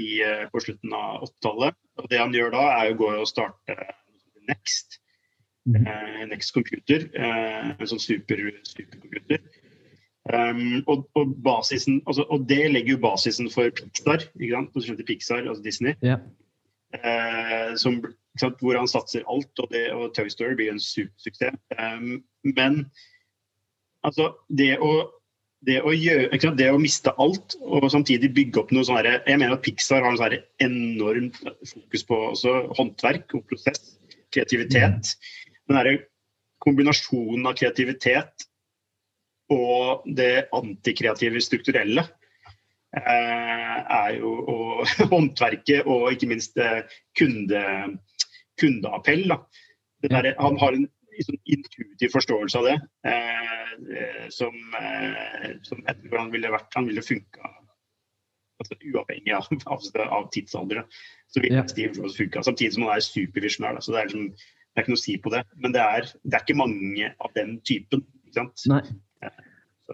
i, 0.00 0.08
på 0.52 0.64
slutten 0.64 0.96
av 0.96 1.26
80-tallet. 1.28 1.80
Og 2.00 2.08
det 2.08 2.22
han 2.22 2.36
gjør 2.36 2.56
da, 2.56 2.66
er 2.78 2.94
å 2.94 3.00
gå 3.02 3.12
og 3.18 3.28
starte 3.28 3.76
Next. 4.48 4.96
Mm. 5.68 5.84
Next 6.30 6.54
Computer, 6.56 7.04
en 7.14 7.86
sånn 7.86 8.00
super, 8.02 8.40
supercomputer. 8.66 9.44
Um, 10.30 10.84
og, 10.86 11.08
og, 11.14 11.34
basisen, 11.44 12.02
altså, 12.06 12.22
og, 12.22 12.44
det 12.48 12.70
legger 12.70 12.92
jo 12.94 13.02
basisen 13.02 13.50
for 13.50 13.70
Pixar, 13.74 14.22
ikke 14.40 14.52
sant? 14.54 14.98
Du 14.98 15.04
Pixar, 15.06 15.36
altså 15.36 15.62
Disney. 15.62 15.94
Yeah. 16.04 16.20
Uh, 16.94 17.76
som, 17.76 18.04
sant, 18.38 18.58
hvor 18.60 18.78
han 18.78 18.88
satser 18.88 19.26
alt, 19.30 19.50
og, 19.58 19.70
det, 19.72 19.88
og 19.92 20.12
Toy 20.14 20.28
Story 20.28 20.54
blir 20.54 20.70
en 20.70 20.82
supersuksess. 20.82 21.56
Um, 21.78 22.22
men 22.44 22.84
altså, 24.06 24.28
det 24.58 24.76
å, 24.78 24.92
det 25.66 25.80
å, 25.82 25.94
gjøre, 25.96 26.52
det 26.58 26.68
å 26.70 26.78
miste 26.80 27.14
alt 27.18 27.56
og 27.60 27.88
samtidig 27.92 28.30
bygge 28.36 28.62
opp 28.62 28.70
noe 28.72 28.86
sånn 28.86 29.02
Jeg 29.04 29.38
mener 29.40 29.56
at 29.56 29.64
Pixar 29.64 30.04
har 30.04 30.14
en 30.14 30.20
sånn 30.20 30.38
enormt 30.62 31.40
fokus 31.72 32.06
på 32.06 32.20
håndverk 32.78 33.34
og 33.38 33.44
prosess, 33.50 33.96
kreativitet. 34.30 35.10
Mm. 35.10 35.50
Den 35.66 35.80
derre 35.80 35.98
kombinasjonen 36.62 37.48
av 37.48 37.58
kreativitet 37.58 38.46
og 39.50 40.06
det 40.16 40.46
antikreative 40.56 41.42
strukturelle 41.42 42.04
eh, 42.96 43.78
er 43.80 44.14
jo 44.18 44.34
og, 44.40 44.86
håndverket 45.12 45.86
og 45.86 46.12
ikke 46.14 46.30
minst 46.30 46.58
eh, 46.60 46.82
kunde, 47.18 47.64
kundeappell. 48.60 49.26
Der, 50.06 50.32
han 50.40 50.58
har 50.60 50.76
en 50.76 50.86
liksom, 51.16 51.36
intuitiv 51.44 52.14
forståelse 52.14 52.60
av 52.60 52.68
det 52.70 52.76
eh, 53.10 54.28
som, 54.32 54.54
eh, 54.80 55.50
som 55.66 55.82
han 55.90 56.30
ville 56.32 56.52
vært 56.54 56.78
Han 56.78 56.88
ville 56.88 57.04
funka 57.04 57.50
altså, 58.60 58.78
uavhengig 58.80 59.34
av, 59.36 59.50
av, 59.74 59.84
av 60.06 60.30
tidsalder. 60.34 60.84
Så 61.28 61.42
ville 61.44 61.60
ja. 61.60 61.66
Steve 61.68 61.92
Jobs 61.96 62.16
funka, 62.16 62.42
samtidig 62.46 62.76
som 62.76 62.86
han 62.86 62.96
er 62.96 63.06
supervisjonær. 63.06 63.82
Så 63.82 63.94
det 63.94 64.00
er, 64.00 64.10
liksom, 64.10 64.26
det 64.30 64.80
er 64.80 64.86
ikke 64.86 64.94
noe 64.94 65.02
å 65.02 65.04
si 65.04 65.20
på 65.20 65.34
det. 65.34 65.44
Men 65.60 65.76
det 65.76 65.84
er, 65.84 66.10
det 66.24 66.38
er 66.38 66.46
ikke 66.46 66.60
mange 66.60 67.12
av 67.18 67.38
den 67.38 67.56
typen. 67.66 68.04
Ikke 68.26 68.40
sant? 68.40 68.66
Nei. 68.70 68.82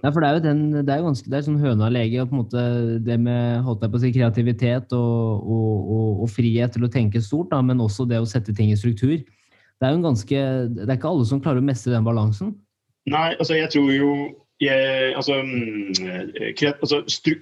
Ja, 0.03 0.11
for 0.11 0.21
det 0.21 0.29
er 0.29 0.37
jo 0.37 0.43
den, 0.45 0.63
det 0.77 0.93
er 0.93 1.01
jo 1.01 1.09
ganske, 1.09 1.31
det 1.33 1.39
er 1.39 1.45
sånn 1.47 1.63
høna 1.63 1.89
lege, 1.93 2.21
og 2.21 2.29
på 2.29 2.37
en 2.37 2.41
måte 2.43 2.63
det 3.07 3.17
med 3.23 3.63
holdt 3.65 3.85
jeg 3.85 3.93
på 3.93 3.99
å 3.99 4.03
si, 4.03 4.13
kreativitet 4.13 4.95
og, 4.97 5.47
og, 5.57 5.91
og, 5.97 6.11
og, 6.25 6.31
frihet 6.33 6.75
til 6.77 6.85
å 6.85 6.93
tenke 6.93 7.23
stort, 7.25 7.49
da, 7.55 7.63
men 7.65 7.81
også 7.81 8.05
det 8.11 8.21
å 8.21 8.29
sette 8.29 8.55
ting 8.57 8.73
i 8.73 8.79
struktur. 8.79 9.17
Det 9.17 9.87
er 9.87 9.95
jo 9.95 10.01
en 10.01 10.09
ganske, 10.09 10.43
det 10.77 10.89
er 10.89 10.99
ikke 10.99 11.13
alle 11.13 11.29
som 11.29 11.41
klarer 11.45 11.65
å 11.65 11.69
mestre 11.69 11.95
den 11.95 12.05
balansen. 12.07 12.53
Nei, 13.09 13.31
altså 13.37 13.57
jeg 13.57 13.71
tror 13.73 13.93
jo 13.95 14.11
jeg, 14.61 15.13
altså, 15.17 15.41
mm, 15.45 15.93
kreat, 16.57 16.81
altså 16.81 17.03
stru, 17.13 17.35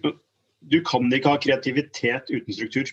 Du 0.71 0.81
kan 0.87 1.13
ikke 1.13 1.29
ha 1.29 1.39
kreativitet 1.39 2.31
uten 2.33 2.55
struktur. 2.57 2.89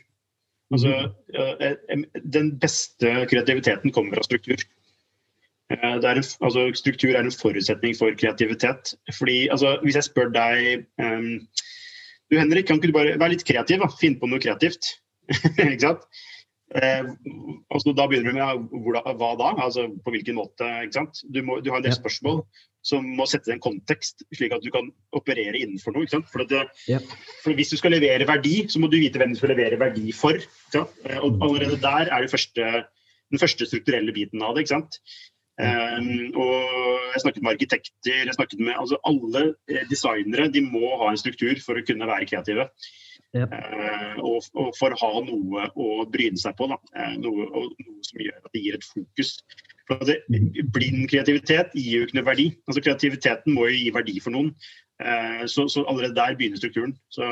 Altså, 0.72 1.12
mm. 1.32 2.04
Den 2.34 2.60
beste 2.60 3.14
kreativiteten 3.32 3.92
kommer 3.92 4.20
fra 4.20 4.24
struktur. 4.24 4.60
Eh, 5.72 5.94
er 5.98 6.20
en, 6.20 6.26
altså, 6.44 6.66
struktur 6.76 7.14
er 7.16 7.24
en 7.24 7.32
forutsetning 7.32 7.96
for 7.98 8.16
kreativitet. 8.20 8.96
Fordi, 9.18 9.48
altså, 9.48 9.78
Hvis 9.84 9.96
jeg 10.00 10.10
spør 10.10 10.34
deg 10.34 10.86
um, 11.00 11.48
Du 12.32 12.40
Henrik, 12.40 12.66
kan 12.68 12.80
ikke 12.80 12.92
du 12.92 12.98
bare 12.98 13.20
være 13.20 13.36
litt 13.36 13.48
kreativ? 13.48 13.80
da, 13.84 13.92
Finne 14.02 14.20
på 14.20 14.30
noe 14.32 14.42
kreativt. 14.44 14.98
ikke 15.60 15.86
sant? 15.86 16.04
Eh, 16.76 17.04
altså, 17.72 17.92
da 17.96 18.08
begynner 18.08 18.32
du 18.32 18.38
med 18.38 18.84
hvordan, 18.84 19.16
hva 19.20 19.32
da? 19.40 19.54
Altså, 19.66 19.90
på 20.04 20.14
hvilken 20.16 20.38
måte? 20.40 20.68
ikke 20.86 21.00
sant? 21.02 21.24
Du, 21.28 21.42
må, 21.44 21.60
du 21.60 21.72
har 21.72 21.82
en 21.82 21.88
del 21.88 21.96
spørsmål 21.96 22.44
som 22.88 23.06
må 23.18 23.28
sette 23.30 23.52
en 23.54 23.62
kontekst, 23.62 24.24
slik 24.34 24.56
at 24.56 24.64
du 24.64 24.72
kan 24.74 24.88
operere 25.16 25.60
innenfor 25.60 25.94
noe. 25.94 26.08
ikke 26.08 26.16
sant? 26.18 26.32
For, 26.32 26.46
det, 26.50 26.64
ja. 26.90 27.02
for 27.44 27.58
Hvis 27.58 27.74
du 27.74 27.78
skal 27.78 27.94
levere 27.94 28.28
verdi, 28.30 28.56
så 28.72 28.82
må 28.82 28.90
du 28.90 28.98
vite 29.02 29.22
hvem 29.22 29.36
du 29.36 29.42
skal 29.42 29.54
levere 29.54 29.80
verdi 29.82 30.16
for. 30.16 30.40
ikke? 30.40 30.88
Eh, 31.06 31.20
og 31.20 31.44
allerede 31.46 31.78
der 31.84 32.10
er 32.10 32.26
det 32.26 32.32
første, 32.32 32.72
den 33.32 33.44
første 33.44 33.68
strukturelle 33.70 34.16
biten 34.16 34.42
av 34.42 34.56
det. 34.56 34.66
ikke 34.66 34.76
sant? 34.80 35.02
Um, 35.60 36.32
og 36.40 36.54
jeg 37.12 37.22
snakket 37.22 37.44
med 37.44 37.52
arkitekter, 37.52 38.24
jeg 38.26 38.34
snakket 38.34 38.62
med 38.64 38.78
altså 38.80 38.98
Alle 39.06 39.42
eh, 39.70 39.84
designere 39.90 40.48
de 40.50 40.64
må 40.64 40.94
ha 41.02 41.10
en 41.12 41.20
struktur 41.20 41.60
for 41.62 41.78
å 41.78 41.84
kunne 41.86 42.08
være 42.08 42.28
kreative. 42.30 42.70
Yep. 43.36 43.52
Uh, 43.52 44.16
og, 44.28 44.48
og, 44.60 44.72
for 44.80 44.96
å 44.96 45.02
ha 45.02 45.12
noe 45.28 45.68
å 45.76 45.90
bryne 46.12 46.40
seg 46.40 46.56
på. 46.60 46.70
Uh, 46.72 47.14
noe, 47.20 47.50
og, 47.52 47.76
noe, 47.84 48.08
som 48.08 48.24
gjør 48.24 48.40
at 48.40 48.56
det 48.56 48.64
gir 48.64 48.80
et 48.80 48.88
fokus. 48.88 49.36
For 49.90 50.08
det, 50.08 50.18
blind 50.72 51.06
kreativitet 51.12 51.76
gir 51.76 52.02
jo 52.02 52.08
ikke 52.08 52.20
noe 52.20 52.30
verdi. 52.32 52.48
Altså 52.68 52.84
Kreativiteten 52.84 53.56
må 53.56 53.68
jo 53.70 53.78
gi 53.78 53.94
verdi 53.96 54.18
for 54.24 54.36
noen. 54.36 54.52
Uh, 55.04 55.44
så, 55.52 55.68
så, 55.72 55.86
allerede 55.88 56.18
der 56.18 56.40
begynner 56.40 56.60
strukturen. 56.62 56.96
Så, 57.12 57.28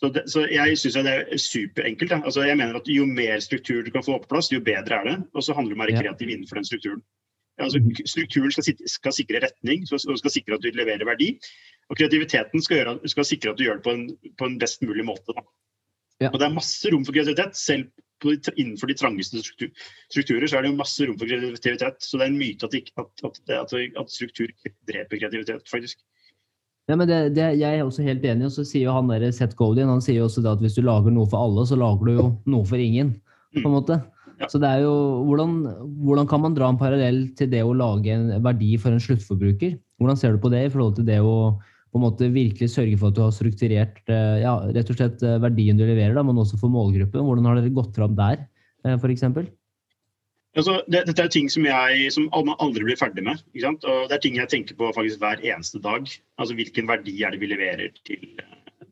så, 0.00 0.08
det, 0.08 0.22
så 0.32 0.46
jeg 0.48 0.78
syns 0.80 0.96
det 1.04 1.12
er 1.12 1.40
superenkelt. 1.40 2.12
Altså, 2.24 2.44
jeg 2.48 2.56
mener 2.56 2.78
at 2.78 2.88
Jo 2.88 3.04
mer 3.06 3.40
struktur 3.44 3.82
du 3.84 3.90
kan 3.92 4.04
få 4.04 4.16
på 4.22 4.30
plass, 4.32 4.48
jo 4.52 4.60
bedre 4.64 4.96
er 4.96 5.08
det. 5.08 5.16
Og 5.34 5.44
så 5.44 5.56
handler 5.56 5.74
det 5.74 5.76
om 5.76 5.82
å 5.82 5.86
være 5.86 6.02
kreativ 6.02 6.30
innenfor 6.32 6.56
den 6.60 6.68
strukturen. 6.68 7.02
Altså, 7.60 7.82
strukturen 8.08 8.54
skal, 8.54 8.64
skal, 8.88 9.12
sikre 9.12 9.42
retning 9.44 9.84
og 9.92 10.18
skal 10.22 10.32
sikre 10.32 10.56
at 10.56 10.64
du 10.64 10.70
leverer 10.72 11.04
verdi. 11.04 11.34
Og 11.92 11.98
kreativiteten 12.00 12.64
skal, 12.64 12.80
gjøre, 12.80 13.10
skal 13.12 13.28
sikre 13.28 13.52
at 13.52 13.60
du 13.60 13.66
gjør 13.66 13.80
det 13.80 13.84
på 13.84 13.96
en, 13.98 14.06
på 14.40 14.48
en 14.48 14.56
best 14.62 14.80
mulig 14.86 15.04
måte. 15.04 15.36
Ja. 16.20 16.30
Og 16.30 16.38
Det 16.40 16.48
er 16.48 16.56
masse 16.56 16.92
rom 16.94 17.04
for 17.04 17.16
kreativitet. 17.16 17.58
Selv 17.60 17.90
på, 18.24 18.32
innenfor 18.56 18.88
de 18.88 18.96
trangeste 18.96 19.42
struktur, 19.44 19.84
strukturer 20.12 20.48
så 20.48 20.56
er 20.56 20.64
det 20.64 20.72
jo 20.72 20.80
masse 20.80 21.04
rom 21.04 21.20
for 21.20 21.28
kreativitet. 21.28 22.00
Så 22.00 22.16
det 22.16 22.24
er 22.24 22.32
en 22.32 22.40
myte 22.40 22.70
at, 22.70 22.80
at, 23.04 23.44
at, 23.58 23.76
at 23.76 24.16
struktur 24.16 24.48
dreper 24.88 25.20
kreativitet, 25.20 25.68
faktisk. 25.68 26.00
Ja, 26.90 26.96
men 26.98 27.06
det, 27.06 27.18
det, 27.36 27.44
Jeg 27.60 27.78
er 27.78 27.84
også 27.86 28.02
helt 28.02 28.24
enig. 28.26 28.48
og 28.48 28.54
så 28.54 28.64
sier 28.66 28.88
jo 28.88 28.94
han 28.96 29.10
der 29.10 29.28
Seth 29.34 29.54
Godin 29.58 29.90
han 29.90 30.02
sier 30.02 30.18
jo 30.20 30.28
også 30.28 30.42
det 30.42 30.54
at 30.56 30.62
hvis 30.64 30.78
du 30.78 30.82
lager 30.82 31.14
noe 31.14 31.28
for 31.30 31.44
alle, 31.44 31.66
så 31.68 31.78
lager 31.78 32.08
du 32.08 32.16
jo 32.16 32.30
noe 32.50 32.66
for 32.66 32.82
ingen. 32.82 33.14
på 33.54 33.66
en 33.66 33.76
måte. 33.76 34.00
Så 34.48 34.56
det 34.62 34.68
er 34.70 34.86
jo, 34.86 34.94
hvordan, 35.28 35.56
hvordan, 36.00 36.28
kan 36.30 36.40
man 36.40 36.54
dra 36.56 36.70
en 36.72 36.78
parallell 36.80 37.26
til 37.36 37.50
det 37.52 37.60
å 37.66 37.74
lage 37.76 38.14
en 38.14 38.30
verdi 38.42 38.72
for 38.80 38.94
en 38.94 39.02
sluttforbruker? 39.02 39.74
Hvordan 40.00 40.16
ser 40.16 40.32
du 40.32 40.40
på 40.40 40.52
det 40.52 40.64
i 40.64 40.72
forhold 40.72 40.96
til 40.96 41.08
det 41.08 41.18
å 41.20 41.34
på 41.90 41.98
en 41.98 42.04
måte 42.06 42.28
virkelig 42.30 42.70
sørge 42.70 42.96
for 42.96 43.10
at 43.10 43.16
du 43.18 43.24
har 43.24 43.32
strukturert 43.34 43.98
eh, 44.06 44.36
ja, 44.44 44.54
rett 44.70 44.92
og 44.92 44.96
slett 44.96 45.24
eh, 45.26 45.40
verdien 45.42 45.78
du 45.78 45.82
leverer, 45.82 46.14
da, 46.14 46.22
men 46.22 46.38
også 46.38 46.60
for 46.60 46.70
målgruppen? 46.70 47.24
Hvordan 47.26 47.48
har 47.50 47.58
dere 47.58 47.72
gått 47.74 47.96
fram 47.98 48.14
der, 48.18 48.44
eh, 48.86 48.94
f.eks.? 48.94 49.26
Altså, 50.58 50.80
det, 50.90 51.04
dette 51.06 51.22
er 51.22 51.30
ting 51.30 51.46
som, 51.52 51.66
jeg, 51.66 52.08
som 52.10 52.26
man 52.34 52.56
aldri 52.58 52.82
blir 52.82 52.98
ferdig 52.98 53.22
med. 53.26 53.42
Og 53.54 54.08
det 54.10 54.16
er 54.16 54.22
ting 54.22 54.38
jeg 54.38 54.50
tenker 54.50 54.78
på 54.78 54.90
faktisk 54.96 55.22
hver 55.22 55.42
eneste 55.46 55.78
dag. 55.82 56.08
Altså 56.40 56.56
Hvilken 56.58 56.90
verdi 56.90 57.14
er 57.22 57.34
det 57.34 57.42
vi 57.42 57.50
leverer 57.52 57.94
til, 58.06 58.26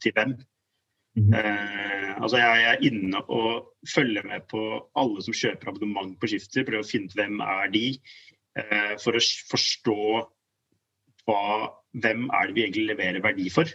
til 0.03 0.15
hvem? 0.15 0.39
Mm 1.19 1.35
eh, 1.35 2.11
altså 2.23 2.39
jeg 2.39 2.63
er 2.71 2.83
inne 2.87 3.21
og 3.35 3.73
følger 3.91 4.23
med 4.27 4.45
på 4.51 4.61
alle 4.99 5.23
som 5.23 5.35
kjøper 5.35 5.71
abonnement 5.71 6.13
på 6.21 6.31
Skifter. 6.31 6.67
Prøver 6.67 6.85
å 6.85 6.87
finne 6.87 7.11
ut 7.11 7.17
hvem 7.19 7.41
er 7.43 7.73
de, 7.75 7.83
eh, 8.59 8.93
for 9.03 9.19
å 9.19 9.23
forstå 9.51 9.97
hva, 11.27 11.43
hvem 12.05 12.29
er 12.31 12.47
det 12.47 12.55
vi 12.55 12.65
egentlig 12.67 12.87
leverer 12.93 13.25
verdi 13.25 13.49
for. 13.51 13.71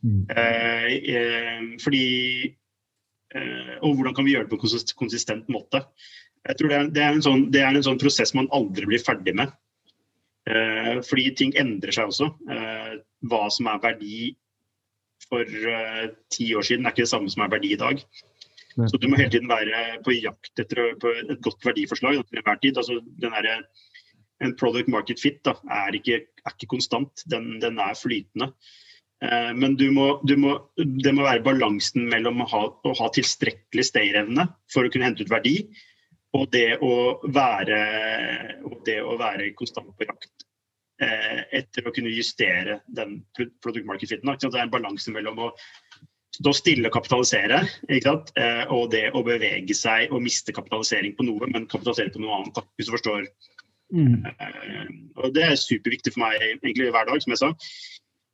Mm. 0.00 0.24
fordi 1.84 2.06
Og 3.84 3.90
hvordan 3.96 4.14
kan 4.16 4.24
vi 4.24 4.32
gjøre 4.32 4.48
det 4.48 4.50
på 4.54 4.56
en 4.56 4.94
konsistent 4.96 5.50
måte? 5.52 5.82
Jeg 6.48 6.56
tror 6.58 6.72
det 6.72 6.76
er, 6.76 6.86
det 6.96 7.02
er, 7.04 7.16
en, 7.16 7.24
sånn, 7.24 7.42
det 7.52 7.60
er 7.64 7.76
en 7.76 7.84
sånn 7.84 8.00
prosess 8.00 8.32
man 8.36 8.48
aldri 8.56 8.88
blir 8.88 9.02
ferdig 9.04 9.36
med. 9.36 9.52
fordi 11.06 11.26
ting 11.36 11.50
endrer 11.60 11.92
seg 11.92 12.08
også. 12.10 12.30
hva 13.28 13.42
som 13.52 13.68
er 13.68 13.82
verdi 13.82 14.30
for 15.28 15.44
ti 16.32 16.48
år 16.56 16.64
siden, 16.64 16.86
er 16.86 16.94
ikke 16.94 17.04
det 17.04 17.12
samme 17.12 17.30
som 17.30 17.44
er 17.44 17.52
verdi 17.52 17.74
i 17.74 17.78
dag. 17.78 18.00
Så 18.88 18.96
du 18.96 19.08
må 19.10 19.18
hele 19.18 19.30
tiden 19.30 19.50
være 19.50 20.00
på 20.04 20.14
jakt 20.16 20.62
etter 20.62 20.80
et 20.94 21.40
godt 21.44 21.64
verdiforslag 21.66 22.22
til 22.22 22.40
enhver 22.40 22.60
tid. 22.62 22.78
Altså, 22.80 23.00
den 23.20 23.34
der, 23.36 23.64
en 24.44 24.54
product 24.56 24.88
market 24.88 25.20
fit 25.20 25.40
da, 25.44 25.56
er, 25.68 25.96
ikke, 25.96 26.22
er, 26.44 26.54
ikke, 26.54 26.70
konstant, 26.70 27.24
den, 27.30 27.58
den 27.62 27.80
er 27.82 27.98
flytende. 27.98 28.52
Eh, 29.20 29.50
men 29.56 29.76
du 29.76 29.90
må, 29.92 30.06
du 30.24 30.36
må, 30.40 30.56
det 30.78 31.12
må 31.16 31.26
være 31.26 31.44
balansen 31.44 32.08
mellom 32.12 32.44
å 32.44 32.48
ha, 32.52 32.62
å 32.72 32.94
ha 33.02 33.10
tilstrekkelig 33.12 33.88
stayerevne 33.90 34.48
for 34.72 34.86
å 34.86 34.92
kunne 34.92 35.10
hente 35.10 35.26
ut 35.26 35.32
verdi, 35.32 35.56
og 36.36 36.46
det 36.52 36.78
å 36.84 36.94
være, 37.26 37.80
det 38.86 39.00
å 39.02 39.16
være 39.18 39.50
konstant 39.58 39.90
på 39.98 40.06
jakt 40.06 40.46
eh, 41.02 41.42
etter 41.60 41.88
å 41.88 41.92
kunne 41.94 42.12
justere 42.14 42.80
den 42.86 43.20
product 43.34 43.88
market 43.88 44.12
fiten. 44.12 44.30
Det 44.30 44.50
er 44.52 44.66
en 44.66 44.72
balanse 44.72 45.12
mellom 45.14 45.40
å 45.48 45.50
stå 46.40 46.52
stille 46.54 46.88
og 46.88 46.94
kapitalisere, 46.94 47.64
eh, 47.90 48.60
og 48.70 48.90
det 48.94 49.08
å 49.16 49.24
bevege 49.26 49.74
seg 49.76 50.12
og 50.14 50.22
miste 50.24 50.54
kapitalisering 50.56 51.16
på 51.18 51.26
noe, 51.26 51.48
men 51.50 51.66
kapitalisere 51.70 52.14
på 52.14 52.22
noe 52.22 52.38
annet, 52.38 52.62
hvis 52.78 52.90
du 52.90 52.94
forstår. 52.94 53.26
Mm. 53.90 54.22
Eh, 54.30 54.92
og 55.18 55.34
Det 55.34 55.48
er 55.48 55.58
superviktig 55.58 56.14
for 56.14 56.24
meg 56.24 56.38
egentlig 56.46 56.92
hver 56.94 57.10
dag, 57.10 57.22
som 57.24 57.34
jeg 57.34 57.42
sa. 57.42 57.50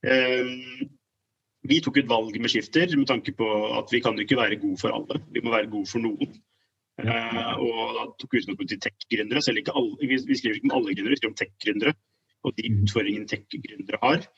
Eh, 0.07 0.85
vi 1.67 1.81
tok 1.83 1.97
et 1.99 2.11
valg 2.11 2.37
med 2.39 2.53
skifter 2.53 2.93
med 2.95 3.09
tanke 3.09 3.33
på 3.35 3.47
at 3.79 3.91
vi 3.91 4.03
kan 4.05 4.19
ikke 4.21 4.39
være 4.39 4.61
gode 4.61 4.79
for 4.79 4.95
alle, 4.95 5.23
vi 5.33 5.43
må 5.43 5.55
være 5.55 5.73
gode 5.73 5.91
for 5.91 6.05
noen. 6.05 6.37
Uh, 6.97 7.55
og 7.61 7.81
da 7.93 8.05
tok 8.17 8.33
vi 8.33 8.41
utgangspunkt 8.41 8.73
i 8.73 8.79
tech-gründere. 8.81 9.43
Vi 10.01 10.39
skriver 10.39 10.57
ikke 10.57 10.71
om 10.71 10.79
alle 10.79 10.95
gründere, 10.95 11.13
vi 11.13 11.19
skriver 11.21 11.35
om 11.35 11.41
tech-gründere 11.41 11.97
og 12.47 12.55
de 12.57 12.71
mm. 12.71 12.85
utfordringene 12.85 13.29
tech-gründere 13.31 14.01
har. 14.03 14.29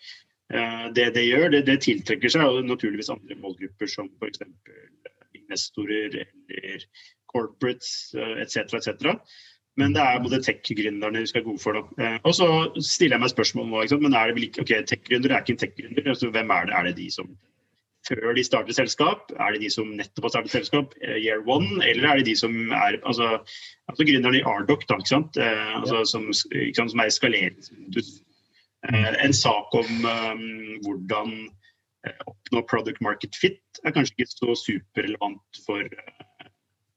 Eh, 0.54 0.86
det 0.96 1.10
det 1.14 1.26
gjør, 1.26 1.50
det, 1.52 1.62
det 1.66 1.80
tiltrekker 1.84 2.32
seg 2.32 2.48
og 2.48 2.64
naturligvis 2.64 3.12
andre 3.12 3.36
målgrupper 3.42 3.90
som 3.90 4.08
f.eks. 4.16 4.44
investorer 5.36 6.22
eller 6.22 6.86
corporates 7.28 8.14
etc. 8.16 8.56
Eh, 8.56 8.78
etc. 8.80 9.12
Men 9.78 9.92
det 9.94 10.02
er 10.02 10.22
både 10.24 10.40
tech-gründerne 10.42 11.22
vi 11.22 11.30
skal 11.30 11.44
gå 11.46 11.56
for. 11.62 11.78
Da. 11.78 12.04
Eh, 12.04 12.16
og 12.24 12.34
så 12.34 12.48
stiller 12.80 13.18
jeg 13.18 13.26
meg 13.26 13.34
spørsmål 13.34 13.68
nå. 13.68 13.84
Men 14.00 14.16
er 14.16 14.30
det 14.30 14.38
vel 14.38 14.48
ikke, 14.48 14.64
ok, 14.64 14.74
tech-gründere 14.88 15.36
er 15.36 15.44
ikke 15.44 15.56
en 15.58 15.62
tech-gründer. 15.64 16.10
Altså, 16.14 16.32
hvem 16.34 16.56
er 16.56 16.70
det? 16.70 16.78
Er 16.78 16.88
det 16.88 16.96
de 17.02 17.10
som 17.14 17.30
før 18.08 18.32
de 18.36 18.44
starter 18.44 18.76
selskap? 18.76 19.32
Er 19.36 19.54
det 19.54 19.62
de 19.64 19.70
som 19.72 19.90
nettopp 19.98 20.28
har 20.28 20.34
startet 20.36 20.54
selskap, 20.54 20.94
year 21.04 21.42
one? 21.46 21.82
Eller 21.84 22.08
er 22.08 22.20
det 22.20 22.30
de 22.30 22.36
som 22.38 22.54
er 22.72 22.98
altså, 23.02 23.38
altså 23.90 24.06
gründerne 24.08 24.40
i 24.40 24.46
Ardoc, 24.46 24.86
da, 24.88 24.98
ikke 24.98 25.14
sant? 25.14 25.36
Eh, 25.36 25.76
altså, 25.80 26.02
som, 26.08 26.28
ikke 26.52 26.78
sant, 26.80 26.94
som 26.94 27.04
er 27.04 27.12
eskalert. 27.12 27.70
Eh, 28.88 29.12
en 29.24 29.34
sak 29.34 29.74
om 29.74 30.08
um, 30.08 30.42
hvordan 30.86 31.36
eh, 32.06 32.18
oppnå 32.30 32.64
product 32.70 33.00
market 33.04 33.36
fit 33.40 33.82
er 33.84 33.94
kanskje 33.94 34.18
ikke 34.18 34.32
så 34.32 34.58
superrelevant 34.62 35.62
for 35.66 35.84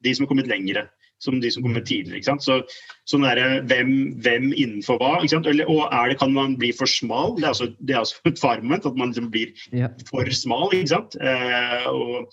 de 0.02 0.16
som 0.16 0.26
har 0.26 0.32
kommet 0.32 0.50
lengre 0.50 0.88
som 1.22 1.38
de 1.42 1.52
som 1.54 1.66
kommer 1.66 1.84
tidligere. 1.86 2.20
ikke 2.20 2.30
sant? 2.32 2.46
Så, 2.46 2.58
sånn 3.10 3.26
der, 3.26 3.62
hvem, 3.70 3.92
hvem, 4.26 4.50
innenfor 4.52 5.00
hva? 5.02 5.14
ikke 5.20 5.36
sant? 5.36 5.50
Eller, 5.52 5.70
og 5.70 5.86
det, 6.10 6.18
kan 6.22 6.34
man 6.36 6.58
bli 6.62 6.72
for 6.76 6.90
smal? 6.90 7.36
Det 7.38 7.46
er 7.46 7.54
altså, 7.54 7.70
det 7.80 7.96
er 7.96 8.02
også 8.02 8.24
et 8.32 8.42
faremoment 8.42 8.90
at 8.90 8.98
man 9.00 9.14
liksom 9.14 9.30
blir 9.34 9.54
ja. 9.76 9.92
for 10.10 10.34
smal. 10.36 10.68
ikke 10.74 10.94
sant? 10.96 11.18
Eh, 11.22 11.88
og, 11.92 12.32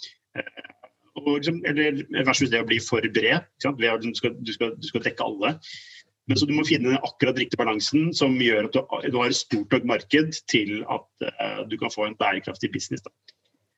og 1.20 1.30
liksom, 1.36 1.62
eller 1.68 2.03
versus 2.24 2.51
det 2.53 2.64
å 2.64 2.68
bli 2.68 2.80
for 2.84 3.05
bred. 3.05 3.45
ikke 3.45 3.68
sant? 3.68 3.86
Du 4.09 4.11
skal, 4.16 4.36
du, 4.41 4.53
skal, 4.57 4.74
du 4.78 4.91
skal 4.91 5.07
dekke 5.07 5.28
alle. 5.28 5.57
Men 6.28 6.36
så 6.36 6.45
du 6.45 6.53
må 6.53 6.64
finne 6.68 6.93
den 6.93 7.01
akkurat 7.01 7.39
riktige 7.41 7.61
balansen 7.61 8.11
som 8.16 8.34
gjør 8.36 8.68
at 8.68 8.74
du, 8.76 8.82
du 9.09 9.16
har 9.16 9.32
et 9.32 9.39
stort 9.39 9.72
nok 9.72 9.86
marked 9.89 10.36
til 10.53 10.82
at 10.84 11.07
uh, 11.24 11.62
du 11.68 11.78
kan 11.80 11.93
få 11.93 12.05
en 12.05 12.18
bærekraftig 12.20 12.68
business. 12.74 13.01
Da. 13.07 13.12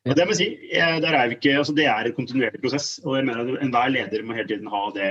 Og 0.08 0.16
Det 0.16 0.24
må 0.26 0.34
si, 0.36 0.46
der 0.72 1.12
er 1.12 1.26
vi 1.28 1.36
ikke, 1.36 1.58
altså 1.60 1.74
det 1.76 1.84
er 1.84 2.08
en 2.08 2.14
kontinuerlig 2.16 2.60
prosess. 2.62 3.00
og 3.04 3.18
jeg 3.18 3.26
mener 3.28 3.42
at 3.42 3.64
Enhver 3.64 3.90
leder 3.92 4.22
må 4.24 4.36
hele 4.36 4.48
tiden 4.48 4.70
ha 4.72 4.86
det 4.96 5.10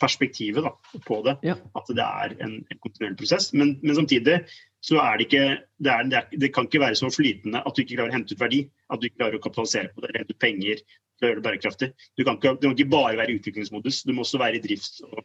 perspektivet 0.00 0.62
da, 0.64 0.72
på 1.06 1.20
det. 1.26 1.36
Ja. 1.46 1.56
At 1.78 1.88
det 1.88 2.04
er 2.04 2.34
en, 2.44 2.58
en 2.70 2.80
kontinuerlig 2.82 3.18
prosess. 3.18 3.50
Men, 3.52 3.78
men, 3.82 3.94
samtidig 3.96 4.42
så 4.84 5.00
er 5.02 5.16
det 5.16 5.26
ikke 5.26 5.44
det, 5.56 5.90
er, 5.90 6.02
det, 6.10 6.20
er, 6.20 6.38
det, 6.44 6.52
kan 6.54 6.68
ikke 6.68 6.84
være 6.84 7.00
så 7.00 7.10
flytende 7.10 7.62
at 7.64 7.74
du 7.74 7.82
ikke 7.82 7.96
klarer 7.96 8.12
å 8.12 8.18
hente 8.18 8.36
ut 8.36 8.44
verdi. 8.44 8.62
At 8.92 9.00
du 9.00 9.08
ikke 9.08 9.22
klarer 9.22 9.38
å 9.38 9.42
kapitalisere 9.42 9.92
på 9.94 10.04
det, 10.04 10.14
hente 10.18 10.36
ut 10.36 10.44
penger 10.44 10.82
til 10.84 11.26
å 11.26 11.30
gjøre 11.30 11.40
det 11.40 11.46
bærekraftig. 11.48 11.90
Du 12.14 12.24
kan, 12.24 12.38
ikke, 12.38 12.54
du 12.60 12.68
kan 12.68 12.76
ikke 12.76 12.92
bare 12.92 13.16
være 13.18 13.34
i 13.34 13.40
utviklingsmodus, 13.40 14.04
du 14.06 14.14
må 14.14 14.22
også 14.26 14.40
være 14.42 14.60
i 14.60 14.64
drifts- 14.68 15.00
og 15.08 15.24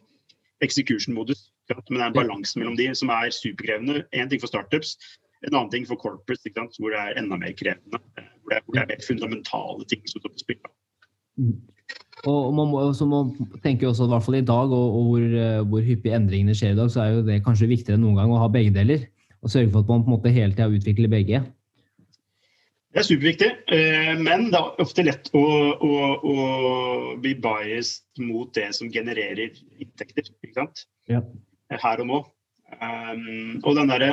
execution-modus. 0.64 1.50
Men 1.68 1.84
det 1.84 2.00
er 2.00 2.08
en 2.08 2.16
balanse 2.16 2.58
mellom 2.58 2.74
de 2.78 2.88
som 2.98 3.12
er 3.14 3.30
superkrevende. 3.34 4.02
Én 4.16 4.30
ting 4.30 4.42
for 4.42 4.50
startups, 4.50 4.96
en 5.44 5.54
annen 5.54 5.70
ting 5.72 5.86
for 5.88 6.00
corporates, 6.00 6.78
hvor 6.80 6.94
det 6.94 7.00
er 7.00 7.20
enda 7.20 7.38
mer 7.40 7.54
krevende. 7.58 8.00
Hvor 8.42 8.52
det 8.52 8.58
er, 8.58 8.64
hvor 8.64 8.76
det 8.76 8.82
er 8.82 8.90
mer 8.92 9.06
fundamentale 9.06 9.86
ting 9.90 10.04
som 10.10 10.22
står 10.22 10.34
på 10.34 10.44
spill. 10.44 10.60
Mm. 11.40 11.56
Og 12.30 12.54
man 12.56 12.70
må, 12.70 12.84
så 12.96 13.06
man 13.08 13.32
tenker 13.64 13.90
også, 13.90 14.06
i 14.06 14.12
hvert 14.14 14.24
fall 14.24 14.38
i 14.38 14.46
dag, 14.46 14.72
og, 14.72 14.94
og 14.98 15.10
hvor, 15.10 15.24
eh, 15.40 15.64
hvor, 15.68 15.82
hyppig 15.84 16.14
endringene 16.16 16.54
skjer 16.56 16.72
i 16.72 16.78
dag, 16.78 16.88
så 16.92 17.02
er 17.02 17.10
jo 17.12 17.26
det 17.26 17.42
kanskje 17.44 17.68
viktigere 17.68 17.98
enn 17.98 18.06
noen 18.06 18.16
gang 18.20 18.32
å 18.32 18.40
ha 18.40 18.48
begge 18.52 18.72
deler. 18.76 19.04
Og 19.44 19.52
sørge 19.52 19.72
for 19.74 19.84
at 19.84 19.90
man 19.92 20.06
på 20.06 20.08
en 20.08 20.14
måte 20.16 20.32
hele 20.32 20.56
tida 20.56 20.70
utvikler 20.72 21.12
begge. 21.12 21.42
Det 22.94 23.02
er 23.02 23.06
superviktig, 23.08 23.50
eh, 23.74 24.12
men 24.22 24.46
det 24.54 24.60
er 24.60 24.84
ofte 24.84 25.04
lett 25.04 25.28
å, 25.36 25.42
å, 25.82 25.94
å 26.30 26.36
bli 27.20 27.34
biased 27.42 28.22
mot 28.22 28.52
det 28.56 28.70
som 28.76 28.92
genererer 28.94 29.58
inntekter. 29.82 30.30
ikke 30.46 30.54
sant? 30.62 30.86
Ja. 31.10 31.20
Her 31.74 32.04
og 32.04 32.08
nå. 32.08 32.20
Um, 32.78 33.60
og 33.66 33.74
den 33.76 33.90
der, 33.90 34.06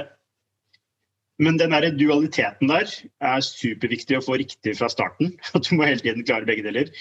men 1.42 1.58
den 1.58 1.74
der 1.74 1.90
dualiteten 1.98 2.70
der 2.70 2.92
er 3.26 3.46
superviktig 3.46 4.20
å 4.20 4.26
få 4.26 4.38
riktig 4.42 4.76
fra 4.78 4.90
starten. 4.94 5.34
At 5.58 5.66
du 5.68 5.76
må 5.78 5.88
hele 5.90 6.04
tiden 6.04 6.26
klare 6.28 6.48
begge 6.50 6.66
deler. 6.68 6.92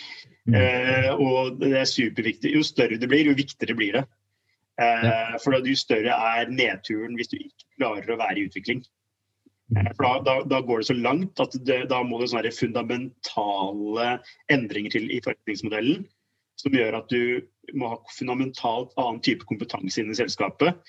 Mm. 0.48 0.56
Eh, 0.56 1.10
og 1.20 1.60
det 1.60 1.74
er 1.82 1.88
superviktig. 1.88 2.54
Jo 2.56 2.64
større 2.66 2.98
det 3.00 3.10
blir, 3.10 3.28
jo 3.28 3.36
viktigere 3.36 3.76
blir 3.76 3.98
det. 3.98 4.06
Eh. 4.80 5.36
For 5.44 5.58
jo 5.60 5.76
større 5.76 6.16
er 6.32 6.48
nedturen 6.48 7.18
hvis 7.18 7.32
du 7.32 7.36
ikke 7.40 7.68
klarer 7.76 8.14
å 8.14 8.20
være 8.22 8.40
i 8.40 8.46
utvikling. 8.48 8.80
Eh, 9.76 9.90
for 9.92 10.06
da, 10.06 10.14
da, 10.24 10.36
da, 10.54 10.62
går 10.64 10.80
det 10.80 10.88
så 10.88 10.96
langt 10.96 11.44
at 11.44 11.58
det, 11.68 11.82
da 11.92 12.00
må 12.06 12.22
det 12.22 12.30
sånne 12.32 12.54
fundamentale 12.56 14.08
endringer 14.50 14.96
til 14.96 15.12
i 15.12 15.20
forretningsmodellen 15.26 16.08
som 16.60 16.74
gjør 16.76 16.98
at 16.98 17.12
du 17.12 17.76
må 17.78 17.92
ha 17.92 18.00
fundamentalt 18.12 18.92
annen 19.00 19.20
type 19.24 19.46
kompetanse 19.48 20.00
inn 20.02 20.10
i 20.12 20.18
selskapet. 20.18 20.80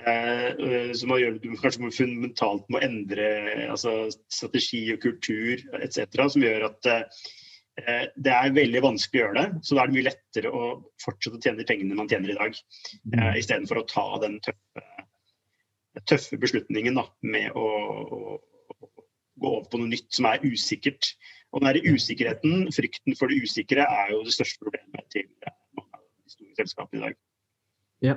Eh, 0.00 0.46
eh 0.56 0.92
som 0.96 1.12
at 1.12 1.42
du 1.42 1.50
kanskje 1.60 1.82
må 1.84 1.90
fundamentalt 1.92 2.64
må 2.72 2.80
endre 2.80 3.26
altså, 3.68 4.08
strategi 4.32 4.86
og 4.94 5.02
kultur 5.04 5.60
etc. 5.82 6.06
Som 6.32 6.46
gjør 6.46 6.64
at 6.70 6.88
eh, 6.88 8.06
det 8.16 8.32
er 8.32 8.56
veldig 8.56 8.82
vanskelig 8.84 9.20
å 9.20 9.26
gjøre 9.26 9.42
det. 9.42 9.60
Så 9.66 9.76
da 9.76 9.84
er 9.84 9.92
det 9.92 9.98
mye 9.98 10.08
lettere 10.08 10.52
å 10.52 10.72
fortsette 11.02 11.38
å 11.38 11.44
tjene 11.44 11.60
de 11.60 11.68
pengene 11.68 11.98
man 11.98 12.08
tjener 12.10 12.32
i 12.32 12.38
dag, 12.40 12.56
eh, 13.12 13.30
istedenfor 13.42 13.82
å 13.82 13.86
ta 13.88 14.06
den 14.24 14.40
tøffe 14.44 14.88
tøffe 16.08 16.38
beslutningen 16.40 16.96
da, 16.96 17.04
med 17.20 17.52
å, 17.52 17.66
å, 17.68 18.20
gå 19.42 19.50
over 19.50 19.66
på 19.68 19.80
noe 19.80 19.90
nytt 19.90 20.08
som 20.16 20.28
er 20.30 20.44
usikkert. 20.44 21.12
Og 21.52 21.60
den 21.60 21.84
usikkerheten, 21.84 22.70
frykten 22.72 23.16
for 23.18 23.28
det 23.28 23.42
usikre, 23.44 23.84
er 23.84 24.14
jo 24.14 24.22
det 24.24 24.32
største 24.32 24.62
problemet 24.62 25.04
til 25.12 25.26
mange 25.76 25.98
av 25.98 26.00
de 26.00 26.32
store 26.32 26.56
selskapene 26.62 27.00
i 27.00 27.04
dag. 27.04 27.18
Ja. 28.02 28.16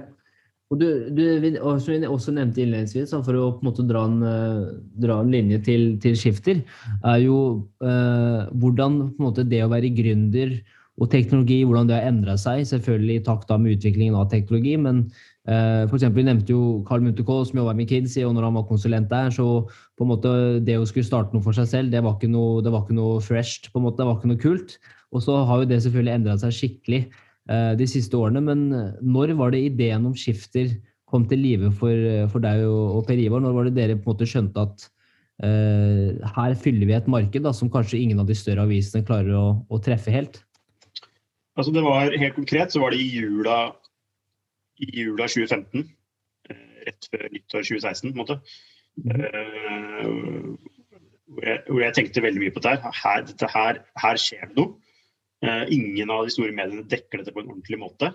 Og 0.74 0.80
du, 0.82 0.86
du 1.13 1.22
også, 1.61 1.99
også 2.09 2.34
nevnte 2.34 2.63
innledningsvis, 2.63 3.13
for 3.13 3.38
å 3.38 3.49
på 3.53 3.61
en 3.61 3.68
måte 3.70 3.86
dra 3.86 4.05
en, 4.09 4.22
eh, 4.26 4.63
dra 5.03 5.20
en 5.22 5.30
linje 5.30 5.59
til, 5.68 5.84
til, 6.01 6.16
skifter, 6.18 6.63
er 7.05 7.20
jo 7.22 7.38
eh, 7.86 8.47
hvordan 8.49 8.97
måte, 9.22 9.45
det 9.45 9.61
å 9.61 9.70
være 9.70 9.93
gründer 9.93 10.57
og 10.95 11.11
teknologi, 11.11 11.59
hvordan 11.68 11.89
det 11.89 11.99
har 11.99 12.09
endra 12.09 12.38
seg. 12.39 12.63
Selvfølgelig 12.66 13.20
i 13.20 13.24
takt 13.28 13.53
med 13.53 13.76
utviklingen 13.76 14.18
av 14.18 14.32
teknologi, 14.32 14.74
men 14.82 15.03
eh, 15.45 15.86
eksempel, 15.86 16.24
Vi 16.24 16.28
nevnte 16.32 16.55
jo 16.55 16.82
Carl 16.88 17.05
Munterkoll, 17.05 17.45
som 17.45 17.61
jobba 17.61 17.76
med 17.78 17.91
Kids, 17.91 18.18
og 18.24 18.34
når 18.34 18.47
han 18.49 18.57
var 18.57 18.70
konsulent 18.72 19.11
der, 19.11 19.30
så 19.30 19.68
på 19.70 20.07
en 20.07 20.13
måte 20.16 20.34
det 20.66 20.80
å 20.80 20.88
skulle 20.89 21.05
starte 21.05 21.36
noe 21.36 21.45
for 21.45 21.53
seg 21.53 21.70
selv, 21.70 21.93
det 21.93 22.01
var 22.01 22.18
ikke 22.18 22.32
noe, 22.32 22.63
det 22.66 22.74
var 22.74 22.88
ikke 22.88 22.97
noe 22.97 23.22
fresh. 23.22 23.70
på 23.70 23.78
en 23.78 23.86
måte, 23.86 24.01
Det 24.01 24.09
var 24.09 24.18
ikke 24.18 24.34
noe 24.34 24.41
kult. 24.41 24.80
Og 25.13 25.22
så 25.22 25.38
har 25.45 25.61
jo 25.61 25.70
det 25.70 25.84
selvfølgelig 25.86 26.16
endra 26.18 26.39
seg 26.41 26.57
skikkelig 26.57 27.05
de 27.46 27.86
siste 27.86 28.18
årene. 28.18 28.41
Men 28.41 28.62
når 29.06 29.36
var 29.38 29.52
det 29.54 29.60
ideen 29.68 30.08
om 30.10 30.16
skifter 30.18 30.72
kom 31.10 31.26
til 31.30 31.41
live 31.43 31.72
for, 31.78 31.93
for 32.34 32.43
deg 32.43 32.64
og, 32.66 33.04
Per 33.08 33.20
Ivar? 33.22 33.43
Når 33.43 33.56
var 33.56 33.70
det 33.70 33.76
dere 33.78 33.98
på 34.00 34.10
en 34.10 34.16
måte 34.16 34.28
skjønte 34.30 34.66
at 34.66 34.88
uh, 35.46 36.34
her 36.38 36.56
fyller 36.60 36.89
vi 36.89 36.98
et 36.98 37.10
marked 37.12 37.46
da, 37.46 37.54
som 37.56 37.72
kanskje 37.72 38.02
ingen 38.02 38.22
av 38.24 38.30
de 38.30 38.38
større 38.38 38.66
avisene 38.66 39.06
klarer 39.08 39.36
å, 39.38 39.48
å 39.70 39.82
treffe 39.86 40.14
helt? 40.14 40.41
Altså 41.56 41.72
det 41.72 41.86
var 41.86 42.12
Helt 42.12 42.36
konkret 42.36 42.74
så 42.74 42.82
var 42.84 42.91
det 42.91 43.00
i 43.00 43.12
jula 43.16 43.60
i 44.84 44.89
jula 44.91 45.28
2015. 45.32 45.86
Eh, 46.50 46.64
rett 46.88 47.08
før 47.12 47.30
nyttår 47.32 47.64
2016, 47.64 48.10
på 48.10 48.16
en 48.16 48.24
måte. 48.24 48.39
uh, 49.06 50.56
hvor 51.36 51.43
jeg, 51.48 51.62
hvor 51.68 51.82
jeg 51.82 51.96
tenkte 51.96 52.24
veldig 52.24 52.41
mye 52.43 52.56
på 52.56 52.64
dette 52.64 52.91
her. 53.04 53.24
Dette 53.28 53.48
her, 53.52 53.80
her 54.04 54.20
skjer 54.20 54.50
det 54.50 54.60
noe. 54.60 54.76
Uh, 55.46 55.66
ingen 55.74 56.10
av 56.10 56.26
de 56.26 56.34
store 56.34 56.56
mediene 56.56 56.86
dekker 56.89 57.22
dette 57.22 57.34
på 57.36 57.43
en 57.43 57.52
ordentlig 57.54 57.80
måte. 57.82 58.12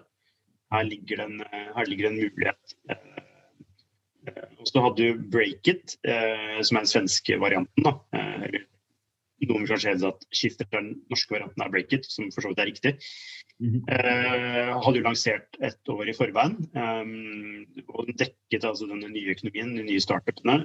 Her 0.74 0.87
ligger 0.87 1.20
det 1.20 1.26
en, 1.28 1.45
her 1.76 1.91
ligger 1.91 2.09
det 2.09 2.12
en 2.12 2.22
mulighet. 2.24 2.74
Uh, 2.91 4.47
og 4.61 4.68
så 4.68 4.83
hadde 4.85 5.07
du 5.07 5.22
Breakit, 5.33 5.95
som 5.97 6.76
er 6.76 6.83
den 6.83 6.91
svenske 6.91 7.39
varianten. 7.41 7.87
da, 7.87 7.95
eller 8.12 8.66
noen 9.49 9.64
vil 9.64 9.70
kanskje 9.72 9.95
hevde 9.95 10.11
at 10.12 10.26
skifter 10.37 10.68
til 10.68 10.76
den 10.76 10.91
norske 11.11 11.33
varianten 11.33 11.64
er 11.64 11.70
Breakit, 11.72 12.05
som 12.05 12.28
for 12.35 12.45
så 12.45 12.51
vidt 12.53 12.61
er 12.61 12.68
riktig. 12.68 12.93
Mm 13.59 13.70
-hmm. 13.72 14.83
hadde 14.85 14.99
jo 14.99 15.07
lansert 15.09 15.57
et 15.62 15.89
år 15.89 16.09
i 16.09 16.12
forveien. 16.12 16.55
Og 17.89 18.07
den 18.07 18.16
dekket 18.20 18.64
altså 18.64 18.87
denne 18.87 19.09
nye 19.09 19.33
økonomien, 19.33 19.76
de 19.76 19.83
nye 19.83 20.01
startupene. 20.01 20.57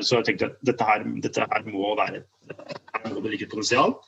Så 0.00 0.16
jeg 0.16 0.24
tenkte 0.24 0.46
at 0.46 0.56
dette 0.66 0.84
her, 0.84 1.04
dette 1.22 1.40
her 1.40 1.62
må 1.66 1.96
være 1.98 2.22
her 2.46 3.14
må 3.14 3.20
det 3.20 3.30
ligge 3.30 3.44
et 3.46 3.50
potensial. 3.50 3.98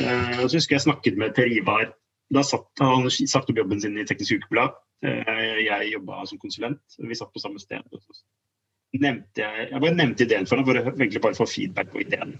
Uh, 0.00 0.44
så 0.46 0.58
husker 0.58 0.76
jeg 0.76 0.86
snakket 0.86 1.18
med 1.20 1.34
Per 1.36 1.50
Ivar. 1.52 1.92
Da 2.34 2.44
satt 2.44 2.82
han 2.82 3.08
sagt 3.10 3.48
opp 3.48 3.56
jobben 3.56 3.80
sin 3.80 3.96
i 3.98 4.06
Teknisk 4.08 4.36
Ukeblad. 4.36 4.76
jeg 5.00 5.92
jobba 5.92 6.24
som 6.26 6.40
konsulent. 6.42 6.80
Vi 6.98 7.16
satt 7.16 7.32
på 7.32 7.40
samme 7.40 7.60
sted. 7.62 7.86
Nevnte 8.98 9.44
jeg, 9.44 9.68
jeg 9.70 9.80
bare 9.80 9.94
nevnte 9.94 10.24
ideen 10.26 10.48
for 10.48 10.58
ham 10.58 10.66
for 10.66 10.80
å 10.80 10.82
egentlig 10.90 11.22
bare 11.22 11.38
få 11.38 11.46
feedback 11.48 11.92
på 11.92 12.02
ideen. 12.02 12.34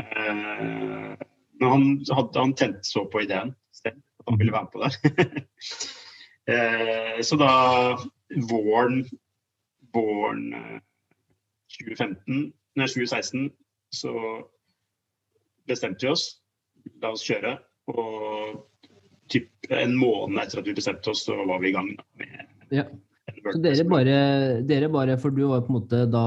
Eh, 0.00 1.16
men 1.60 1.68
han, 1.68 1.84
hadde, 2.14 2.38
han 2.38 2.54
tente 2.58 2.88
så 2.88 3.04
på 3.10 3.24
ideen 3.24 3.52
selv, 3.76 4.00
at 4.20 4.30
han 4.30 4.38
ville 4.40 4.54
være 4.54 4.68
med 4.68 4.72
på 4.72 4.84
det. 4.84 5.42
Eh, 6.50 7.20
så 7.22 7.36
da 7.38 7.52
våren, 8.50 9.04
våren 9.94 10.40
2015, 11.70 12.16
eh, 12.18 12.48
nei, 12.80 12.88
2016 12.90 13.44
så 13.94 14.14
bestemte 15.68 16.06
vi 16.06 16.12
oss. 16.12 16.26
La 17.02 17.12
oss 17.14 17.24
kjøre. 17.26 17.56
Og 17.92 18.60
typ 19.32 19.72
en 19.72 19.94
måned 19.96 20.42
etter 20.42 20.60
at 20.60 20.68
vi 20.68 20.76
bestemte 20.76 21.12
oss, 21.12 21.24
så 21.26 21.38
var 21.48 21.62
vi 21.62 21.72
i 21.72 21.76
gang. 21.76 21.94
med 22.18 22.48
ja. 22.72 22.86
Så 23.42 23.58
dere 23.62 23.84
bare, 23.86 24.14
dere 24.66 24.88
bare, 24.90 25.16
For 25.18 25.30
du 25.30 25.44
var 25.46 25.62
på 25.62 25.72
en 25.72 25.78
måte 25.78 26.04
da 26.10 26.24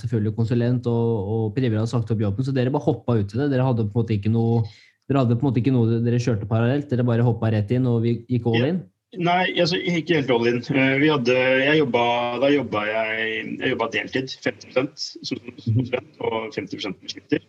selvfølgelig 0.00 0.34
konsulent, 0.36 0.86
og, 0.88 1.32
og 1.34 1.48
Priver 1.56 1.80
hadde 1.80 1.90
sagt 1.90 2.10
opp 2.12 2.22
jobben, 2.22 2.44
så 2.44 2.54
dere 2.56 2.72
bare 2.72 2.86
hoppa 2.86 3.18
ut 3.20 3.34
i 3.34 3.40
det? 3.40 3.50
Dere 3.52 3.66
hadde 3.66 3.84
på 3.84 3.92
en 3.92 4.00
måte 4.02 4.16
ikke 4.16 4.32
noe 4.32 4.62
dere 5.08 5.22
hadde 5.22 5.38
på 5.38 5.46
en 5.46 5.48
måte 5.48 5.60
ikke 5.62 5.72
noe 5.72 5.98
dere 6.04 6.20
kjørte 6.20 6.46
parallelt? 6.48 6.90
Dere 6.90 7.04
bare 7.08 7.24
hoppa 7.24 7.48
rett 7.52 7.70
inn 7.72 7.86
og 7.88 8.02
vi 8.04 8.18
gikk 8.28 8.48
all 8.50 8.66
in? 8.66 8.80
Nei, 9.16 9.54
altså, 9.56 9.78
ikke 9.80 10.18
helt 10.18 10.32
all 10.34 10.50
in. 10.50 10.58
Eh, 10.68 10.96
vi 11.00 11.08
hadde, 11.08 11.36
jeg 11.62 11.78
jobbet, 11.78 12.34
da 12.42 12.50
jobba 12.52 12.82
jeg, 12.90 13.38
jeg 13.54 13.70
jobbet 13.72 13.94
deltid, 13.96 14.34
50% 14.44 15.06
som 15.30 15.40
konsulent 15.62 16.20
og 16.28 16.36
50 16.52 16.90
med 16.90 17.14
skifter. 17.14 17.46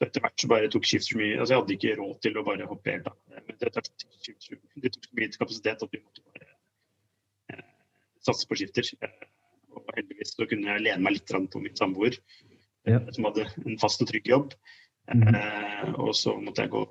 Så 0.00 0.06
etter 0.06 0.24
hvert 0.24 0.40
så 0.40 0.48
bare 0.48 0.68
tok 0.72 0.86
skifter 0.88 1.18
mye 1.20 1.34
altså 1.36 1.52
Jeg 1.52 1.60
hadde 1.60 1.74
ikke 1.76 1.96
råd 1.98 2.14
til 2.24 2.38
å 2.40 2.44
bare 2.46 2.68
hoppe 2.70 2.94
helt 2.94 3.10
av. 3.10 3.18
Det, 3.60 3.68
det 4.80 4.92
tok 4.96 5.10
mye 5.18 5.34
kapasitet 5.34 5.84
at 5.84 5.92
vi 5.92 6.00
måtte 6.00 6.24
bare 6.24 6.48
satse 8.24 8.48
på 8.48 8.56
skifter. 8.56 8.88
Eh, 9.04 9.28
og 9.76 9.92
heldigvis 9.96 10.32
så 10.34 10.48
kunne 10.48 10.72
jeg 10.72 10.86
lene 10.86 11.04
meg 11.04 11.18
litt 11.18 11.34
på 11.52 11.62
min 11.62 11.76
samboer, 11.78 12.16
ja. 12.88 12.96
Eh, 12.96 13.10
som 13.12 13.28
hadde 13.28 13.44
en 13.60 13.76
fast 13.80 14.00
og 14.00 14.08
trygg 14.08 14.28
jobb. 14.32 14.56
Mm. 15.10 15.26
Eh, 15.34 15.92
og 16.00 16.14
så 16.16 16.36
måtte 16.38 16.64
jeg 16.64 16.72
gå 16.72 16.84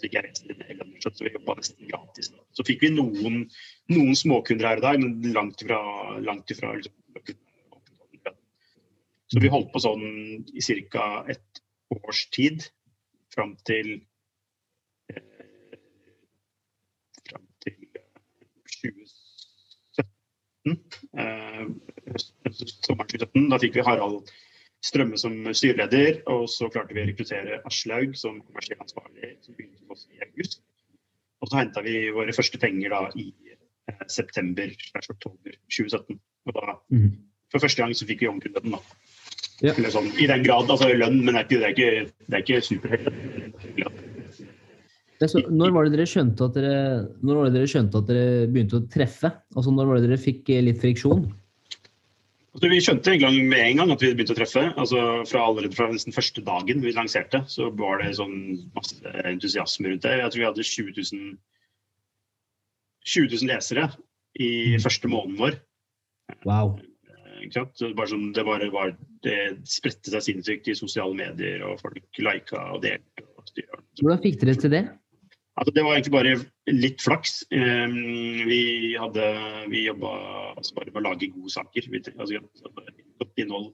så 0.00 0.06
gikk 0.06 0.16
jeg 0.16 0.26
resten 0.26 0.52
i 0.54 1.00
så 1.04 1.12
vi 1.20 1.32
jobba 1.34 1.56
nesten 1.58 1.88
gratis. 1.90 2.30
Så 2.56 2.64
fikk 2.66 2.84
vi 2.86 2.92
noen, 2.94 3.42
noen 3.92 4.16
småkunder 4.16 4.68
her 4.68 4.80
og 4.80 4.86
der, 4.86 5.00
men 5.02 5.32
langt 5.34 5.62
ifra, 5.64 5.80
langt 6.24 6.50
ifra 6.52 6.72
liksom, 6.76 6.96
Så 9.30 9.42
vi 9.42 9.50
holdt 9.52 9.70
på 9.74 9.82
sånn 9.82 10.06
i 10.50 10.62
ca. 10.90 11.24
et 11.30 11.60
års 11.98 12.26
tid 12.34 12.66
fram 13.34 13.56
til 13.66 13.92
eh, 15.12 15.78
fram 17.28 17.46
til 17.64 17.78
2017 18.66 19.20
Eh, 20.70 21.66
sommeren 22.84 23.08
2017. 23.08 23.48
Da 23.50 23.58
fikk 23.62 23.78
vi 23.78 23.84
Harald 23.86 24.30
Strømme 24.84 25.18
som 25.20 25.34
styreleder, 25.52 26.22
og 26.32 26.46
så 26.48 26.70
klarte 26.72 26.96
vi 26.96 27.02
å 27.02 27.08
rekruttere 27.10 27.58
Aslaug 27.68 28.14
som 28.16 28.38
kommersiell 28.40 28.80
ansvarlig, 28.80 29.34
som 29.44 29.56
begynte 29.56 29.82
hos 29.82 30.06
oss 30.06 30.06
i 30.08 30.22
august. 30.24 30.62
Og 31.40 31.50
så 31.50 31.58
henta 31.60 31.82
vi 31.84 31.96
våre 32.16 32.32
første 32.36 32.60
penger 32.60 32.94
da 32.94 33.02
i 33.20 33.26
eh, 33.52 34.06
september-oktober 34.08 35.58
2017. 35.68 36.16
Og 36.48 36.56
da, 36.56 36.78
mm. 36.96 37.10
for 37.52 37.66
første 37.66 37.84
gang 37.84 37.92
så 37.96 38.08
fikk 38.08 38.24
vi 38.24 38.30
omgrunnet 38.32 38.72
da. 38.72 38.80
Ja. 39.60 39.74
Sånn, 39.92 40.08
I 40.16 40.28
den 40.30 40.44
grad, 40.46 40.70
altså 40.72 40.88
lønn, 40.88 41.18
men 41.20 41.36
det 41.36 41.42
er 41.42 41.74
ikke, 41.74 41.90
det 42.26 42.38
er 42.38 42.44
ikke, 42.44 42.60
ikke 42.60 42.62
superhøyt. 42.64 43.10
Ja, 43.80 43.90
når 45.20 45.74
var 45.74 45.84
det 45.84 45.98
dere 45.98 46.08
skjønte 46.08 46.46
at 46.48 46.54
dere, 46.56 46.76
når 47.20 47.36
var 47.36 47.48
det 47.48 47.58
dere 47.58 47.68
skjønte 47.68 48.00
at 48.00 48.08
dere 48.08 48.46
begynte 48.48 48.78
å 48.78 48.86
treffe? 48.88 49.28
Altså 49.52 49.74
Når 49.76 49.90
var 49.90 49.98
det 49.98 50.08
dere 50.08 50.20
fikk 50.20 50.48
eh, 50.48 50.62
litt 50.64 50.80
friksjon? 50.80 51.26
Altså, 52.50 52.70
vi 52.72 52.80
skjønte 52.82 53.12
en 53.12 53.20
gang 53.22 53.36
med 53.50 53.60
en 53.66 53.82
gang 53.82 53.92
at 53.92 54.00
vi 54.02 54.14
begynte 54.14 54.32
å 54.32 54.38
treffe. 54.38 54.62
Altså, 54.80 55.02
fra 55.28 55.44
allerede 55.44 55.76
fra 55.76 55.90
nesten 55.92 56.16
første 56.16 56.42
dagen 56.46 56.80
vi 56.82 56.94
lanserte, 56.96 57.42
så 57.52 57.68
var 57.76 58.00
det 58.00 58.14
sånn 58.16 58.38
masse 58.74 59.12
entusiasme 59.28 59.92
rundt 59.92 60.08
det. 60.08 60.16
Jeg 60.22 60.32
tror 60.32 60.40
vi 60.40 60.48
hadde 60.48 60.68
20 60.70 60.96
000, 60.96 61.28
20 63.12 63.36
000 63.36 63.52
lesere 63.52 63.90
i 64.40 64.50
mm. 64.72 64.84
første 64.86 65.12
måneden 65.12 65.38
vår. 65.44 65.60
Wow. 66.48 66.78
Det, 67.40 67.92
bare 67.96 68.10
sånn, 68.10 68.30
det, 68.36 68.44
bare 68.46 68.70
var, 68.72 68.94
det 69.24 69.36
spredte 69.68 70.12
seg 70.12 70.26
sinnssykt 70.26 70.70
i 70.70 70.78
sosiale 70.78 71.16
medier, 71.16 71.64
og 71.66 71.80
folk 71.82 72.20
lika 72.20 72.66
og 72.74 72.82
delte. 72.84 73.26
Hvordan 74.00 74.22
fikk 74.22 74.40
dere 74.42 74.56
til 74.60 74.74
det? 74.74 74.84
Altså, 75.60 75.72
det 75.76 75.84
var 75.84 75.96
egentlig 75.96 76.14
bare 76.14 76.34
litt 76.72 77.02
flaks. 77.04 77.42
Um, 77.52 77.96
vi 78.48 78.94
hadde 79.00 79.26
vi 79.72 79.86
jobba 79.88 80.12
altså 80.54 80.76
bare 80.78 80.92
med 80.92 81.02
å 81.02 81.06
lage 81.10 81.32
gode 81.34 81.52
saker. 81.52 81.88
Vi, 81.92 82.02
altså, 82.14 82.40
godt 83.20 83.42
innhold. 83.44 83.72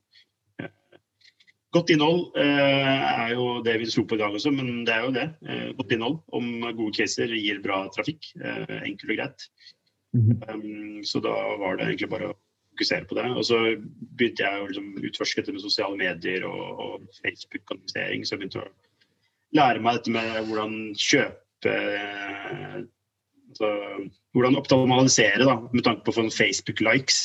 Godt 1.75 1.91
innhold 1.93 2.23
uh, 2.39 3.01
er 3.27 3.35
jo 3.37 3.47
det 3.67 3.77
vi 3.83 3.89
tror 3.91 4.07
på 4.09 4.17
i 4.17 4.21
dag 4.23 4.35
også, 4.39 4.51
men 4.55 4.87
det 4.89 4.95
er 4.95 5.05
jo 5.05 5.15
det. 5.15 5.27
Uh, 5.45 5.69
godt 5.79 5.93
innhold 5.95 6.21
om 6.39 6.49
gode 6.71 6.95
caser 6.97 7.35
gir 7.37 7.61
bra 7.63 7.85
trafikk. 7.95 8.33
enkelt 8.37 9.11
og 9.11 9.19
greit. 9.21 9.51
-hmm. 10.17 10.55
um, 10.55 11.05
så 11.05 11.21
da 11.21 11.35
var 11.61 11.77
det 11.77 11.91
egentlig 11.91 12.11
bare 12.11 12.31
å 12.31 12.39
fokusere 12.77 13.09
på 13.09 13.17
det. 13.19 13.27
Og 13.33 13.47
så 13.49 13.61
begynte 14.19 14.45
jeg 14.45 14.61
å 14.61 14.67
liksom, 14.69 14.91
utforske 15.09 15.41
dette 15.41 15.55
med 15.57 15.65
sosiale 15.65 15.97
medier 15.97 16.45
og, 16.49 16.83
og 16.85 17.23
Facebook-annonsering. 17.23 18.25
Så 18.25 18.35
jeg 18.37 18.43
begynte 18.43 18.67
å 18.67 18.69
lære 19.57 19.83
meg 19.83 19.99
dette 19.99 20.13
med 20.15 20.37
hvordan 20.51 20.77
kjøpe 21.01 21.75
altså, 23.49 23.73
Hvordan 24.37 24.59
optimalisere 24.61 25.47
da, 25.49 25.55
med 25.73 25.81
tanke 25.87 26.05
på 26.05 26.13
å 26.13 26.17
få 26.19 26.27
Facebook-likes 26.29 27.23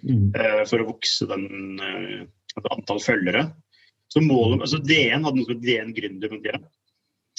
mm. 0.00 0.30
uh, 0.32 0.62
for 0.64 0.80
å 0.80 0.86
vokse 0.88 1.26
den 1.28 1.76
uh, 1.76 2.22
antall 2.72 3.02
følgere. 3.04 3.42
Så 4.08 4.22
målet, 4.24 4.62
altså 4.64 4.80
DN 4.80 5.26
hadde 5.26 5.36
noe 5.36 5.44
som 5.44 5.58
het 5.58 5.66
DN 5.66 5.92
Gründer 5.92 6.32
på 6.32 6.38
tida. 6.40 6.62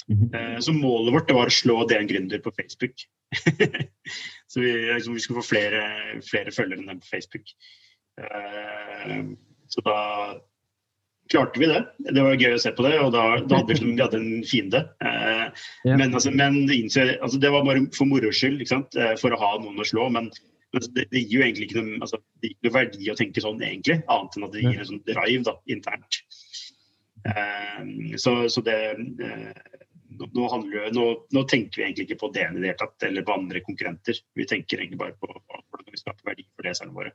Mm. 0.06 0.28
Uh, 0.36 0.60
så 0.62 0.76
målet 0.78 1.16
vårt 1.16 1.34
var 1.34 1.50
å 1.50 1.56
slå 1.58 1.80
DN 1.90 2.12
Gründer 2.12 2.44
på 2.46 2.54
Facebook. 2.54 3.02
så 4.50 4.64
vi, 4.64 4.74
liksom, 4.90 5.16
vi, 5.16 5.24
skulle 5.24 5.44
få 5.44 5.52
flere, 5.54 5.84
flere 6.26 6.54
følgere 6.56 6.82
enn 6.82 6.90
dem 6.90 7.02
på 7.04 7.12
Facebook. 7.14 7.52
så 9.70 9.84
da 9.86 10.00
klarte 11.30 11.60
vi 11.60 11.68
det. 11.70 11.82
Det 12.10 12.24
var 12.26 12.40
gøy 12.42 12.56
å 12.56 12.62
se 12.62 12.72
på 12.76 12.86
det, 12.86 12.96
og 13.02 13.12
da, 13.14 13.24
da 13.46 13.62
hadde 13.62 13.78
vi, 13.78 13.92
vi 13.94 14.02
hadde 14.02 14.20
en 14.20 14.46
fiende. 14.48 14.84
Eh, 15.06 15.46
ja. 15.86 15.98
Men, 16.00 16.14
altså, 16.14 16.32
men 16.34 16.64
altså, 16.66 17.42
det 17.42 17.52
var 17.54 17.66
bare 17.68 17.86
for 17.96 18.10
moro 18.10 18.32
skyld, 18.34 18.64
eh, 18.66 19.16
for 19.22 19.36
å 19.36 19.42
ha 19.42 19.52
noen 19.62 19.80
å 19.80 19.88
slå. 19.88 20.10
Men, 20.16 20.32
men 20.74 20.88
det, 20.96 21.06
det, 21.14 21.22
gir 21.22 21.40
jo 21.40 21.46
egentlig 21.46 21.70
ikke 21.70 21.84
noe, 21.84 22.00
altså, 22.06 22.22
noe, 22.46 22.74
verdi 22.74 23.12
å 23.12 23.18
tenke 23.20 23.46
sånn, 23.46 23.62
egentlig, 23.66 24.02
annet 24.10 24.38
enn 24.38 24.48
at 24.50 24.56
det 24.56 24.66
gir 24.66 24.82
en 24.82 24.90
sånn 24.90 25.04
drive 25.10 25.46
da, 25.48 25.56
internt. 25.76 26.22
Eh, 27.30 28.18
så, 28.18 28.36
så, 28.50 28.66
det 28.66 28.80
eh, 28.96 29.78
nå, 30.10 30.46
handler, 30.52 30.92
nå, 30.96 31.06
nå, 31.36 31.44
tenker 31.50 31.82
vi 31.82 31.86
egentlig 31.86 32.08
ikke 32.08 32.22
på 32.24 32.30
det 32.36 32.46
i 32.46 32.54
det 32.56 32.64
hele 32.72 32.78
tatt, 32.80 32.96
eller 33.08 33.26
på 33.26 33.36
andre 33.36 33.62
konkurrenter. 33.66 34.22
Vi 34.38 34.48
tenker 34.50 34.82
egentlig 34.82 35.02
bare 35.02 35.18
på 35.20 35.30
hvordan 35.30 35.90
vi 35.92 36.02
skaper 36.02 36.32
verdi 36.32 36.48
for 36.50 36.68
leserne 36.68 36.96
våre. 36.96 37.14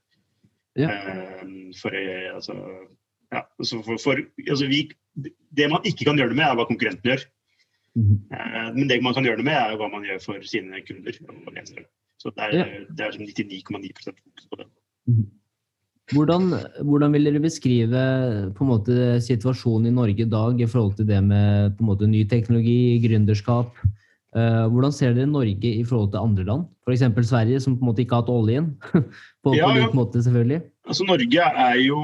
Ja. 0.78 0.90
Uh, 0.90 1.70
for 1.78 1.94
altså 1.94 2.56
ja, 3.34 3.44
altså 3.58 3.80
for, 3.86 3.98
for, 4.02 4.20
altså 4.42 4.66
vi, 4.70 4.80
det 5.54 5.70
man 5.70 5.86
ikke 5.86 6.06
kan 6.06 6.18
gjøre 6.18 6.34
det 6.34 6.38
med, 6.38 6.46
er 6.46 6.58
hva 6.58 6.66
konkurrenten 6.70 7.10
gjør. 7.10 7.26
Mm. 7.94 8.16
Uh, 8.30 8.70
men 8.78 8.88
det 8.90 9.00
man 9.02 9.16
kan 9.16 9.26
gjøre 9.26 9.42
det 9.42 9.48
med, 9.48 9.58
er 9.58 9.78
hva 9.80 9.90
man 9.90 10.06
gjør 10.06 10.22
for 10.22 10.48
sine 10.48 10.82
kunder. 10.86 11.18
Så 12.22 12.32
det 12.34 12.46
er, 12.46 12.58
ja. 12.58 12.84
det 12.88 13.08
er 13.08 13.18
99,9 13.18 13.90
fokus 14.06 14.50
på 14.50 14.60
det. 14.62 14.68
Mm. 15.10 15.26
Hvordan, 16.12 16.50
hvordan, 16.84 17.14
vil 17.16 17.30
dere 17.30 17.40
beskrive 17.40 18.00
på 18.52 18.64
en 18.64 18.68
måte 18.68 18.94
situasjonen 19.24 19.88
i 19.88 19.94
Norge 19.94 20.26
i 20.26 20.28
dag 20.28 20.58
i 20.60 20.68
forhold 20.68 20.98
til 20.98 21.08
det 21.08 21.20
med 21.24 21.78
på 21.78 21.84
en 21.84 21.88
måte 21.88 22.08
ny 22.10 22.26
teknologi, 22.28 22.98
gründerskap? 23.00 23.78
Uh, 24.34 24.66
hvordan 24.68 24.92
ser 24.92 25.14
dere 25.14 25.30
Norge 25.30 25.70
i 25.70 25.84
forhold 25.86 26.10
til 26.12 26.20
andre 26.20 26.44
land? 26.44 26.66
F.eks. 26.84 27.06
Sverige, 27.28 27.60
som 27.62 27.78
på 27.78 27.86
en 27.86 27.88
måte 27.88 28.02
ikke 28.02 28.18
har 28.18 28.24
hatt 28.24 28.32
oljen? 28.34 28.66
på, 29.46 29.54
ja, 29.56 29.70
på 29.70 29.78
ja. 29.78 29.90
måte, 29.96 30.20
selvfølgelig. 30.26 30.60
Altså, 30.84 31.06
Norge, 31.08 31.46
jo, 31.80 32.00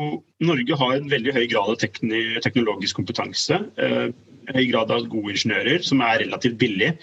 Norge, 0.49 0.79
har 0.81 0.95
en 0.97 1.11
veldig 1.11 1.35
høy 1.37 1.45
grad 1.51 1.75
av 1.75 1.81
tekni, 1.83 2.23
teknologisk 2.41 3.03
kompetanse. 3.03 3.59
Uh, 3.77 4.09
høy 4.55 4.65
grad 4.71 4.95
av 4.95 5.11
gode 5.13 5.35
ingeniører, 5.35 5.85
som 5.85 6.01
er 6.07 6.23
relativt 6.25 6.57
billig. 6.63 6.95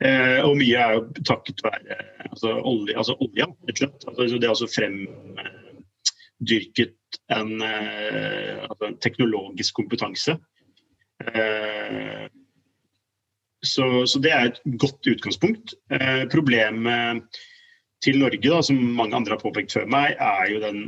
Uh, 0.00 0.40
og 0.46 0.56
mye 0.62 0.80
er 0.86 0.96
jo 0.96 1.04
takket 1.20 1.60
være 1.66 1.98
altså, 2.30 2.56
olje, 2.64 2.96
altså 2.96 3.18
olja, 3.20 3.50
rett 3.68 3.76
og 3.76 3.82
slett. 3.82 4.08
Altså, 4.08 4.30
det 4.38 4.48
er 4.48 4.54
altså 4.54 4.70
fremdyrket 6.44 6.96
en, 7.32 7.62
altså, 7.62 8.88
en 8.88 8.96
teknologisk 9.00 9.74
kompetanse. 9.78 10.34
Uh, 11.24 12.26
så, 13.64 14.06
så, 14.06 14.20
det 14.20 14.32
er 14.32 14.50
et 14.50 14.60
godt 14.80 15.06
utgangspunkt. 15.08 15.74
Eh, 15.92 16.24
problemet 16.32 17.24
til 18.04 18.20
Norge, 18.20 18.44
da, 18.44 18.60
som 18.62 18.76
mange 18.76 19.16
andre 19.16 19.36
har 19.36 19.42
påpekt 19.42 19.72
før 19.72 19.88
meg, 19.90 20.16
er 20.20 20.50
jo 20.52 20.60
den 20.62 20.80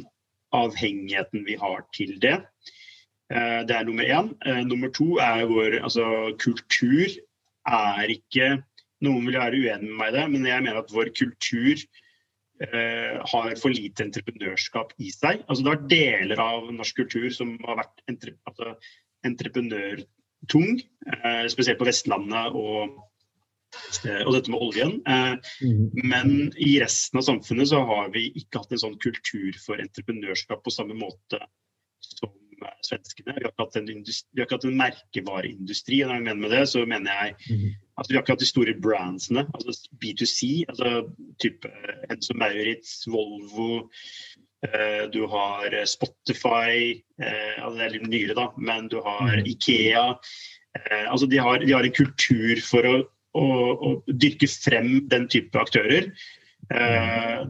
avhengigheten 0.56 1.46
vi 1.46 1.56
har 1.60 1.86
til 1.96 2.16
det. 2.22 2.36
Eh, 3.32 3.62
det 3.68 3.76
er 3.76 3.88
nummer 3.88 4.04
én. 4.04 4.32
Eh, 4.46 4.62
nummer 4.68 4.92
to 4.92 5.16
er 5.22 5.46
vår 5.48 5.80
altså, 5.82 6.36
kultur 6.42 7.08
er 7.66 8.16
ikke 8.18 8.56
Noen 9.04 9.26
vil 9.28 9.36
være 9.36 9.58
uenig 9.60 9.90
med 9.90 9.98
meg 9.98 10.08
i 10.08 10.12
det, 10.14 10.22
men 10.32 10.46
jeg 10.48 10.62
mener 10.64 10.78
at 10.80 10.92
vår 10.92 11.10
kultur 11.12 11.74
eh, 11.76 12.05
har 12.56 13.50
for 13.60 13.68
lite 13.68 14.00
entreprenørskap 14.06 14.94
i 14.96 15.10
seg. 15.12 15.42
Altså, 15.44 15.64
det 15.66 15.72
er 15.72 15.88
deler 15.90 16.40
av 16.40 16.70
norsk 16.72 17.02
kultur 17.02 17.26
som 17.34 17.50
har 17.66 17.82
vært 17.82 18.00
entre, 18.08 18.32
altså, 18.48 18.72
entreprenør 19.28 20.00
tung, 20.48 20.80
eh, 21.12 21.46
spesielt 21.48 21.78
på 21.78 21.88
Vestlandet 21.88 22.54
og, 22.54 22.96
eh, 24.04 24.22
og 24.24 24.32
dette 24.34 24.52
med 24.52 24.62
oljen. 24.62 24.96
Eh, 25.06 25.36
mm. 25.62 25.84
Men 26.04 26.34
i 26.56 26.76
resten 26.82 27.20
av 27.20 27.26
samfunnet 27.26 27.70
så 27.72 27.82
har 27.86 28.10
vi 28.14 28.28
ikke 28.34 28.62
hatt 28.62 28.72
en 28.72 28.84
sånn 28.86 28.98
kultur 29.02 29.56
for 29.64 29.82
entreprenørskap 29.82 30.62
på 30.64 30.74
samme 30.74 30.96
måte 30.98 31.40
som 32.00 32.32
svenskene. 32.86 33.34
Vi 33.34 33.42
har 33.42 33.50
ikke 33.50 33.66
hatt 33.66 33.76
en, 33.76 33.90
industri, 33.92 34.38
har 34.38 34.46
ikke 34.46 34.56
hatt 34.60 34.68
en 34.68 34.78
merkevareindustri. 34.80 36.02
og 36.02 36.08
når 36.08 36.16
jeg 36.16 36.26
mener 36.28 36.40
med 36.40 36.54
det, 36.56 36.62
så 36.70 36.86
mener 36.88 37.18
jeg 37.20 37.74
at 37.96 38.08
vi 38.08 38.16
har 38.16 38.22
ikke 38.22 38.34
hatt 38.34 38.44
de 38.44 38.48
store 38.48 38.74
brandsene. 38.82 39.46
altså 39.54 39.88
B2C, 40.02 40.66
altså 40.68 41.06
type 41.42 41.70
Enzo 42.12 42.36
Maurits, 42.36 43.06
Volvo, 43.08 43.86
Eh, 44.64 45.10
du 45.12 45.26
har 45.26 45.74
eh, 45.74 45.84
Spotify, 45.84 47.02
eh, 47.22 47.56
altså 47.60 47.76
det 47.76 47.84
er 47.84 47.92
litt 47.96 48.08
nyere, 48.08 48.36
da, 48.38 48.46
men 48.56 48.88
du 48.92 48.98
har 49.04 49.36
mm. 49.36 49.50
Ikea. 49.52 50.06
altså 51.08 51.26
de 51.26 51.38
har, 51.40 51.62
de 51.64 51.72
har 51.72 51.86
en 51.86 51.94
kultur 51.96 52.58
for 52.64 52.84
å, 52.84 52.96
å, 53.36 53.44
å, 53.72 53.92
dyrke 54.08 54.48
frem 54.50 55.06
den 55.12 55.28
type 55.32 55.56
aktører. 55.56 56.10
Uh, 56.66 57.46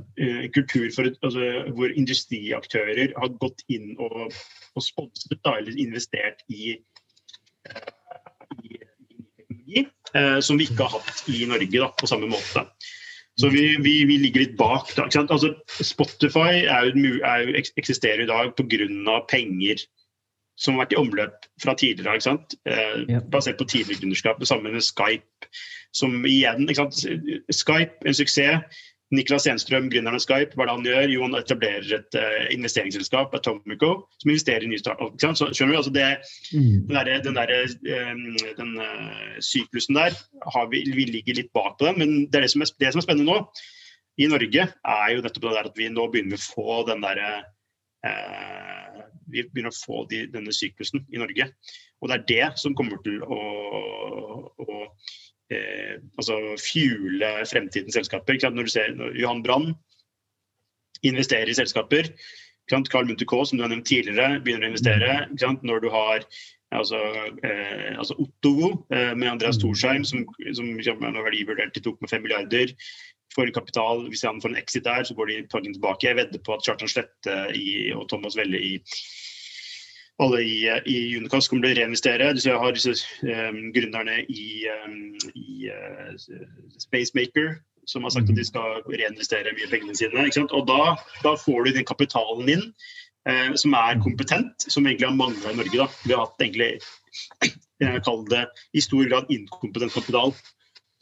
kultur 0.52 0.90
for, 0.92 1.08
altså, 1.24 1.46
hvor 1.72 1.94
industriaktører 1.96 3.14
har 3.16 3.30
gått 3.40 3.62
inn 3.72 3.94
og, 3.96 4.34
og 4.76 4.84
sponset 4.84 5.48
eller 5.48 5.78
investert 5.80 6.44
i 6.52 6.74
teknologi 9.66 9.86
uh, 10.16 10.40
som 10.40 10.58
vi 10.58 10.64
ikke 10.64 10.84
har 10.84 11.00
hatt 11.00 11.28
i 11.28 11.46
Norge 11.46 11.80
da, 11.80 11.90
på 11.98 12.06
samme 12.06 12.26
måte. 12.30 12.66
Så 13.38 13.50
vi, 13.52 13.76
vi, 13.82 14.04
vi, 14.08 14.16
ligger 14.18 14.40
litt 14.40 14.56
bak. 14.56 14.94
Da, 14.96 15.08
altså, 15.28 15.54
Spotify 15.68 16.64
er 16.64 16.86
jo, 16.88 17.18
er 17.20 17.44
jo, 17.44 17.62
eksisterer 17.76 18.22
i 18.24 18.26
dag 18.26 18.54
pga. 18.56 19.20
penger 19.28 19.76
som 20.56 20.74
har 20.74 20.86
vært 20.86 20.92
i 20.94 20.96
omløp 20.96 21.48
fra 21.60 21.74
tidligere. 21.76 22.38
Eh. 22.64 23.20
Basert 23.28 23.58
på 23.58 23.68
tidligere 23.68 24.00
gründerskap. 24.00 24.40
Det 24.40 24.48
samme 24.48 24.72
med 24.72 24.80
Skype. 24.80 25.50
Som 25.92 26.24
igjen, 26.24 26.68
Skype, 26.72 28.00
en 28.06 28.14
suksess. 28.14 28.64
Niklas 29.14 29.46
Enstrøm, 29.46 29.86
gründeren 29.86 30.18
av 30.18 30.22
Skype, 30.24 30.56
hva 30.56 30.64
er 30.64 30.68
det 30.68 30.74
han 30.74 30.86
gjør? 30.88 31.10
Jo, 31.12 31.20
han 31.28 31.38
etablerer 31.38 31.92
et 31.94 32.16
uh, 32.18 32.46
investeringsselskap, 32.50 33.34
Atomico, 33.38 33.90
som 34.18 34.32
investerer 34.32 34.66
i 34.66 34.70
nye 34.72 34.82
startup. 34.82 35.14
Så, 35.22 35.50
skjønner 35.54 35.76
du? 35.76 35.78
Altså 35.78 35.92
det, 35.94 36.06
mm. 36.50 36.72
Den, 36.88 36.96
der, 36.96 37.10
den, 37.22 37.38
der, 37.38 37.52
um, 38.10 38.24
den 38.58 38.72
uh, 38.82 39.36
syklusen 39.38 39.98
der 39.98 40.16
vi, 40.72 40.82
vi, 40.90 41.06
ligger 41.12 41.38
litt 41.38 41.52
bak 41.54 41.76
på 41.78 41.86
den, 41.86 42.00
men 42.02 42.16
det, 42.32 42.42
det, 42.42 42.50
som 42.50 42.66
er, 42.66 42.72
det 42.82 42.90
som 42.90 43.02
er 43.02 43.06
spennende 43.06 43.30
nå 43.30 43.38
i 44.18 44.26
Norge, 44.32 44.66
er 44.74 45.12
jo 45.12 45.22
nettopp 45.22 45.44
det 45.44 45.54
der 45.54 45.70
at 45.70 45.78
vi 45.78 45.92
nå 45.92 46.08
begynner 46.10 46.40
å 46.40 46.46
få 46.48 46.80
den 46.88 47.06
derre 47.06 47.30
uh, 48.08 49.04
Vi 49.30 49.46
begynner 49.46 49.70
å 49.70 49.78
få 49.78 50.02
de, 50.10 50.24
denne 50.34 50.54
syklusen 50.54 51.06
i 51.14 51.22
Norge. 51.22 51.52
Og 52.02 52.10
det 52.10 52.18
er 52.18 52.26
det 52.32 52.50
som 52.58 52.74
kommer 52.74 52.98
til 53.06 53.22
å, 53.22 53.38
å 54.50 54.82
eh, 55.52 55.96
altså 56.18 56.38
fuele 56.60 57.30
fremtidens 57.50 57.94
selskaper. 57.98 58.38
Når 58.50 58.68
du 58.68 58.72
ser 58.72 58.94
når 58.96 59.16
Johan 59.20 59.42
Brann 59.42 59.72
investerer 61.02 61.50
i 61.50 61.56
selskaper, 61.56 62.10
Carl 62.70 63.06
Munthe 63.06 63.26
som 63.46 63.58
du 63.58 63.62
har 63.62 63.70
nevnt 63.70 63.86
tidligere, 63.86 64.40
begynner 64.42 64.66
å 64.66 64.72
investere. 64.72 65.12
Når 65.62 65.80
du 65.84 65.90
har 65.90 66.24
altså, 66.74 66.98
eh, 67.46 67.92
altså 67.98 68.16
Ottogo 68.18 68.72
eh, 68.90 69.14
med 69.14 69.30
Andreas 69.30 69.58
Thorsheim, 69.62 70.04
som, 70.04 70.26
som 70.52 70.72
er 70.80 71.22
verdivurdert 71.28 71.74
til 71.74 71.92
2,5 71.92 72.18
milliarder. 72.24 72.74
For 73.34 73.50
kapital, 73.52 74.06
Hvis 74.08 74.24
han 74.24 74.40
får 74.40 74.48
en 74.48 74.56
exit 74.56 74.84
der, 74.84 75.04
så 75.04 75.14
går 75.14 75.26
de 75.26 75.46
tilbake. 75.50 76.06
Jeg 76.08 76.16
vedder 76.16 76.40
på 76.46 76.54
at 76.54 76.64
Kjartan 76.64 76.88
Slette 76.88 77.34
i, 77.54 77.92
og 77.92 78.08
Thomas 78.08 78.36
Velle 78.36 78.58
i 78.58 78.78
alle 80.22 80.42
i, 80.42 80.58
i 80.88 80.96
Unicast 81.18 81.50
kommer 81.50 81.66
til 81.66 81.76
å 81.76 81.80
reinvestere. 81.80 82.32
Jeg 82.40 82.60
har 82.60 82.76
disse 82.76 82.94
um, 83.22 83.58
gründerne 83.74 84.22
i, 84.32 84.46
um, 84.86 85.00
i 85.36 85.68
uh, 85.68 86.12
Spacemaker 86.80 87.58
som 87.86 88.02
har 88.02 88.10
sagt 88.10 88.30
at 88.30 88.34
de 88.34 88.42
mhm. 88.42 88.50
skal 88.50 88.80
reinvestere 88.90 89.54
mye 89.54 89.70
pengene 89.70 89.94
sine. 89.94 90.46
Og 90.50 90.66
da, 90.68 90.96
da, 91.22 91.36
får 91.38 91.66
du 91.68 91.76
den 91.76 91.86
kapitalen 91.86 92.48
inn 92.50 92.64
eh, 93.28 93.52
som 93.58 93.76
er 93.78 94.00
kompetent, 94.02 94.66
som 94.66 94.86
egentlig 94.86 95.06
har 95.06 95.18
mangla 95.18 95.52
i 95.52 95.60
Norge. 95.60 95.78
Da. 95.78 95.86
Vi 96.02 96.14
har 96.14 96.24
hatt 96.24 96.42
egentlig, 96.42 96.80
jeg 97.84 98.02
kaller 98.08 98.26
det 98.32 98.44
i 98.74 98.82
stor 98.82 99.06
grad 99.06 99.30
inkompetent 99.30 99.94
kapital 99.94 100.34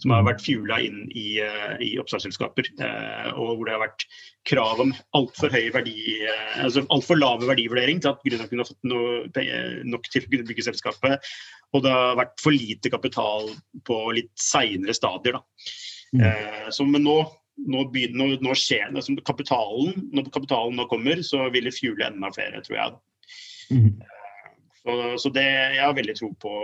som 0.05 0.12
har 0.12 0.24
vært 0.26 0.42
fjula 0.44 0.78
inn 0.84 1.05
i, 1.16 1.40
eh, 1.40 1.76
i 1.80 1.90
oppstartsselskaper. 2.00 2.68
Eh, 2.84 3.28
og 3.32 3.57
hvor 3.57 3.64
det 3.64 3.74
har 3.74 3.82
vært 3.86 4.05
krav 4.44 4.82
om 4.84 4.92
altfor 5.16 5.52
høy 5.55 5.70
verdi, 5.72 5.96
eh, 6.28 6.59
altså 6.61 6.84
altfor 6.92 7.16
lave 7.16 7.48
verdivurdering 7.48 8.02
til 8.05 8.12
at 8.12 8.20
gründeren 8.26 8.50
kunne 8.50 8.66
ha 8.66 8.68
fått 8.68 8.90
noe, 8.90 9.84
nok 9.88 10.11
til 10.11 10.26
å 10.26 10.30
kunne 10.30 10.48
bygge 10.50 10.66
selskapet. 10.68 11.30
Og 11.72 11.86
det 11.86 11.94
har 11.94 12.20
vært 12.20 12.36
for 12.42 12.52
lite 12.52 12.92
kapital 12.92 13.48
på 13.88 13.96
litt 14.14 14.32
seinere 14.38 14.94
stadier. 14.94 15.40
Mm. 16.14 16.70
Så, 16.70 16.84
men 16.86 17.02
nå, 17.02 17.16
nå, 17.66 17.86
begynner, 17.90 18.36
nå, 18.38 18.52
skjer 18.55 18.92
det. 18.92 19.00
Altså 19.00 19.16
kapitalen, 19.26 20.05
når 20.14 20.28
kapitalen 20.30 20.76
nå 20.78 20.86
kommer, 20.86 21.24
så 21.26 21.48
vil 21.50 21.66
det 21.66 21.74
fjule 21.74 22.07
enda 22.07 22.30
flere, 22.36 22.62
tror 22.62 22.78
jeg. 22.78 22.94
Mm. 23.74 23.88
Så, 24.84 25.00
så 25.24 25.32
det, 25.34 25.48
jeg 25.74 25.82
har 25.82 25.96
veldig 25.96 26.14
tro 26.20 26.30
på 26.44 26.55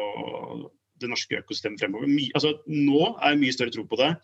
det 1.02 1.10
norske 1.10 1.40
økosystemet 1.42 1.82
fremover. 1.82 2.10
My, 2.10 2.30
altså, 2.38 2.54
nå 2.68 3.04
er 3.12 3.34
jeg 3.34 3.42
mye 3.44 3.56
større 3.56 3.74
tro 3.76 3.86
på 3.88 4.00
det 4.00 4.14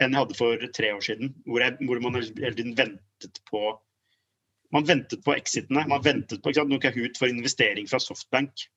enn 0.00 0.14
jeg 0.14 0.22
hadde 0.22 0.36
for 0.38 0.66
tre 0.72 0.90
år 0.96 1.02
siden. 1.04 1.32
Hvor, 1.44 1.60
jeg, 1.60 1.76
hvor 1.84 1.98
man 2.00 2.16
hele 2.16 2.54
tiden 2.56 2.76
ventet 2.78 3.40
på 3.50 3.74
man 4.70 4.86
ventet 4.86 5.24
på 5.26 5.34
exitene. 5.34 5.82
Man 5.90 6.02
ventet 6.04 6.42
på 6.42 6.52
ikke 6.52 6.62
sant? 6.62 6.76
Kahoot 6.82 7.18
for 7.18 7.30
investering 7.30 7.88
fra 7.90 7.98
Softbank. 8.02 8.68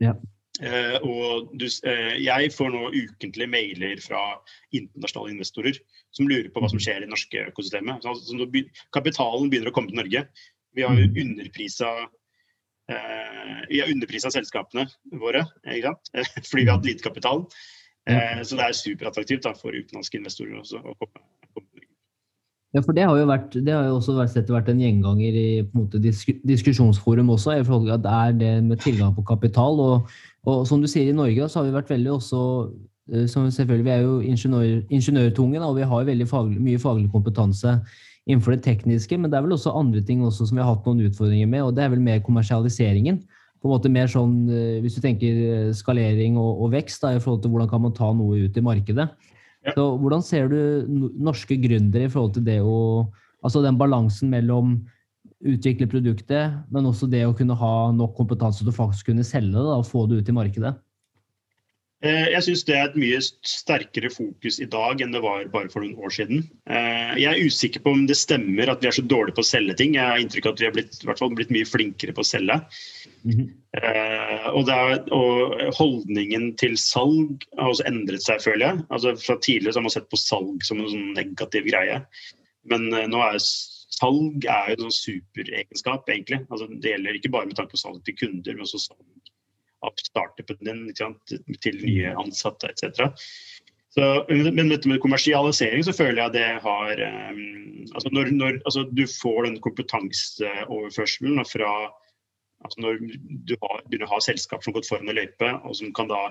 Ja. 0.00 0.14
Uh, 0.62 0.96
og 1.02 1.48
du, 1.58 1.66
uh, 1.66 2.14
jeg 2.14 2.52
får 2.54 2.68
nå 2.70 2.84
ukentlige 2.94 3.50
mailer 3.50 3.98
fra 4.02 4.20
internasjonale 4.70 5.34
investorer 5.34 5.80
som 6.14 6.28
lurer 6.30 6.46
på 6.54 6.62
hva 6.62 6.70
som 6.70 6.78
skjer 6.78 7.02
i 7.02 7.04
det 7.04 7.10
norske 7.10 7.48
økosystemet. 7.50 8.04
Så, 8.04 8.14
altså, 8.14 8.38
så, 8.38 8.62
kapitalen 8.94 9.50
begynner 9.50 9.72
å 9.72 9.74
komme 9.74 9.90
til 9.90 9.98
Norge. 9.98 10.24
Vi 10.74 10.86
har 10.86 10.94
jo 10.98 11.08
mm. 11.10 11.18
underprisa 11.24 11.90
vi 13.70 13.78
har 13.80 13.88
underprisa 13.88 14.28
selskapene 14.30 14.84
våre, 15.20 15.44
fordi 15.64 16.60
vi 16.60 16.66
har 16.68 16.76
hatt 16.76 16.88
lite 16.88 17.06
kapital. 17.06 17.46
Eh, 18.04 18.42
så 18.44 18.58
det 18.58 18.66
er 18.66 18.76
superattraktivt 18.76 19.46
for 19.56 19.72
utenlandske 19.72 20.20
investorer 20.20 20.60
også 20.60 20.80
å 20.82 20.96
komme. 20.98 21.24
Ja, 22.74 22.82
for 22.82 22.92
Det 22.92 23.04
har 23.06 23.16
jo, 23.16 23.26
vært, 23.30 23.52
det 23.54 23.70
har 23.72 23.84
jo 23.86 24.00
også 24.00 24.16
vært, 24.16 24.50
vært 24.50 24.68
en 24.72 24.80
gjenganger 24.82 25.36
i 25.38 25.48
på 25.62 25.78
en 25.78 25.84
måte, 25.84 26.00
diskusjonsforum 26.02 27.30
også. 27.30 27.54
i 27.60 27.66
forhold 27.66 27.86
til 27.86 27.94
at 27.94 28.02
Det 28.02 28.14
er 28.14 28.32
det 28.40 28.64
med 28.64 28.80
tilgang 28.82 29.14
på 29.14 29.22
kapital. 29.22 29.78
Og, 29.80 30.10
og 30.44 30.66
som 30.66 30.82
du 30.82 30.88
sier, 30.90 31.08
i 31.08 31.16
Norge 31.16 31.48
så 31.48 31.60
har 31.60 31.68
vi 31.68 31.76
vært 31.76 31.92
veldig 31.94 32.12
også 32.18 32.40
eh, 32.66 32.82
som 33.28 33.50
selvfølgelig, 33.52 33.84
Vi 33.84 33.90
er 33.90 34.00
jo 34.00 34.20
ingeniør, 34.20 34.82
ingeniørtunge 34.88 35.60
og 35.60 35.76
vi 35.76 35.82
har 35.88 36.04
veldig 36.08 36.26
faglig, 36.28 36.60
mye 36.60 36.80
faglig 36.80 37.10
kompetanse 37.12 37.78
innenfor 38.24 38.54
det 38.54 38.64
tekniske, 38.64 39.18
men 39.20 39.30
det 39.30 39.36
er 39.36 39.44
vel 39.44 39.56
også 39.56 39.74
andre 39.76 40.00
ting 40.00 40.22
også 40.24 40.48
som 40.48 40.56
vi 40.56 40.62
har 40.64 40.72
hatt 40.72 40.86
noen 40.88 41.04
utfordringer 41.04 41.48
med, 41.50 41.66
og 41.66 41.74
det 41.76 41.84
er 41.84 41.92
vel 41.92 42.04
mer 42.04 42.22
kommersialiseringen. 42.24 43.20
På 43.60 43.68
en 43.68 43.74
måte 43.74 43.92
mer 43.92 44.08
sånn, 44.12 44.48
eh, 44.52 44.80
Hvis 44.84 44.96
du 44.96 45.00
tenker 45.04 45.36
eh, 45.48 45.72
skalering 45.72 46.36
og, 46.36 46.64
og 46.64 46.72
vekst 46.72 47.04
da, 47.04 47.14
i 47.14 47.20
forhold 47.20 47.42
til 47.44 47.52
hvordan 47.52 47.70
kan 47.70 47.80
man 47.84 47.94
ta 47.96 48.10
noe 48.12 48.40
ut 48.44 48.56
i 48.56 48.64
markedet. 48.64 49.08
Ja. 49.64 49.72
Så 49.72 49.86
Hvordan 50.00 50.22
ser 50.22 50.48
du 50.52 50.84
norske 51.16 51.56
gründere 51.56 52.04
i 52.04 52.12
forhold 52.12 52.34
til 52.36 52.44
det 52.44 52.60
å 52.60 53.08
Altså 53.44 53.60
den 53.60 53.76
balansen 53.76 54.30
mellom 54.32 54.78
utvikle 55.44 55.84
produktet, 55.84 56.54
men 56.72 56.86
også 56.88 57.04
det 57.12 57.26
å 57.28 57.34
kunne 57.36 57.52
ha 57.60 57.90
nok 57.92 58.14
kompetanse 58.16 58.62
til 58.62 58.70
å 58.72 58.76
faktisk 58.76 59.10
kunne 59.10 59.26
selge 59.26 59.52
det 59.52 59.64
da, 59.66 59.74
og 59.76 59.84
få 59.84 60.06
det 60.08 60.22
ut 60.22 60.30
i 60.32 60.36
markedet? 60.36 60.70
Eh, 62.04 62.26
jeg 62.34 62.44
syns 62.44 62.62
det 62.68 62.74
er 62.76 62.90
et 62.90 62.96
mye 63.00 63.18
sterkere 63.48 64.10
fokus 64.12 64.58
i 64.60 64.66
dag 64.68 65.00
enn 65.00 65.14
det 65.14 65.22
var 65.24 65.46
bare 65.52 65.70
for 65.72 65.80
noen 65.80 65.96
år 66.04 66.12
siden. 66.12 66.42
Eh, 66.68 67.14
jeg 67.22 67.30
er 67.30 67.48
usikker 67.48 67.80
på 67.84 67.94
om 67.96 68.02
det 68.10 68.18
stemmer 68.20 68.68
at 68.68 68.84
vi 68.84 68.90
er 68.90 68.96
så 68.98 69.04
dårlige 69.08 69.38
på 69.38 69.44
å 69.44 69.48
selge 69.48 69.76
ting. 69.78 69.96
Jeg 69.96 70.04
har 70.04 70.20
inntrykk 70.20 70.50
av 70.50 70.56
at 70.56 70.60
vi 70.60 70.68
har 70.68 70.76
blitt, 70.76 70.98
fall 71.06 71.32
blitt 71.38 71.54
mye 71.54 71.68
flinkere 71.68 72.12
på 72.16 72.20
å 72.20 72.28
selge. 72.28 72.58
Mm 73.24 73.36
-hmm. 73.38 73.48
og, 74.52 74.68
er, 74.68 74.98
og, 75.16 75.54
holdningen 75.78 76.56
til 76.60 76.76
salg 76.76 77.46
har 77.56 77.72
også 77.72 77.86
endret 77.88 78.22
seg, 78.22 78.42
føler 78.42 78.66
jeg. 78.66 78.84
Altså, 78.90 79.16
fra 79.16 79.38
Tidligere 79.40 79.80
har 79.80 79.86
man 79.88 79.96
sett 79.96 80.10
på 80.10 80.20
salg 80.20 80.60
som 80.64 80.80
en 80.80 80.90
sånn 80.92 81.14
negativ 81.16 81.64
greie. 81.64 82.04
Men 82.68 82.90
nå 82.92 83.18
er 83.24 83.38
salg 83.40 84.44
er 84.44 84.68
jo 84.68 84.76
en 84.76 84.90
sånn 84.90 85.00
superegenskap, 85.00 86.08
egentlig. 86.08 86.44
Altså, 86.50 86.68
det 86.68 86.90
gjelder 86.90 87.16
ikke 87.16 87.32
bare 87.32 87.46
med 87.46 87.56
tanke 87.56 87.72
på 87.72 87.80
salg 87.80 88.04
til 88.04 88.16
kunder, 88.20 88.52
men 88.52 88.68
også 88.68 88.78
salg 88.90 89.13
av 89.84 90.00
startupen 90.00 90.60
din 90.64 90.86
til 90.94 91.80
nye 91.82 92.14
ansatte 92.20 92.70
etc. 92.72 93.12
Så, 93.94 94.06
men 94.26 94.72
dette 94.72 94.90
med 94.90 94.98
kommersialisering 95.02 95.84
så 95.86 95.94
føler 95.94 96.24
jeg 96.24 96.34
det 96.34 96.48
har 96.64 97.02
um, 97.30 97.84
altså 97.94 98.10
når, 98.10 98.32
når 98.34 98.56
altså 98.64 98.82
du 98.90 99.04
får 99.06 99.44
den 99.46 99.60
kompetanseoverførselen 99.62 101.38
fra 101.46 101.70
altså 102.64 102.82
når 102.82 102.98
du 103.46 103.54
har, 103.62 103.84
begynner 103.86 104.08
å 104.08 104.16
ha 104.16 104.20
selskap 104.24 104.64
som 104.64 104.72
har 104.72 104.80
gått 104.80 104.90
foran 104.90 105.12
i 105.12 105.14
løype, 105.14 105.50
og 105.62 105.76
som 105.78 105.92
kan 105.94 106.10
da 106.10 106.24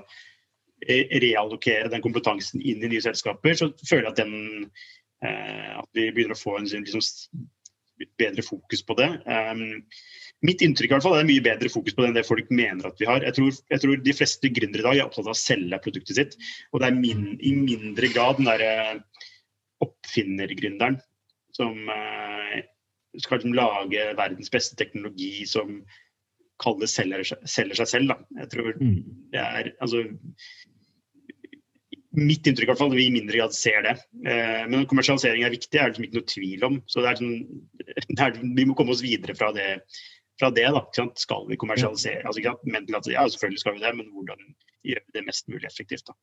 reallokere 0.89 1.91
den 1.93 2.03
kompetansen 2.03 2.59
inn 2.59 2.83
i 2.83 2.89
nye 2.91 3.03
selskaper, 3.05 3.55
så 3.55 3.69
føler 3.87 4.09
jeg 4.09 4.11
at, 4.11 4.19
den, 4.19 4.65
uh, 5.23 5.79
at 5.83 5.89
vi 5.95 6.09
begynner 6.11 6.35
å 6.35 6.41
få 6.41 6.57
en 6.59 6.67
liksom, 6.67 7.03
bedre 8.19 8.43
fokus 8.43 8.83
på 8.83 8.97
det. 8.99 9.07
Um, 9.23 9.85
mitt 10.43 10.63
inntrykk 10.65 10.91
i 10.91 10.95
hvert 10.97 11.05
fall, 11.05 11.15
er 11.19 11.27
mye 11.27 11.43
bedre 11.43 11.71
fokus 11.71 11.95
på 11.95 12.03
det 12.03 12.09
enn 12.09 12.17
det 12.17 12.25
folk 12.27 12.51
mener 12.51 12.89
at 12.89 12.99
vi 12.99 13.07
har. 13.07 13.23
Jeg 13.23 13.37
tror, 13.37 13.55
jeg 13.71 13.83
tror 13.83 14.03
de 14.03 14.15
fleste 14.17 14.51
gründere 14.51 14.83
i 14.83 14.87
dag 14.89 14.99
er 14.99 15.07
opptatt 15.07 15.29
av 15.29 15.35
å 15.35 15.39
selge 15.39 15.79
produktet 15.85 16.19
sitt. 16.19 16.37
Og 16.73 16.83
det 16.83 16.89
er 16.89 16.99
min, 16.99 17.25
i 17.39 17.53
mindre 17.55 18.11
grad 18.11 18.39
den 18.39 18.49
derre 18.51 18.73
oppfinnergründeren 19.83 20.99
som 21.55 21.89
eh, 21.91 22.63
skal 23.21 23.39
liksom 23.39 23.55
lage 23.55 24.05
verdens 24.17 24.51
beste 24.51 24.77
teknologi 24.79 25.45
som 25.49 25.81
kalles 26.63 26.93
selger, 26.95 27.25
selger 27.49 27.79
seg 27.81 27.91
selv. 27.91 28.13
Da. 28.13 28.39
Jeg 28.43 28.53
tror 28.53 28.71
mm. 28.79 29.01
det 29.33 29.41
er 29.41 29.73
altså 29.79 30.05
Mitt 32.13 32.45
inntrykk 32.45 32.67
i 32.67 32.69
hvert 32.69 32.77
fall, 32.77 32.91
vi 32.93 33.07
i 33.07 33.13
mindre 33.13 33.39
grad 33.39 33.55
ser 33.57 33.79
det. 33.81 33.95
Eh, 34.21 34.67
men 34.69 34.83
kommersialisering 34.85 35.47
er 35.47 35.49
viktig, 35.49 35.79
er 35.79 35.87
det 35.87 35.95
liksom 35.95 36.03
ikke 36.05 36.19
noe 36.19 36.27
tvil 36.29 36.65
om. 36.67 36.75
Så 36.85 37.01
det 37.01 37.09
er 37.09 37.17
sånn, 37.17 37.39
det 38.19 38.19
er, 38.21 38.35
vi 38.37 38.65
må 38.69 38.75
komme 38.77 38.93
oss 38.93 39.01
videre 39.01 39.33
fra 39.33 39.49
det 39.55 39.65
fra 40.39 40.49
det. 40.53 40.67
da, 40.75 40.83
Skal 41.15 41.47
vi 41.49 41.59
kommersialisere? 41.59 42.23
Altså, 42.25 42.55
men, 42.63 42.87
ja, 42.89 43.25
selvfølgelig 43.27 43.59
skal 43.59 43.75
vi 43.77 43.83
det, 43.83 43.95
men 43.97 44.09
hvordan 44.13 44.47
gjøre 44.83 45.15
det 45.15 45.25
mest 45.27 45.49
mulig 45.51 45.67
effektivt? 45.69 46.07
da. 46.07 46.17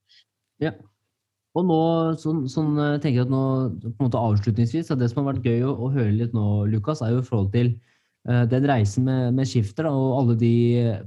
Ja. 0.61 0.72
Og 1.58 1.66
nå, 1.66 1.78
sånn, 2.22 2.44
sånn, 2.50 2.76
tenker 3.02 3.24
jeg 3.24 3.26
at 3.26 3.32
nå, 3.32 3.44
på 3.82 3.96
en 3.96 4.06
måte 4.06 4.20
avslutningsvis, 4.20 4.92
Det 4.94 5.08
som 5.11 5.22
har 5.24 5.32
vært 5.32 5.48
gøy 5.48 5.64
å, 5.66 5.74
å 5.74 5.90
høre 5.90 6.12
litt 6.14 6.34
nå, 6.36 6.66
Lukas, 6.70 7.02
er 7.02 7.16
jo 7.16 7.24
i 7.24 7.26
forhold 7.26 7.50
til 7.56 7.72
uh, 8.28 8.44
den 8.46 8.68
reisen 8.70 9.08
med, 9.08 9.34
med 9.34 9.50
Skifter 9.50 9.88
da, 9.88 9.90
og 9.90 10.18
alle 10.20 10.36
de 10.38 10.52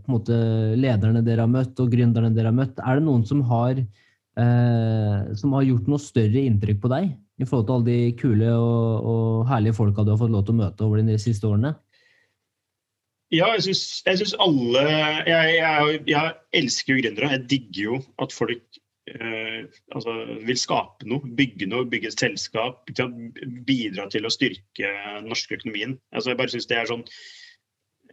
på 0.04 0.12
en 0.12 0.16
måte, 0.18 0.40
lederne 0.76 1.24
dere 1.24 1.46
har 1.46 1.52
møtt 1.52 1.80
og 1.80 1.94
gründerne 1.94 2.34
dere 2.36 2.52
har 2.52 2.58
møtt. 2.58 2.82
Er 2.84 3.00
det 3.00 3.08
noen 3.08 3.24
som 3.30 3.46
har, 3.48 3.80
uh, 3.80 5.32
som 5.40 5.56
har 5.56 5.70
gjort 5.70 5.88
noe 5.94 6.04
større 6.04 6.44
inntrykk 6.44 6.84
på 6.84 6.92
deg 6.92 7.14
i 7.40 7.48
forhold 7.48 7.70
til 7.70 7.78
alle 7.78 7.88
de 7.88 8.12
kule 8.20 8.52
og, 8.52 9.08
og 9.14 9.48
herlige 9.48 9.80
folka 9.80 10.04
du 10.04 10.12
har 10.12 10.20
fått 10.20 10.36
lov 10.36 10.44
til 10.44 10.58
å 10.58 10.60
møte 10.60 10.86
over 10.86 11.00
de 11.08 11.16
siste 11.22 11.48
årene? 11.48 11.72
Ja, 13.34 13.50
jeg 13.58 13.74
syns 13.74 14.36
alle 14.42 14.84
jeg, 14.86 15.54
jeg, 15.58 16.02
jeg, 16.12 16.34
elsker 16.60 16.94
jo 16.94 17.02
gründere. 17.02 17.32
Jeg 17.34 17.46
digger 17.50 17.84
jo 17.88 18.00
at 18.22 18.36
folk 18.36 18.82
eh, 19.10 19.64
altså, 19.96 20.18
vil 20.46 20.60
skape 20.60 21.08
noe, 21.10 21.32
bygge 21.40 21.70
noe, 21.72 21.88
bygge 21.90 22.12
et 22.12 22.26
selskap. 22.28 22.92
Bidra 23.66 24.06
til 24.14 24.28
å 24.28 24.34
styrke 24.34 24.92
den 25.18 25.32
norske 25.32 25.58
økonomien. 25.58 25.98
Altså, 26.14 26.32
jeg 26.32 26.42
bare 26.44 26.54
synes 26.54 26.70
det 26.70 26.78
er 26.78 26.92
sånn 26.92 27.06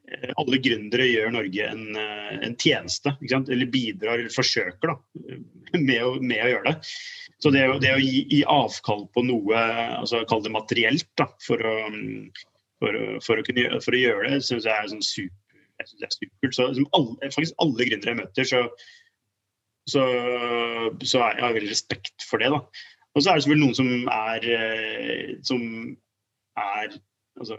eh, 0.09 0.33
alle 0.41 0.63
gründere 0.65 1.11
gjør 1.11 1.35
Norge 1.37 1.69
en, 1.69 1.87
eh, 2.01 2.37
en 2.49 2.57
tjeneste. 2.57 3.13
Eller 3.29 3.69
bidrar, 3.69 4.23
eller 4.23 4.33
forsøker 4.33 4.95
da, 4.95 4.99
med 5.89 5.99
å, 6.01 6.15
med 6.17 6.47
å 6.47 6.53
gjøre 6.55 6.71
det. 6.73 6.95
Så 7.41 7.53
det, 7.53 7.67
det 7.85 7.93
å 7.97 8.01
gi, 8.01 8.25
gi, 8.29 8.41
avkall 8.49 9.05
på 9.13 9.25
noe, 9.29 9.61
altså 10.01 10.25
kall 10.29 10.43
det 10.45 10.53
materielt, 10.53 11.09
da, 11.21 11.29
for 11.45 11.61
å 11.65 11.77
for, 12.81 12.97
for, 13.25 13.41
å, 13.41 13.47
kunne, 13.47 13.81
for 13.85 13.97
å 13.97 14.01
gjøre 14.01 14.31
det, 14.33 14.41
syns 14.47 14.69
jeg 14.69 14.75
er 14.75 14.89
sånn 14.93 15.05
super, 15.05 15.61
jeg 15.81 16.09
er. 16.09 16.55
Så 16.57 16.71
liksom 16.71 16.89
alle, 16.97 17.31
faktisk 17.35 17.61
alle 17.65 17.89
gründere 17.89 18.15
jeg 18.15 18.21
møter, 18.23 18.49
så, 18.49 18.63
så, 19.91 20.07
så 21.03 21.27
jeg 21.27 21.45
har 21.45 21.57
veldig 21.57 21.73
respekt 21.73 22.27
for 22.29 22.43
det. 22.43 22.51
da. 22.55 22.65
Og 23.15 23.23
så 23.23 23.31
er 23.31 23.39
det 23.39 23.45
selvfølgelig 23.45 23.67
noen 23.67 23.79
som 23.79 24.11
er, 24.15 24.49
eh, 24.57 25.31
som 25.47 25.63
er 26.61 26.99
altså, 27.41 27.57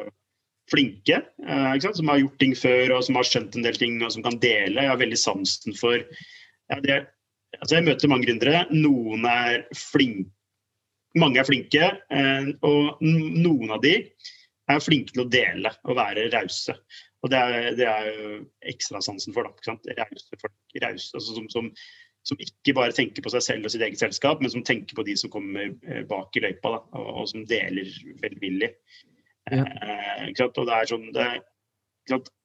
flinke, 0.72 1.22
eh, 1.44 1.88
som 1.92 2.12
har 2.12 2.22
gjort 2.22 2.38
ting 2.40 2.54
før 2.58 2.98
og 2.98 3.08
som 3.08 3.18
har 3.20 3.28
skjønt 3.28 3.58
en 3.58 3.66
del 3.68 3.80
ting 3.80 3.98
og 4.00 4.14
som 4.16 4.26
kan 4.26 4.40
dele. 4.42 4.80
Jeg 4.80 4.94
har 4.94 5.02
veldig 5.02 5.20
sansen 5.20 5.76
for 5.78 5.98
ja, 6.00 6.78
det, 6.86 7.02
altså 7.60 7.76
Jeg 7.76 7.88
møter 7.90 8.12
mange 8.12 8.30
gründere. 8.30 8.64
Noen 8.72 9.28
er 9.28 9.66
flinke, 9.76 10.32
mange 11.20 11.42
er 11.42 11.48
flinke, 11.48 11.90
eh, 12.16 12.54
og 12.64 13.02
noen 13.04 13.76
av 13.76 13.82
de 13.84 13.98
er 14.76 14.84
flinke 14.84 15.16
til 15.16 15.24
å 15.26 15.32
dele 15.32 15.72
og 15.88 15.98
være 15.98 16.30
rause. 16.34 16.76
Og 17.22 17.30
det 17.32 17.42
er, 17.42 17.68
det 17.78 17.88
er 17.88 18.08
jo 18.10 18.32
ekstrasansen 18.72 19.36
for. 19.36 19.46
da, 19.46 19.76
Rause 20.00 20.40
folk. 20.42 20.56
Rause, 20.84 21.12
altså 21.18 21.38
som, 21.38 21.48
som, 21.54 21.70
som, 22.28 22.42
ikke 22.42 22.76
bare 22.78 22.96
tenker 22.98 23.26
på 23.26 23.34
seg 23.34 23.46
selv 23.46 23.70
og 23.70 23.74
sitt 23.74 23.86
eget 23.86 24.02
selskap, 24.02 24.42
men 24.42 24.54
som 24.54 24.66
tenker 24.66 24.98
på 24.98 25.06
de 25.08 25.16
som 25.20 25.34
kommer 25.34 25.70
eh, 25.70 26.04
bak 26.10 26.36
i 26.38 26.44
løypa, 26.46 26.76
da, 26.78 26.82
og, 26.98 27.14
og 27.22 27.30
som 27.30 27.46
deler 27.50 27.90
velvillig. 28.24 28.72
Ja. 29.52 29.66
Eh, 29.66 30.28
og 30.48 30.66
det 30.66 30.78
er 30.78 30.90
sånn, 30.90 31.08
det 31.16 31.28
er, 31.28 31.42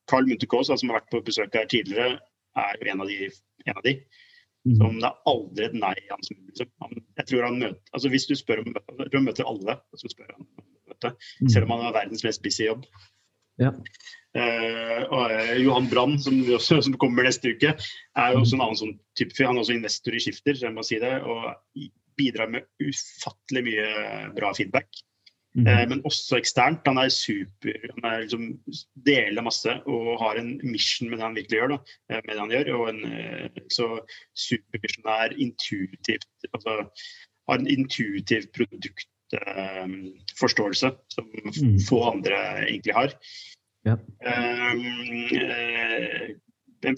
Carl 0.06 0.28
Munthe-Kaas, 0.28 0.70
som 0.70 0.92
har 0.92 1.00
vært 1.00 1.10
på 1.14 1.24
besøk 1.26 1.56
her 1.56 1.66
tidligere, 1.70 2.20
er 2.56 2.78
jo 2.80 2.92
en 2.92 3.02
av 3.02 3.10
de. 3.10 3.32
En 3.66 3.80
av 3.80 3.84
de. 3.84 3.96
Mm. 4.66 4.76
Som 4.80 4.96
det 4.98 5.08
er 5.08 5.28
aldri 5.30 5.66
et 5.66 5.74
nei 5.78 5.94
han, 6.08 6.22
liksom. 6.26 6.94
jeg 7.20 7.26
tror 7.30 7.44
han 7.46 7.58
møter, 7.60 7.82
altså 7.94 8.10
Hvis 8.10 8.24
du 8.26 8.32
spør 8.34 8.64
om 8.64 8.72
jeg 8.72 8.96
tror 8.96 9.20
han 9.20 9.28
møter 9.28 9.46
alle, 9.46 9.76
så 9.94 10.10
spør 10.10 10.32
han 10.32 10.48
møte, 10.96 11.12
mm. 11.40 11.50
selv 11.52 11.66
om 11.66 11.76
han 11.76 11.86
har 11.86 11.96
verdens 12.00 12.24
mest 12.24 12.42
busy 12.42 12.66
jobb. 12.66 12.86
Ja. 13.60 13.72
Uh, 14.36 15.56
Johan 15.62 15.88
Brann, 15.88 16.18
som, 16.20 16.42
som, 16.60 16.96
kommer 17.00 17.24
neste 17.24 17.54
uke, 17.56 17.72
er 17.72 18.32
jo 18.32 18.42
også 18.42 18.58
en 18.58 18.64
annen 18.66 18.80
sånn 18.82 18.96
type 19.16 19.32
Han 19.40 19.56
er 19.56 19.64
også 19.64 19.76
investor 19.76 20.16
i 20.16 20.20
Skifter, 20.20 20.56
så 20.56 20.68
jeg 20.68 20.76
må 20.76 20.84
si 20.84 21.00
det, 21.00 21.14
og 21.24 21.54
bidrar 22.16 22.50
med 22.52 22.66
ufattelig 22.80 23.62
mye 23.64 23.88
bra 24.36 24.52
feedback. 24.56 25.00
Mm. 25.56 25.64
Uh, 25.64 25.84
men 25.88 26.04
også 26.04 26.36
eksternt. 26.36 26.84
Han 26.84 27.00
er 27.00 27.12
super. 27.12 27.80
Han 27.94 28.08
er 28.10 28.26
liksom, 28.26 28.46
deler 29.08 29.46
masse 29.46 29.72
og 29.88 30.12
har 30.20 30.40
en 30.40 30.58
mission 30.68 31.08
med 31.08 31.16
det 31.16 31.24
han 31.24 31.38
virkelig 31.38 31.62
gjør. 31.62 31.76
Da, 31.76 32.20
med 32.20 32.32
det 32.34 32.42
han 32.42 32.54
gjør, 32.58 32.72
og 32.76 32.88
en 32.92 33.02
så 33.72 33.90
supervisjonær, 34.36 35.36
intuitivt 35.40 36.50
altså, 36.52 36.82
har 37.48 37.62
en 37.62 37.72
intuitiv 37.72 38.50
produkt 38.52 39.08
forståelse 40.40 40.90
som 41.08 41.30
mm. 41.62 41.78
få 41.88 42.02
andre 42.10 42.36
egentlig 42.68 42.94
har. 42.94 43.14
Ja. 43.86 43.96
Um, 44.02 44.82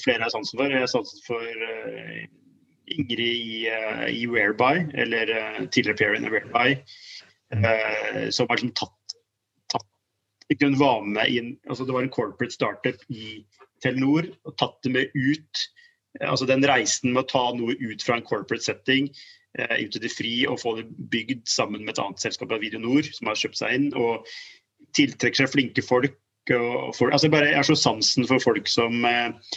flere 0.02 0.24
er 0.24 0.32
sansen 0.32 0.58
for? 0.58 0.68
Jeg 0.68 0.82
er 0.82 0.90
sansen 0.90 1.22
for 1.26 1.44
Ingrid 2.88 3.20
i, 3.20 3.68
i 4.12 4.26
Whereby, 4.28 4.88
eller 4.94 5.32
tidligere 5.72 5.96
parent 5.96 6.28
i 6.28 6.32
Whereby, 6.32 6.76
uh, 7.54 8.28
som 8.30 8.48
har 8.48 8.56
liksom 8.56 8.74
tatt, 8.76 9.16
tatt 9.72 9.88
ikke 10.52 10.68
Hun 10.68 10.78
var 10.80 11.02
med 11.04 11.28
inn 11.28 11.50
altså 11.68 11.84
Det 11.84 11.94
var 11.96 12.02
en 12.04 12.12
corporate 12.12 12.54
startup 12.54 13.00
i 13.08 13.44
Telenor 13.84 14.28
og 14.44 14.56
tatt 14.58 14.78
det 14.84 14.92
med 14.92 15.06
ut. 15.14 15.66
altså 16.20 16.48
Den 16.48 16.64
reisen 16.66 17.12
med 17.12 17.24
å 17.26 17.30
ta 17.30 17.44
noe 17.56 17.76
ut 17.78 18.02
fra 18.02 18.16
en 18.16 18.26
corporate 18.26 18.64
setting 18.64 19.12
Eh, 19.12 19.16
ut 19.58 19.96
i 19.98 20.02
det 20.02 20.12
fri 20.14 20.32
og 20.48 20.60
få 20.62 20.76
det 20.78 20.86
bygd 21.12 21.46
sammen 21.50 21.82
med 21.82 21.94
et 21.94 22.02
annet 22.02 22.22
selskap 22.22 22.52
av 22.54 22.62
Video 22.62 22.80
Nord, 22.82 23.08
som 23.14 23.30
har 23.30 23.38
kjøpt 23.38 23.60
seg 23.60 23.74
inn. 23.74 23.88
Og 23.98 24.26
tiltrekker 24.96 25.42
seg 25.42 25.52
flinke 25.52 25.84
folk. 25.84 26.18
Og 26.54 26.94
folk 26.96 27.12
altså 27.12 27.28
bare, 27.32 27.50
jeg 27.50 27.60
har 27.60 27.68
så 27.68 27.76
sansen 27.76 28.28
for 28.28 28.40
folk 28.40 28.70
som 28.72 29.04
eh, 29.04 29.56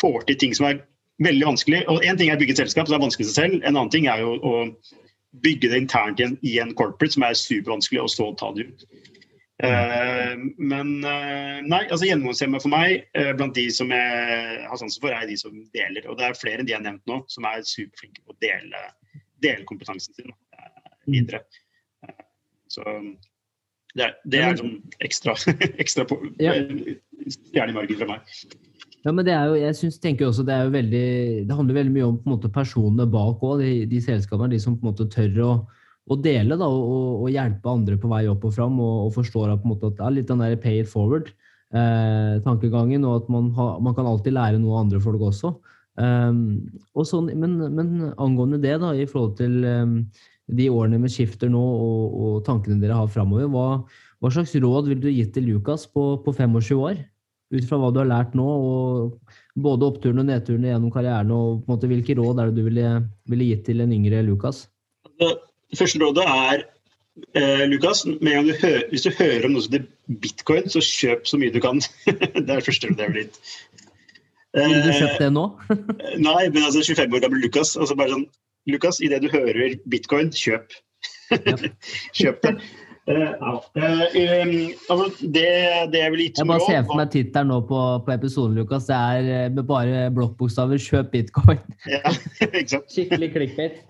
får 0.00 0.26
til 0.28 0.40
ting 0.42 0.56
som 0.56 0.68
er 0.68 0.82
veldig 1.24 1.46
vanskelig. 1.52 1.84
Og 1.88 2.04
Én 2.04 2.18
ting 2.18 2.30
er 2.30 2.36
å 2.36 2.42
bygge 2.42 2.56
et 2.58 2.64
selskap 2.64 2.88
som 2.88 2.98
er 2.98 3.06
vanskelig 3.06 3.30
seg 3.30 3.38
selv. 3.38 3.62
En 3.62 3.76
annen 3.76 3.92
ting 3.92 4.08
er 4.10 4.20
jo 4.24 4.36
å 4.36 4.54
bygge 5.42 5.70
det 5.72 5.80
internt 5.84 6.20
i 6.20 6.26
en, 6.26 6.36
i 6.44 6.58
en 6.60 6.74
corporate 6.76 7.16
som 7.16 7.24
er 7.24 7.38
supervanskelig, 7.38 8.02
og 8.02 8.12
så 8.12 8.28
ta 8.36 8.50
det 8.56 8.68
ut. 8.68 8.86
Uh, 9.62 10.34
men 10.58 10.88
uh, 11.06 11.60
nei, 11.62 11.84
altså 11.84 12.08
gjennomgangshemmet 12.08 12.64
for 12.64 12.72
meg, 12.72 13.04
uh, 13.14 13.30
blant 13.38 13.54
de 13.54 13.68
som 13.72 13.92
jeg 13.94 14.56
har 14.66 14.80
sansen 14.80 15.04
for, 15.04 15.14
er 15.14 15.28
de 15.30 15.36
som 15.38 15.54
deler. 15.76 16.08
Og 16.10 16.18
det 16.18 16.26
er 16.26 16.36
flere 16.36 16.60
enn 16.60 16.68
de 16.68 16.74
jeg 16.74 16.80
har 16.80 16.88
nevnt 16.88 17.06
nå, 17.08 17.20
som 17.32 17.46
er 17.48 17.62
superflinke 17.62 18.24
på 18.26 18.34
å 18.34 18.40
dele 18.42 18.82
dele 19.42 19.66
kompetansen 19.68 20.16
sin 20.16 20.32
eh, 20.32 20.72
videre. 21.10 21.42
Så 22.72 22.86
det 23.92 24.06
er, 24.06 24.12
det 24.24 24.38
er 24.40 24.56
sånn 24.56 24.78
ekstra, 25.04 25.34
ekstra 25.82 26.06
på, 26.08 26.16
ja. 26.40 26.54
i 26.56 27.74
margen 27.76 27.98
fra 27.98 28.14
meg. 28.14 28.36
Ja, 29.02 29.10
men 29.10 29.26
det 29.26 29.32
er 29.34 29.48
jo, 29.50 29.56
jeg 29.58 29.74
synes, 29.74 29.96
tenker 30.02 30.26
også 30.28 30.44
det 30.46 30.54
er 30.54 30.68
jo 30.68 30.72
veldig, 30.76 31.06
det 31.48 31.56
handler 31.58 31.78
veldig 31.80 31.94
mye 31.96 32.04
om 32.06 32.18
på 32.20 32.28
en 32.28 32.34
måte 32.36 32.54
personene 32.54 33.06
bak 33.10 33.42
òg. 33.42 33.60
De, 33.60 33.70
de 33.90 33.98
selskapene 34.02 34.52
de 34.54 34.60
som 34.62 34.76
på 34.78 34.86
en 34.86 34.90
måte 34.92 35.06
tør 35.10 35.40
å, 35.42 35.66
å 36.06 36.14
dele 36.22 36.54
da, 36.58 36.66
og, 36.70 37.22
og, 37.24 37.28
hjelpe 37.34 37.72
andre 37.72 37.96
på 37.98 38.10
vei 38.12 38.28
opp 38.30 38.44
og 38.46 38.54
fram, 38.54 38.74
og, 38.82 39.06
og 39.08 39.12
forstår 39.18 39.46
at, 39.50 39.60
på 39.62 39.66
en 39.66 39.72
måte, 39.74 39.86
at 39.90 39.96
det 39.98 40.04
er 40.06 40.16
litt 40.20 40.30
den 40.30 40.42
der 40.44 40.62
pay 40.62 40.76
it 40.84 40.90
forward-tankegangen, 40.92 43.02
eh, 43.02 43.08
og 43.08 43.14
at 43.24 43.26
man, 43.34 43.44
ha, 43.58 43.66
man, 43.82 43.94
kan 43.98 44.08
alltid 44.08 44.32
lære 44.38 44.58
noe 44.62 44.72
av 44.76 44.82
andre 44.86 44.98
folk 45.02 45.20
også. 45.32 45.48
Um, 46.00 46.70
sånn, 47.04 47.28
men, 47.36 47.58
men, 47.76 47.88
angående 48.16 48.60
det, 48.62 48.78
da, 48.80 48.94
i 48.96 49.04
forhold 49.08 49.34
til 49.40 49.58
um, 49.68 49.98
de 50.48 50.70
årene 50.72 51.00
med 51.02 51.12
skifter 51.12 51.50
nå 51.52 51.60
og, 51.60 52.14
og 52.16 52.38
tankene 52.46 52.80
dere 52.80 52.96
har 52.96 53.10
framover, 53.12 53.50
hva, 53.52 53.66
hva, 54.22 54.32
slags 54.32 54.54
råd 54.56 54.88
vil 54.88 55.02
du 55.02 55.10
gitt 55.12 55.34
til 55.36 55.50
Lukas 55.50 55.84
på, 55.92 56.14
på 56.24 56.34
25 56.38 56.80
år? 56.80 57.02
ut 57.52 57.68
fra 57.68 57.78
hva 57.80 57.92
du 57.92 58.00
har 58.00 58.10
lært 58.10 58.36
nå, 58.38 58.44
og 58.44 59.62
både 59.62 59.88
oppturene 59.90 60.24
og 60.24 60.30
nedturene 60.30 60.70
gjennom 60.72 60.92
karrieren, 60.94 61.32
og 61.36 61.64
måte, 61.68 61.88
hvilke 61.90 62.16
råd 62.18 62.40
er 62.40 62.50
det 62.50 62.60
du 62.60 62.68
ville, 62.68 62.92
ville 63.28 63.48
gitt 63.50 63.66
til 63.68 63.84
en 63.84 63.92
yngre 63.92 64.22
Lukas? 64.26 64.64
Det 65.20 65.78
første 65.78 66.00
rådet 66.00 66.24
er 66.24 66.64
eh, 67.36 67.64
Lukas, 67.68 68.04
du 68.08 68.54
hører, 68.62 68.86
hvis 68.90 69.04
du 69.04 69.10
hører 69.18 69.48
om 69.48 69.56
noe 69.56 69.64
som 69.66 69.76
heter 69.76 70.16
bitcoin, 70.24 70.68
så 70.72 70.80
kjøp 70.84 71.28
så 71.28 71.40
mye 71.40 71.52
du 71.52 71.60
kan. 71.64 71.82
det 72.08 72.40
er 72.40 72.48
det 72.48 72.64
første 72.64 72.88
rådet 72.88 73.04
jeg 73.04 73.12
ville 73.12 73.26
gitt. 73.26 73.42
Ville 74.52 74.84
du 74.84 74.92
kjøpt 74.92 75.20
det 75.22 75.32
nå? 75.32 75.46
nei, 76.28 76.46
men 76.52 76.62
altså 76.66 76.82
25 76.84 77.16
år 77.16 77.24
gammel 77.24 77.44
Lukas. 77.44 77.76
altså 77.76 77.96
bare 77.96 78.12
sånn, 78.12 78.26
Lukas, 78.70 79.00
idet 79.02 79.22
du 79.24 79.30
hører 79.32 79.78
bitcoin, 79.90 80.32
kjøp. 80.36 80.74
kjøp 82.18 82.42
det. 82.44 82.56
Uh, 83.02 83.14
ja. 83.18 83.52
uh, 83.58 84.02
altså 84.90 85.06
det, 85.20 85.46
det, 85.90 86.00
er 86.00 86.10
vel 86.14 86.20
ikke 86.22 86.38
Jeg 86.38 86.46
bare 86.46 86.66
ser 86.68 86.84
for 86.86 87.00
meg 87.00 87.08
tittelen 87.10 87.48
nå 87.50 87.56
på, 87.66 87.78
på, 88.06 88.12
episoden, 88.14 88.54
Lukas. 88.60 88.86
Det 88.86 88.94
er 88.94 89.30
eh, 89.46 89.48
med 89.50 89.64
bare 89.66 90.04
blokkbokstaver 90.14 90.78
'kjøp 90.78 91.10
bitcoin'. 91.10 91.64
ja, 91.96 92.12
ikke 92.44 92.68
sant? 92.76 92.86
Skikkelig 92.94 93.32
clickbait. 93.34 93.80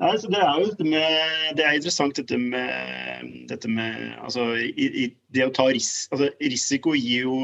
Ja, 0.00 0.14
det 0.16 0.40
er 0.40 0.54
jo 0.56 0.70
dette 0.70 0.86
med, 0.88 1.18
det 1.58 1.66
er 1.66 1.76
interessant 1.76 2.16
dette 2.16 2.38
med, 2.40 3.26
dette 3.50 3.68
med 3.68 4.14
altså, 4.24 4.46
i, 4.56 4.86
i, 4.88 5.04
det 5.34 5.44
å 5.44 5.52
ta 5.52 5.66
ris, 5.68 6.08
altså, 6.08 6.30
risiko 6.40 6.94
gir 6.96 7.26
jo 7.26 7.40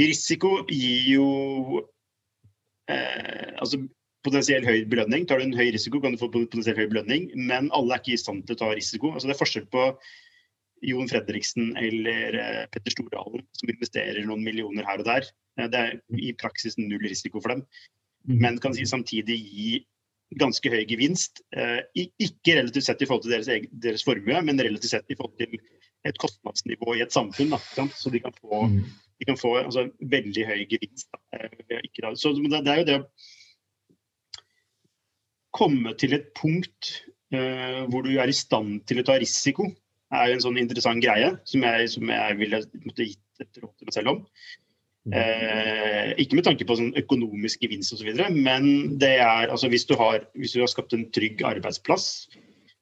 Risiko 0.00 0.56
gir 0.70 1.04
jo 1.14 1.26
eh, 2.90 3.52
altså 3.60 3.82
potensiell 4.24 4.64
høy 4.66 4.84
belønning. 4.90 5.26
Tar 5.28 5.40
du 5.40 5.46
en 5.46 5.56
høy 5.56 5.70
risiko, 5.74 6.00
kan 6.02 6.14
du 6.14 6.20
få 6.20 6.30
potensielt 6.32 6.80
høy 6.80 6.88
belønning, 6.90 7.28
men 7.36 7.70
alle 7.76 7.96
er 7.96 8.02
ikke 8.02 8.16
i 8.16 8.20
stand 8.20 8.46
til 8.48 8.56
å 8.56 8.62
ta 8.62 8.70
risiko. 8.74 9.12
Altså, 9.12 9.28
det 9.28 9.36
er 9.36 9.42
forskjell 9.42 9.66
på 9.72 9.88
Jon 10.84 11.08
Fredriksen 11.08 11.72
eller 11.80 12.38
eh, 12.40 12.62
Petter 12.72 12.94
Stordalen, 12.94 13.44
som 13.56 13.72
investerer 13.72 14.24
noen 14.28 14.44
millioner 14.44 14.86
her 14.88 15.02
og 15.02 15.08
der. 15.08 15.28
Eh, 15.60 15.68
det 15.72 15.82
er 15.82 15.98
i 16.20 16.32
praksis 16.40 16.78
null 16.80 17.04
risiko 17.04 17.40
for 17.40 17.54
dem, 17.54 17.64
mm. 18.28 18.38
men 18.42 18.60
kan 18.62 18.76
samtidig 18.76 19.38
gi 19.40 19.70
ganske 20.40 20.72
høy 20.72 20.82
gevinst. 20.88 21.44
Eh, 21.56 21.80
ikke 21.94 22.58
relativt 22.58 22.88
sett 22.88 23.04
i 23.04 23.08
forhold 23.08 23.26
til 23.26 23.36
deres, 23.36 23.70
deres 23.70 24.04
formue, 24.06 24.42
men 24.46 24.60
relativt 24.60 24.96
sett 24.96 25.12
i 25.12 25.18
forhold 25.18 25.36
til 25.40 25.58
et 26.04 26.20
kostnadsnivå 26.20 26.98
i 26.98 27.04
et 27.04 27.14
samfunn. 27.14 27.54
Da, 27.54 27.88
så 27.96 28.12
de 28.12 28.20
kan 28.24 28.34
få, 28.40 28.66
mm. 28.72 28.80
De 29.24 29.30
kan 29.30 29.40
få 29.40 29.54
altså, 29.62 29.86
veldig 30.00 30.44
høy 30.50 30.66
gevinst. 30.68 31.08
Så 32.20 32.34
det, 32.36 32.60
er 32.60 32.80
jo 32.82 32.88
det 32.88 32.98
å 33.00 33.06
komme 35.54 35.94
til 36.00 36.16
et 36.18 36.28
punkt 36.36 36.90
uh, 37.32 37.86
hvor 37.88 38.04
du 38.04 38.12
er 38.18 38.28
i 38.28 38.36
stand 38.36 38.82
til 38.88 39.00
å 39.00 39.06
ta 39.06 39.16
risiko, 39.22 39.70
er 40.14 40.28
jo 40.28 40.36
en 40.36 40.44
sånn 40.44 40.60
interessant 40.60 41.02
greie 41.02 41.32
som 41.48 41.64
jeg, 41.64 41.88
som 41.94 42.12
jeg 42.12 42.36
ville 42.38 42.60
måtte 42.84 43.08
gitt 43.08 43.42
et 43.42 43.62
råd 43.62 43.72
til 43.72 43.88
meg 43.88 43.96
selv 43.96 44.12
om. 44.12 44.20
Uh, 45.04 46.12
ikke 46.20 46.38
med 46.38 46.46
tanke 46.46 46.68
på 46.68 46.76
sånn 46.78 46.94
økonomisk 47.00 47.64
gevinst 47.64 47.96
osv., 47.96 48.12
men 48.36 48.68
det 49.00 49.16
er 49.20 49.48
altså 49.48 49.68
hvis 49.72 49.88
du, 49.88 49.96
har, 50.00 50.28
hvis 50.36 50.54
du 50.56 50.62
har 50.62 50.70
skapt 50.72 50.94
en 50.96 51.08
trygg 51.12 51.44
arbeidsplass, 51.44 52.26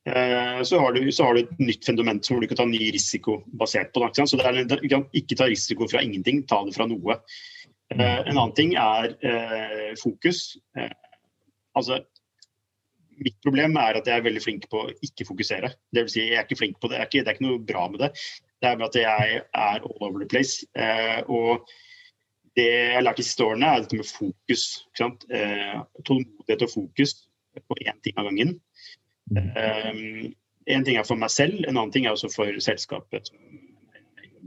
så, 0.02 0.78
har 0.82 0.96
du, 0.96 1.04
så, 1.14 1.28
har 1.28 1.36
du, 1.36 1.44
et 1.44 1.58
nytt 1.62 1.86
fundament 1.86 2.26
som 2.26 2.40
du 2.42 2.48
kan 2.50 2.58
ta 2.58 2.64
ny 2.66 2.88
risiko 2.90 3.36
basert 3.54 3.92
på. 3.94 4.02
Det, 4.02 4.24
så 4.26 4.38
det 4.40 4.48
er, 4.48 4.64
du 4.80 4.88
kan 4.90 5.04
ikke 5.14 5.36
ta 5.38 5.46
risiko 5.46 5.86
fra 5.86 6.02
ingenting, 6.02 6.40
ta 6.50 6.58
det 6.66 6.74
fra 6.74 6.88
noe. 6.90 7.20
en 7.94 8.32
annen 8.32 8.54
ting 8.58 8.74
er 8.74 9.14
fokus. 10.00 10.56
altså 11.78 12.00
mitt 13.22 13.38
problem 13.44 13.76
er 13.80 13.98
at 13.98 14.08
jeg 14.08 14.18
er 14.18 14.26
veldig 14.26 14.42
flink 14.42 14.66
på 14.72 14.84
å 14.84 14.90
ikke 15.04 15.26
fokusere. 15.28 15.72
Det 15.92 16.04
vil 16.06 16.12
si, 16.12 16.24
jeg 16.30 16.40
er 16.40 16.46
ikke 16.46 16.60
flink 16.62 16.78
på 16.80 16.90
det. 16.90 16.98
Det 16.98 17.02
er 17.02 17.10
ikke, 17.10 17.22
det 17.22 17.32
er 17.32 17.38
ikke 17.38 17.46
noe 17.46 17.62
bra 17.70 17.86
med 17.92 18.04
det. 18.04 18.10
Det 18.62 18.68
er 18.68 18.78
bare 18.78 18.90
at 18.90 18.98
jeg 19.00 19.40
er 19.42 19.86
all 19.86 19.88
over 19.98 20.22
the 20.22 20.28
place. 20.30 20.66
Eh, 20.78 21.20
og 21.26 21.68
det 22.58 22.68
jeg 22.68 22.94
har 22.96 23.06
lært 23.06 23.20
de 23.20 23.26
siste 23.26 23.44
årene, 23.46 23.68
er 23.68 23.84
dette 23.84 23.98
med 23.98 24.08
fokus. 24.08 24.64
Eh, 25.02 25.78
tålmodighet 26.06 26.66
og 26.66 26.74
fokus 26.74 27.16
på 27.58 27.78
én 27.84 27.98
ting 28.04 28.18
av 28.20 28.30
gangen. 28.30 28.56
Eh, 29.30 30.32
en 30.72 30.84
ting 30.86 30.98
er 30.98 31.06
for 31.06 31.18
meg 31.18 31.30
selv, 31.34 31.62
en 31.64 31.76
annen 31.76 31.92
ting 31.94 32.06
er 32.06 32.14
også 32.14 32.30
for 32.34 32.58
selskapet. 32.62 33.30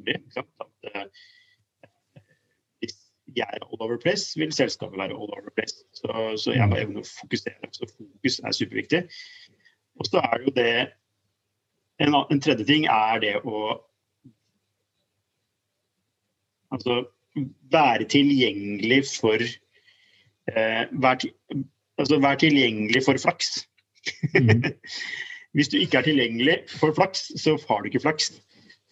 At, 0.07 0.45
eh, 0.91 1.07
jeg 3.36 3.47
er 3.47 3.63
all 3.65 3.82
over 3.82 3.97
place, 3.97 4.39
vil 4.39 4.53
selskapet 4.53 4.97
være 4.97 5.15
all 5.15 5.34
over 5.34 5.51
place. 5.55 5.84
Så, 5.93 6.11
så 6.43 6.53
jeg 6.55 6.69
må 6.69 6.78
evne 6.80 7.01
å 7.01 7.09
fokusere. 7.09 7.71
Så 7.76 7.89
fokus 7.97 8.39
er 8.39 8.55
superviktig. 8.55 9.01
Og 9.99 10.07
så 10.07 10.21
er 10.23 10.45
jo 10.45 10.53
det 10.55 10.71
en, 12.03 12.15
en, 12.15 12.41
tredje 12.41 12.67
ting 12.67 12.88
er 12.91 13.21
det 13.23 13.36
å 13.47 13.61
altså, 16.76 17.05
være 17.71 18.07
tilgjengelig 18.11 19.01
for 19.13 19.39
eh, 19.39 20.84
være, 20.91 21.32
altså, 21.99 22.19
være 22.19 22.41
tilgjengelig 22.43 23.05
for 23.07 23.19
flaks. 23.21 23.65
Mm. 24.35 24.71
Hvis 25.55 25.71
du 25.71 25.77
ikke 25.79 26.01
er 26.01 26.09
tilgjengelig 26.09 26.55
for 26.67 26.91
flaks, 26.95 27.29
så 27.39 27.55
har 27.69 27.81
du 27.81 27.87
ikke 27.89 28.03
flaks. 28.03 28.33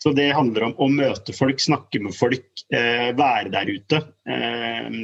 Så 0.04 0.12
det 0.16 0.34
handler 0.36 0.68
om 0.68 0.76
å 0.84 0.90
møte 0.92 1.36
folk, 1.36 1.62
snakke 1.64 2.02
med 2.04 2.16
folk, 2.16 2.48
eh, 2.76 3.12
være 3.16 3.52
der 3.54 3.72
ute. 3.72 4.00
Eh, 4.28 4.98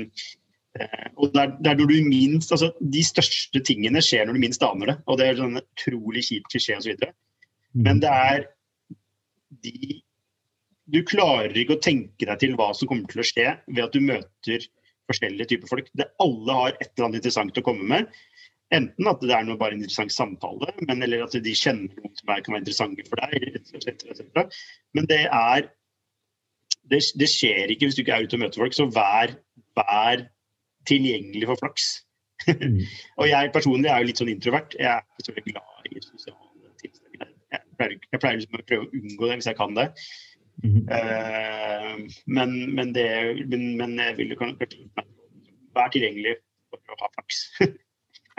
eh, 0.80 1.06
og 1.16 1.36
er, 1.40 1.54
når 1.64 1.86
du 1.88 1.96
minst, 2.08 2.52
altså 2.56 2.74
De 2.80 3.04
største 3.04 3.62
tingene 3.64 4.04
skjer 4.04 4.28
når 4.28 4.36
du 4.36 4.44
minst 4.44 4.66
aner 4.66 4.94
det. 4.94 4.98
Og 5.08 5.20
det 5.20 5.28
er 5.28 5.40
sånn 5.40 5.62
utrolig 5.62 6.26
kjipt 6.28 6.52
klisjé 6.52 6.80
osv. 6.80 6.96
Mm. 7.00 7.84
Men 7.86 8.04
det 8.04 8.12
er 8.32 8.48
de 9.64 10.00
Du 10.90 11.04
klarer 11.06 11.54
ikke 11.54 11.76
å 11.78 11.84
tenke 11.86 12.26
deg 12.26 12.40
til 12.42 12.56
hva 12.58 12.72
som 12.74 12.90
kommer 12.90 13.08
til 13.12 13.22
å 13.22 13.28
skje 13.28 13.52
ved 13.68 13.84
at 13.84 13.94
du 13.94 14.02
møter 14.02 14.64
forskjellige 15.10 15.52
typer 15.54 15.70
folk. 15.70 15.90
Det, 15.94 16.08
alle 16.24 16.56
har 16.56 16.76
et 16.76 16.90
eller 16.90 17.08
annet 17.08 17.22
interessant 17.22 17.60
å 17.62 17.66
komme 17.66 17.86
med. 17.88 18.10
Enten 18.76 19.10
at 19.10 19.22
det 19.26 19.34
er 19.34 19.46
noe 19.48 19.58
bare 19.58 19.74
en 19.74 19.82
interessant 19.82 20.14
samtale, 20.14 20.70
men, 20.86 21.02
eller 21.02 21.24
at 21.26 21.34
de 21.34 21.54
kjenner 21.58 21.90
noen 21.98 22.14
som 22.20 22.30
er, 22.30 22.44
kan 22.46 22.54
være 22.54 22.62
interessante 22.62 23.06
for 23.08 23.22
deg. 23.24 23.48
Et 23.58 23.72
cetera, 23.74 24.44
Men 24.94 25.10
det 25.10 25.24
er 25.26 25.70
det, 26.90 27.00
det, 27.22 27.30
skjer 27.30 27.74
ikke 27.74 27.90
hvis 27.90 27.98
du 27.98 28.04
ikke 28.04 28.20
er 28.20 28.28
ute 28.28 28.38
og 28.38 28.44
møter 28.44 28.62
folk, 28.62 28.78
så 28.78 28.86
vær, 28.94 29.34
vær 29.78 30.24
tilgjengelig 30.90 31.50
for 31.50 31.64
flaks. 31.64 31.90
Mm. 32.48 32.80
og 33.20 33.30
jeg 33.30 33.52
personlig 33.58 33.90
er 33.90 34.04
jo 34.04 34.10
litt 34.12 34.22
sånn 34.22 34.32
introvert. 34.36 34.78
Jeg 34.78 34.90
er 34.94 35.06
ikke 35.06 35.28
så 35.28 35.36
veldig 35.36 35.56
glad 35.58 35.90
i 35.90 36.06
sosiale 36.06 36.74
tilstander. 36.84 37.34
Jeg 37.50 37.66
pleier, 37.82 37.98
jeg 38.06 38.22
pleier 38.22 38.40
liksom 38.40 38.62
å 38.62 38.66
prøve 38.70 38.86
å 38.88 39.02
unngå 39.02 39.30
det 39.32 39.40
hvis 39.40 39.50
jeg 39.50 39.60
kan 39.60 39.78
det. 39.78 39.90
Mm. 40.60 40.80
Uh, 40.92 42.24
men, 42.38 42.56
men, 42.76 42.94
det 42.94 43.10
men, 43.50 43.70
men 43.80 43.98
jeg 43.98 44.18
vil 44.18 44.34
jo 44.36 44.42
kanskje 44.42 44.74
være 45.74 45.94
tilgjengelig 45.96 46.40
for 46.70 46.98
å 46.98 47.04
ha 47.06 47.14
flaks. 47.18 47.46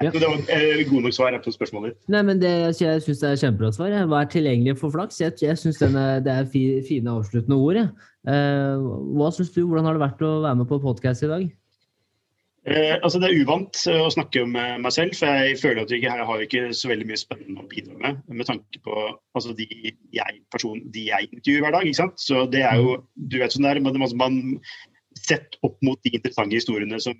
Ja. 0.00 0.10
Det 0.14 0.24
var 0.24 0.38
eh, 0.48 0.80
god 0.88 1.04
nok 1.04 1.12
svar 1.12 1.34
på 1.44 1.52
spørsmålet 1.52 1.92
ditt. 1.92 2.04
Nei, 2.12 2.22
men 2.24 2.40
det, 2.40 2.50
Jeg 2.80 3.02
syns 3.04 3.20
det 3.20 3.30
er 3.30 3.40
kjempebra 3.42 3.72
svar. 3.76 3.96
Vær 4.08 4.30
tilgjengelig 4.32 4.78
for 4.80 4.94
flaks. 4.94 5.20
Jeg, 5.20 5.36
jeg 5.42 5.60
syns 5.60 5.80
det 5.82 6.32
er 6.32 6.48
fine 6.52 7.12
avsluttende 7.12 7.58
ord. 7.60 7.80
Eh, 7.80 8.90
hva 9.16 9.32
synes 9.36 9.52
du, 9.52 9.64
Hvordan 9.66 9.88
har 9.88 9.98
det 9.98 10.06
vært 10.06 10.24
å 10.24 10.38
være 10.46 10.62
med 10.62 10.70
på 10.70 10.80
podkast 10.80 11.28
i 11.28 11.32
dag? 11.32 11.48
Eh, 12.68 12.98
altså 13.00 13.18
Det 13.18 13.30
er 13.30 13.38
uvant 13.40 13.78
eh, 13.88 14.02
å 14.04 14.10
snakke 14.12 14.42
om 14.44 14.56
eh, 14.60 14.76
meg 14.84 14.92
selv, 14.92 15.14
for 15.16 15.32
jeg 15.32 15.56
føler 15.62 15.80
at 15.82 15.92
jeg, 15.94 16.02
jeg 16.04 16.26
har 16.28 16.42
ikke 16.44 16.66
så 16.76 16.90
veldig 16.90 17.06
mye 17.08 17.20
spennende 17.20 17.64
å 17.64 17.68
bidra 17.70 17.96
med. 18.02 18.18
Med 18.28 18.48
tanke 18.50 18.82
på 18.84 18.96
altså, 19.08 19.54
de, 19.56 19.66
jeg, 20.12 20.40
person, 20.52 20.82
de 20.92 21.06
jeg 21.08 21.30
intervjuer 21.30 21.64
hver 21.64 21.76
dag. 21.78 21.88
ikke 21.88 22.02
sant? 22.02 22.20
Så 22.20 22.44
det 22.52 22.64
er 22.68 22.82
jo, 22.82 22.98
Du 23.16 23.38
vet 23.40 23.56
sånn 23.56 23.64
det 23.64 23.76
er, 23.76 23.84
man, 23.84 24.00
man 24.20 24.40
Sett 25.20 25.56
opp 25.66 25.80
mot 25.84 25.98
de 26.06 26.12
interessante 26.14 26.54
historiene 26.54 26.96
som 27.02 27.16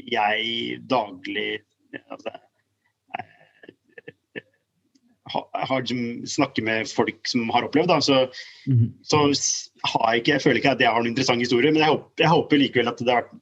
jeg 0.00 0.78
daglig 0.90 1.60
altså, 2.14 2.34
har, 5.34 5.86
snakker 6.28 6.62
med 6.66 6.90
folk 6.90 7.28
som 7.28 7.48
har 7.54 7.66
opplevd, 7.66 7.90
da, 7.92 8.00
så, 8.04 8.26
mm 8.68 8.90
så 9.04 9.24
har 9.84 10.12
jeg 10.12 10.22
ikke, 10.22 10.32
jeg 10.32 10.42
føler 10.42 10.60
ikke 10.60 10.70
at 10.76 10.80
jeg 10.80 10.88
har 10.88 11.02
noen 11.02 11.12
interessant 11.12 11.42
historie. 11.44 11.72
Men 11.72 11.82
jeg 11.82 11.92
håper, 11.92 12.22
jeg 12.22 12.30
håper 12.32 12.60
likevel 12.60 12.88
at 12.88 13.00
det 13.02 13.12
har 13.12 13.24
vært 13.24 13.34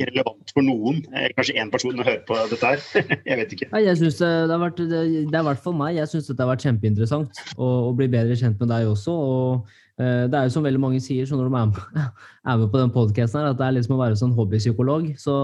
irrelevant 0.00 0.52
for 0.54 0.64
noen. 0.64 1.02
Kanskje 1.36 1.56
én 1.60 1.72
person 1.72 2.00
å 2.00 2.06
høre 2.06 2.22
på 2.28 2.38
dette 2.52 2.70
her. 2.72 2.84
jeg 3.28 3.40
vet 3.42 3.54
ikke. 3.56 3.68
jeg 3.84 4.00
synes 4.00 4.16
det, 4.20 4.30
det, 4.30 4.54
har 4.54 4.62
vært, 4.62 4.80
det, 4.92 5.02
er 5.02 5.42
i 5.42 5.46
hvert 5.50 5.62
fall 5.64 5.76
meg. 5.76 5.98
Jeg 5.98 6.12
syns 6.12 6.30
det 6.30 6.40
har 6.40 6.50
vært 6.52 6.64
kjempeinteressant 6.66 7.42
å, 7.56 7.68
å, 7.90 7.92
bli 7.98 8.08
bedre 8.12 8.38
kjent 8.38 8.60
med 8.62 8.72
deg 8.72 8.88
også. 8.88 9.12
og 9.12 9.76
det 10.00 10.36
er 10.36 10.46
jo 10.46 10.54
som 10.54 10.64
veldig 10.64 10.80
mange 10.80 11.00
sier 11.04 11.26
så 11.28 11.36
når 11.36 11.50
de 11.50 11.58
er 11.58 11.70
med, 11.70 12.64
på 12.72 12.80
den 12.80 12.92
podkasten, 12.94 13.44
at 13.50 13.58
det 13.58 13.66
er 13.66 13.76
liksom 13.76 13.96
å 13.96 14.00
være 14.00 14.16
sånn 14.16 14.32
hobbypsykolog. 14.36 15.10
Så 15.20 15.34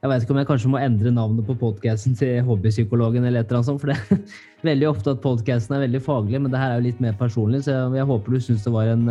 jeg 0.00 0.12
vet 0.12 0.24
ikke 0.24 0.36
om 0.36 0.40
jeg 0.40 0.48
kanskje 0.48 0.72
må 0.72 0.80
endre 0.80 1.12
navnet 1.14 1.46
på 1.48 1.58
podkasten 1.60 2.16
til 2.18 2.40
Hobbypsykologen 2.48 3.28
eller 3.28 3.44
et 3.44 3.52
eller 3.52 3.60
annet 3.60 3.70
sånt. 3.70 3.82
For 3.84 3.92
det 3.92 3.98
er 3.98 4.42
veldig 4.70 4.90
ofte 4.90 5.14
at 5.14 5.22
podkasten 5.24 5.76
er 5.76 5.86
veldig 5.86 6.02
faglig, 6.08 6.40
men 6.40 6.54
det 6.54 6.62
her 6.62 6.74
er 6.74 6.82
jo 6.82 6.88
litt 6.88 7.04
mer 7.04 7.16
personlig. 7.20 7.64
Så 7.68 7.76
jeg 7.76 8.10
håper 8.12 8.36
du 8.36 8.44
syns 8.48 8.66
det 8.66 8.74
var 8.74 8.92
en, 8.94 9.08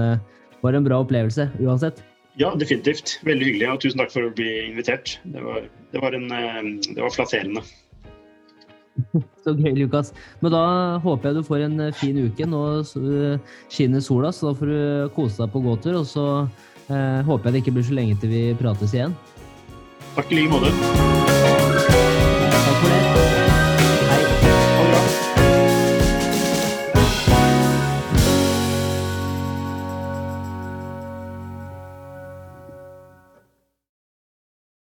var 0.66 0.78
en 0.78 0.88
bra 0.88 1.02
opplevelse 1.06 1.50
uansett. 1.62 2.02
Ja, 2.38 2.52
definitivt. 2.54 3.18
Veldig 3.26 3.48
hyggelig, 3.50 3.70
og 3.72 3.82
tusen 3.82 4.02
takk 4.02 4.14
for 4.14 4.28
å 4.28 4.34
bli 4.38 4.50
invitert. 4.68 5.18
Det 5.34 5.42
var, 5.42 5.66
det 5.94 6.02
var, 6.04 6.18
en, 6.18 6.78
det 6.86 7.02
var 7.02 7.14
flatterende. 7.14 7.64
Så 9.44 9.54
gøy, 9.56 9.74
Lukas. 9.78 10.14
Men 10.42 10.54
da 10.56 10.64
håper 11.04 11.30
jeg 11.30 11.40
du 11.40 11.48
får 11.48 11.66
en 11.68 11.80
eh, 11.88 11.96
fin 11.96 12.18
uke. 12.18 12.50
Nå 12.50 12.64
eh, 12.82 13.56
skinner 13.72 14.04
sola, 14.04 14.34
så 14.34 14.52
da 14.52 14.58
får 14.60 14.74
du 14.74 15.16
kose 15.16 15.42
deg 15.44 15.54
på 15.54 15.64
gåtur. 15.66 16.02
Og 16.02 16.10
så 16.10 16.28
eh, 16.90 17.24
håper 17.28 17.50
jeg 17.50 17.58
det 17.58 17.66
ikke 17.66 17.78
blir 17.80 17.90
så 17.90 17.98
lenge 17.98 18.20
til 18.22 18.34
vi 18.34 18.46
prates 18.60 18.96
igjen. 18.98 19.18
Takk 20.18 20.32
i 20.34 20.42
like 20.42 20.54
måte. 20.54 22.17